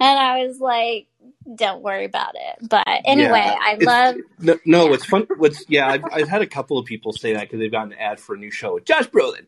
[0.00, 1.08] and I was like,
[1.54, 4.16] "Don't worry about it." But anyway, Yeah, I it's love.
[4.38, 4.84] no, no.
[4.84, 4.90] Yeah.
[4.90, 5.26] What's fun?
[5.36, 5.88] What's yeah?
[5.88, 8.34] I've, I've had a couple of people say that because they've gotten an ad for
[8.34, 9.46] a new show, with Josh Brolin,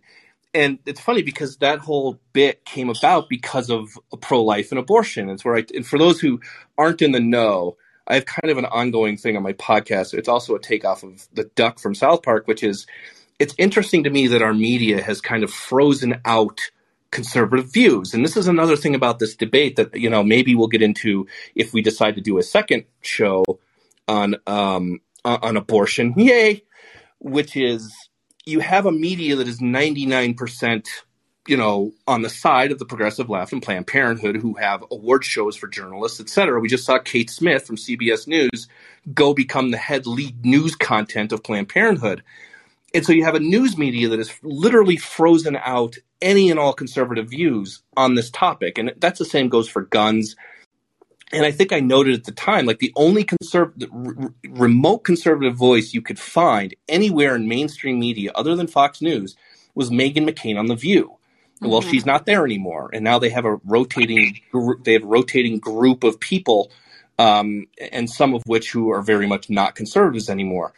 [0.55, 5.31] and it's funny because that whole bit came about because of pro-life and abortion.
[5.31, 6.41] It's where I, and for those who
[6.77, 7.77] aren't in the know,
[8.07, 10.12] I have kind of an ongoing thing on my podcast.
[10.15, 12.87] It's also a takeoff of the duck from South Park, which is
[13.39, 16.61] it's interesting to me that our media has kind of frozen out
[17.12, 18.14] conservative views.
[18.14, 21.28] And this is another thing about this debate that, you know, maybe we'll get into
[21.55, 23.44] if we decide to do a second show
[24.09, 26.14] on um, on abortion.
[26.16, 26.64] Yay!
[27.20, 27.93] Which is
[28.44, 30.86] you have a media that is 99%
[31.48, 35.24] you know on the side of the progressive left and planned parenthood who have award
[35.24, 38.68] shows for journalists et cetera we just saw kate smith from cbs news
[39.12, 42.22] go become the head lead news content of planned parenthood
[42.94, 46.73] and so you have a news media that is literally frozen out any and all
[46.73, 50.36] conservative views on this topic and that's the same goes for guns
[51.32, 55.57] and I think I noted at the time, like the only conservative, r- remote conservative
[55.57, 59.35] voice you could find anywhere in mainstream media other than Fox News
[59.74, 61.16] was Meghan McCain on The View.
[61.57, 61.69] Mm-hmm.
[61.69, 64.40] Well, she's not there anymore, and now they have a rotating,
[64.85, 66.70] they have a rotating group of people,
[67.19, 70.74] um, and some of which who are very much not conservatives anymore.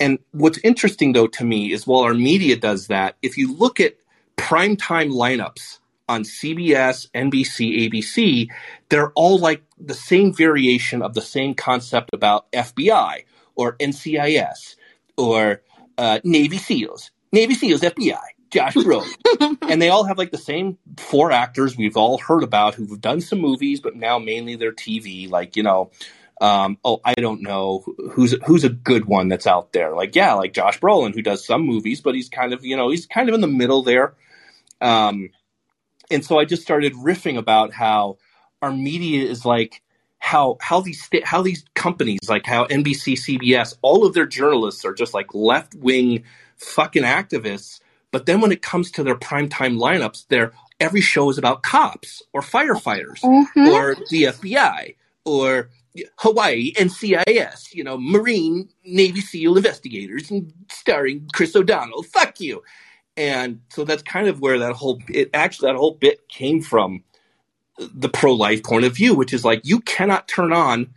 [0.00, 3.78] And what's interesting, though, to me is while our media does that, if you look
[3.78, 3.96] at
[4.36, 5.78] primetime lineups
[6.08, 8.48] on CBS, NBC, ABC,
[8.88, 13.24] they're all like the same variation of the same concept about FBI
[13.54, 14.76] or NCIS
[15.16, 15.62] or
[15.96, 18.20] uh, Navy SEALs, Navy SEALs, FBI,
[18.50, 22.74] Josh Brolin, and they all have like the same four actors we've all heard about
[22.74, 25.30] who've done some movies, but now mainly they're TV.
[25.30, 25.90] Like you know,
[26.40, 29.94] um, oh, I don't know who's who's a good one that's out there.
[29.94, 32.90] Like yeah, like Josh Brolin who does some movies, but he's kind of you know
[32.90, 34.14] he's kind of in the middle there.
[34.80, 35.30] Um,
[36.10, 38.18] and so I just started riffing about how
[38.62, 39.82] our media is like
[40.18, 44.94] how how these how these companies like how NBC, CBS, all of their journalists are
[44.94, 46.24] just like left wing
[46.56, 47.80] fucking activists.
[48.10, 52.22] But then when it comes to their primetime lineups, their every show is about cops
[52.32, 53.68] or firefighters mm-hmm.
[53.68, 55.70] or the FBI or
[56.18, 62.02] Hawaii NCIS, you know, Marine Navy SEAL investigators and starring Chris O'Donnell.
[62.02, 62.62] Fuck you.
[63.16, 67.04] And so that's kind of where that whole it actually that whole bit came from
[67.78, 70.92] the pro life point of view, which is like you cannot turn on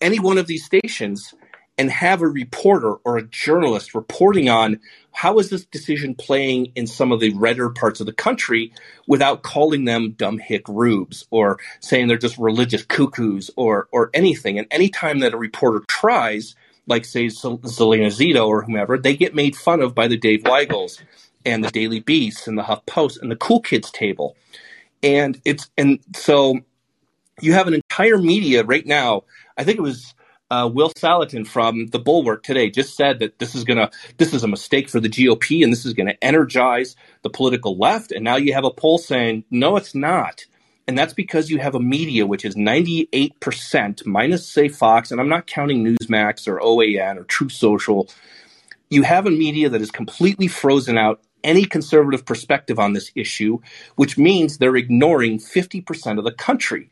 [0.00, 1.34] any one of these stations
[1.78, 4.80] and have a reporter or a journalist reporting on
[5.12, 8.72] how is this decision playing in some of the redder parts of the country
[9.06, 14.58] without calling them dumb hick rubes or saying they're just religious cuckoos or or anything.
[14.58, 16.54] And anytime that a reporter tries,
[16.86, 21.00] like say Salena Zito or whomever, they get made fun of by the Dave Weigels
[21.46, 24.36] and the Daily Beast and the Huff Post and the Cool Kids table.
[25.02, 26.58] And it's and so
[27.40, 29.22] you have an entire media right now.
[29.56, 30.14] I think it was
[30.50, 34.42] uh, Will Saletan from the Bulwark today just said that this is gonna this is
[34.42, 38.12] a mistake for the GOP and this is gonna energize the political left.
[38.12, 40.44] And now you have a poll saying no, it's not.
[40.88, 45.28] And that's because you have a media which is 98% minus, say, Fox, and I'm
[45.28, 48.08] not counting Newsmax or OAN or Truth Social.
[48.88, 53.58] You have a media that is completely frozen out any conservative perspective on this issue,
[53.96, 56.90] which means they're ignoring 50% of the country.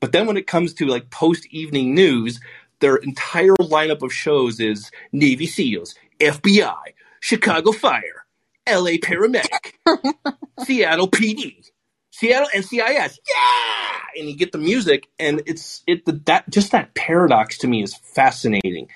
[0.00, 2.40] But then when it comes to like post evening news,
[2.80, 8.24] their entire lineup of shows is Navy SEALs, FBI, Chicago Fire,
[8.68, 9.74] LA Paramedic,
[10.64, 11.70] Seattle PD,
[12.10, 13.18] Seattle NCIS.
[13.28, 13.98] Yeah!
[14.16, 17.82] And you get the music and it's it the, that just that paradox to me
[17.82, 18.88] is fascinating.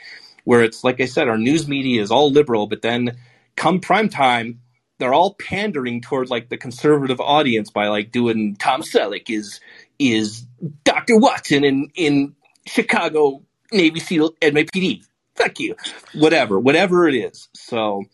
[0.45, 3.17] Where it's like I said, our news media is all liberal, but then
[3.57, 4.61] come prime time,
[4.99, 9.61] they're all pandering toward like the conservative audience by like doing Tom Selleck is
[9.99, 10.47] is
[10.85, 11.17] Dr.
[11.17, 12.35] Watson in in
[12.67, 13.43] Chicago
[13.73, 15.05] Navy SEAL NYPD.
[15.35, 15.75] Fuck you.
[16.15, 17.49] Whatever, whatever it is.
[17.55, 18.05] So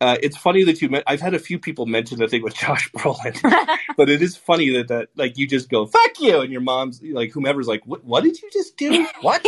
[0.00, 1.02] uh, it's funny that you met.
[1.06, 3.40] I've had a few people mention the thing with Josh Brolin,
[3.96, 7.02] but it is funny that that like you just go fuck you, and your mom's
[7.02, 9.06] like whomever's like, what, what did you just do?
[9.22, 9.44] What?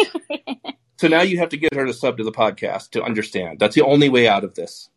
[0.98, 3.58] so now you have to get her to sub to the podcast to understand.
[3.58, 4.88] That's the only way out of this.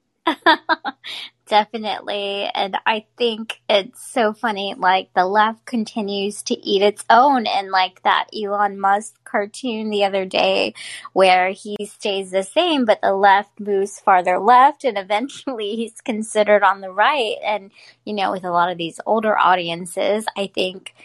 [1.51, 2.49] Definitely.
[2.55, 4.73] And I think it's so funny.
[4.73, 7.45] Like the left continues to eat its own.
[7.45, 10.73] And like that Elon Musk cartoon the other day
[11.11, 16.63] where he stays the same, but the left moves farther left and eventually he's considered
[16.63, 17.35] on the right.
[17.43, 17.71] And,
[18.05, 20.95] you know, with a lot of these older audiences, I think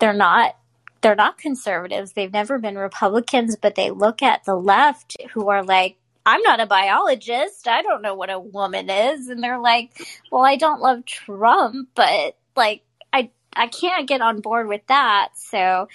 [0.00, 0.56] they're not
[1.00, 2.10] they're not conservatives.
[2.10, 5.96] They've never been Republicans, but they look at the left who are like
[6.26, 7.68] I'm not a biologist.
[7.68, 9.28] I don't know what a woman is.
[9.28, 9.92] And they're like,
[10.30, 12.82] well, I don't love Trump, but like,
[13.12, 15.28] I, I can't get on board with that.
[15.36, 15.88] So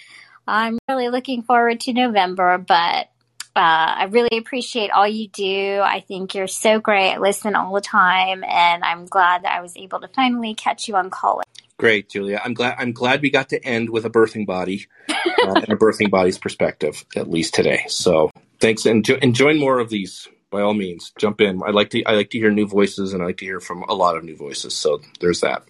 [0.48, 3.10] I'm really looking forward to November, but
[3.53, 5.82] uh, I really appreciate all you do.
[5.84, 7.16] I think you're so great.
[7.16, 10.88] I listen all the time, and I'm glad that I was able to finally catch
[10.88, 11.41] you on call.
[11.78, 12.40] Great, Julia.
[12.44, 12.76] I'm glad.
[12.80, 16.38] I'm glad we got to end with a birthing body uh, and a birthing body's
[16.38, 17.84] perspective, at least today.
[17.88, 18.32] So
[18.62, 21.12] thanks, and, jo- and join more of these by all means.
[21.18, 21.62] Jump in.
[21.64, 22.04] I like to.
[22.04, 24.24] I like to hear new voices, and I like to hear from a lot of
[24.24, 24.76] new voices.
[24.76, 25.64] So there's that.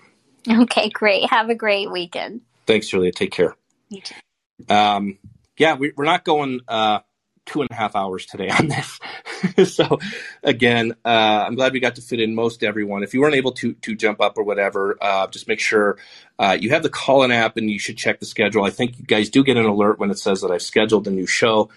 [0.49, 1.29] Okay, great.
[1.29, 2.41] Have a great weekend.
[2.65, 3.11] Thanks, Julia.
[3.11, 3.55] Take care.
[3.89, 4.15] You too.
[4.69, 5.19] Um,
[5.57, 6.99] yeah, we, we're not going uh,
[7.45, 8.99] two and a half hours today on this.
[9.73, 9.99] so
[10.43, 13.03] again, uh, I'm glad we got to fit in most everyone.
[13.03, 15.97] If you weren't able to to jump up or whatever, uh, just make sure
[16.39, 18.63] uh, you have the call-in app and you should check the schedule.
[18.63, 21.11] I think you guys do get an alert when it says that I've scheduled a
[21.11, 21.69] new show.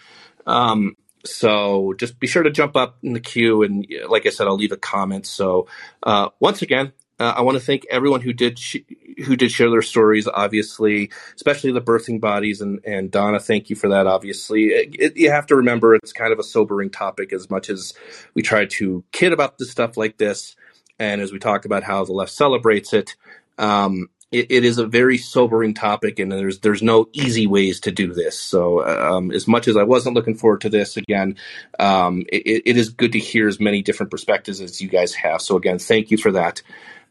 [0.47, 4.47] Um, so just be sure to jump up in the queue, and like I said,
[4.47, 5.27] I'll leave a comment.
[5.27, 5.67] So
[6.03, 8.79] uh, once again, uh, I want to thank everyone who did sh-
[9.25, 10.27] who did share their stories.
[10.27, 13.39] Obviously, especially the birthing bodies and and Donna.
[13.39, 14.07] Thank you for that.
[14.07, 17.33] Obviously, it, it, you have to remember it's kind of a sobering topic.
[17.33, 17.95] As much as
[18.35, 20.57] we try to kid about the stuff like this,
[20.99, 23.15] and as we talk about how the left celebrates it,
[23.59, 27.93] um, it, it is a very sobering topic, and there's there's no easy ways to
[27.93, 28.39] do this.
[28.39, 31.37] So, um, as much as I wasn't looking forward to this, again,
[31.79, 35.41] um, it, it is good to hear as many different perspectives as you guys have.
[35.41, 36.63] So, again, thank you for that.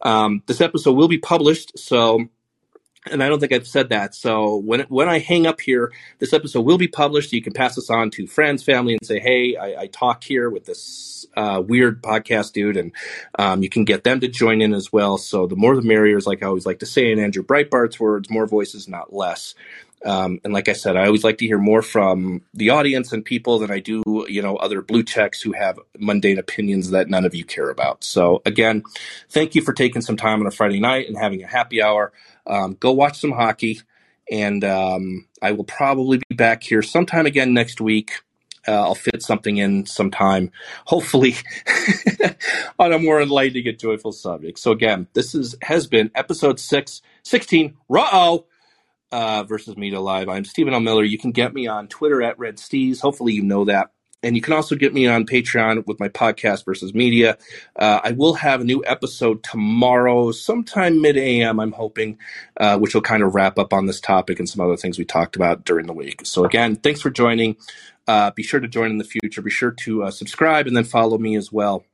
[0.01, 2.27] Um, this episode will be published, so
[3.11, 4.15] and I don't think I've said that.
[4.15, 7.33] So when when I hang up here, this episode will be published.
[7.33, 10.49] You can pass this on to friends, family, and say, "Hey, I, I talked here
[10.49, 12.91] with this uh, weird podcast dude," and
[13.37, 15.17] um, you can get them to join in as well.
[15.17, 17.99] So the more the merrier, is like I always like to say in Andrew Breitbart's
[17.99, 19.55] words: "More voices, not less."
[20.05, 23.23] Um, and like I said, I always like to hear more from the audience and
[23.23, 27.25] people than I do, you know, other blue checks who have mundane opinions that none
[27.25, 28.03] of you care about.
[28.03, 28.83] So again,
[29.29, 32.11] thank you for taking some time on a Friday night and having a happy hour.
[32.45, 33.81] Um, go watch some hockey,
[34.31, 38.11] and um, I will probably be back here sometime again next week.
[38.65, 40.49] Uh, I'll fit something in sometime,
[40.85, 41.35] hopefully,
[42.79, 44.57] on a more enlightening and joyful subject.
[44.57, 48.45] So again, this is has been episode six, 16, Ruh-oh,
[49.11, 50.29] uh, versus Media Live.
[50.29, 50.79] I'm Stephen L.
[50.79, 51.03] Miller.
[51.03, 53.01] You can get me on Twitter at Red Steez.
[53.01, 53.91] Hopefully you know that.
[54.23, 57.37] And you can also get me on Patreon with my podcast versus media.
[57.75, 62.17] Uh, I will have a new episode tomorrow, sometime mid AM, I'm hoping,
[62.57, 65.05] uh, which will kind of wrap up on this topic and some other things we
[65.05, 66.25] talked about during the week.
[66.25, 67.57] So, again, thanks for joining.
[68.07, 69.41] Uh, be sure to join in the future.
[69.41, 71.85] Be sure to uh, subscribe and then follow me as well.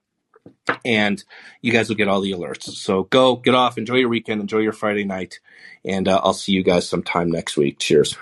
[0.85, 1.23] And
[1.61, 2.63] you guys will get all the alerts.
[2.63, 5.39] So go, get off, enjoy your weekend, enjoy your Friday night,
[5.83, 7.79] and uh, I'll see you guys sometime next week.
[7.79, 8.15] Cheers.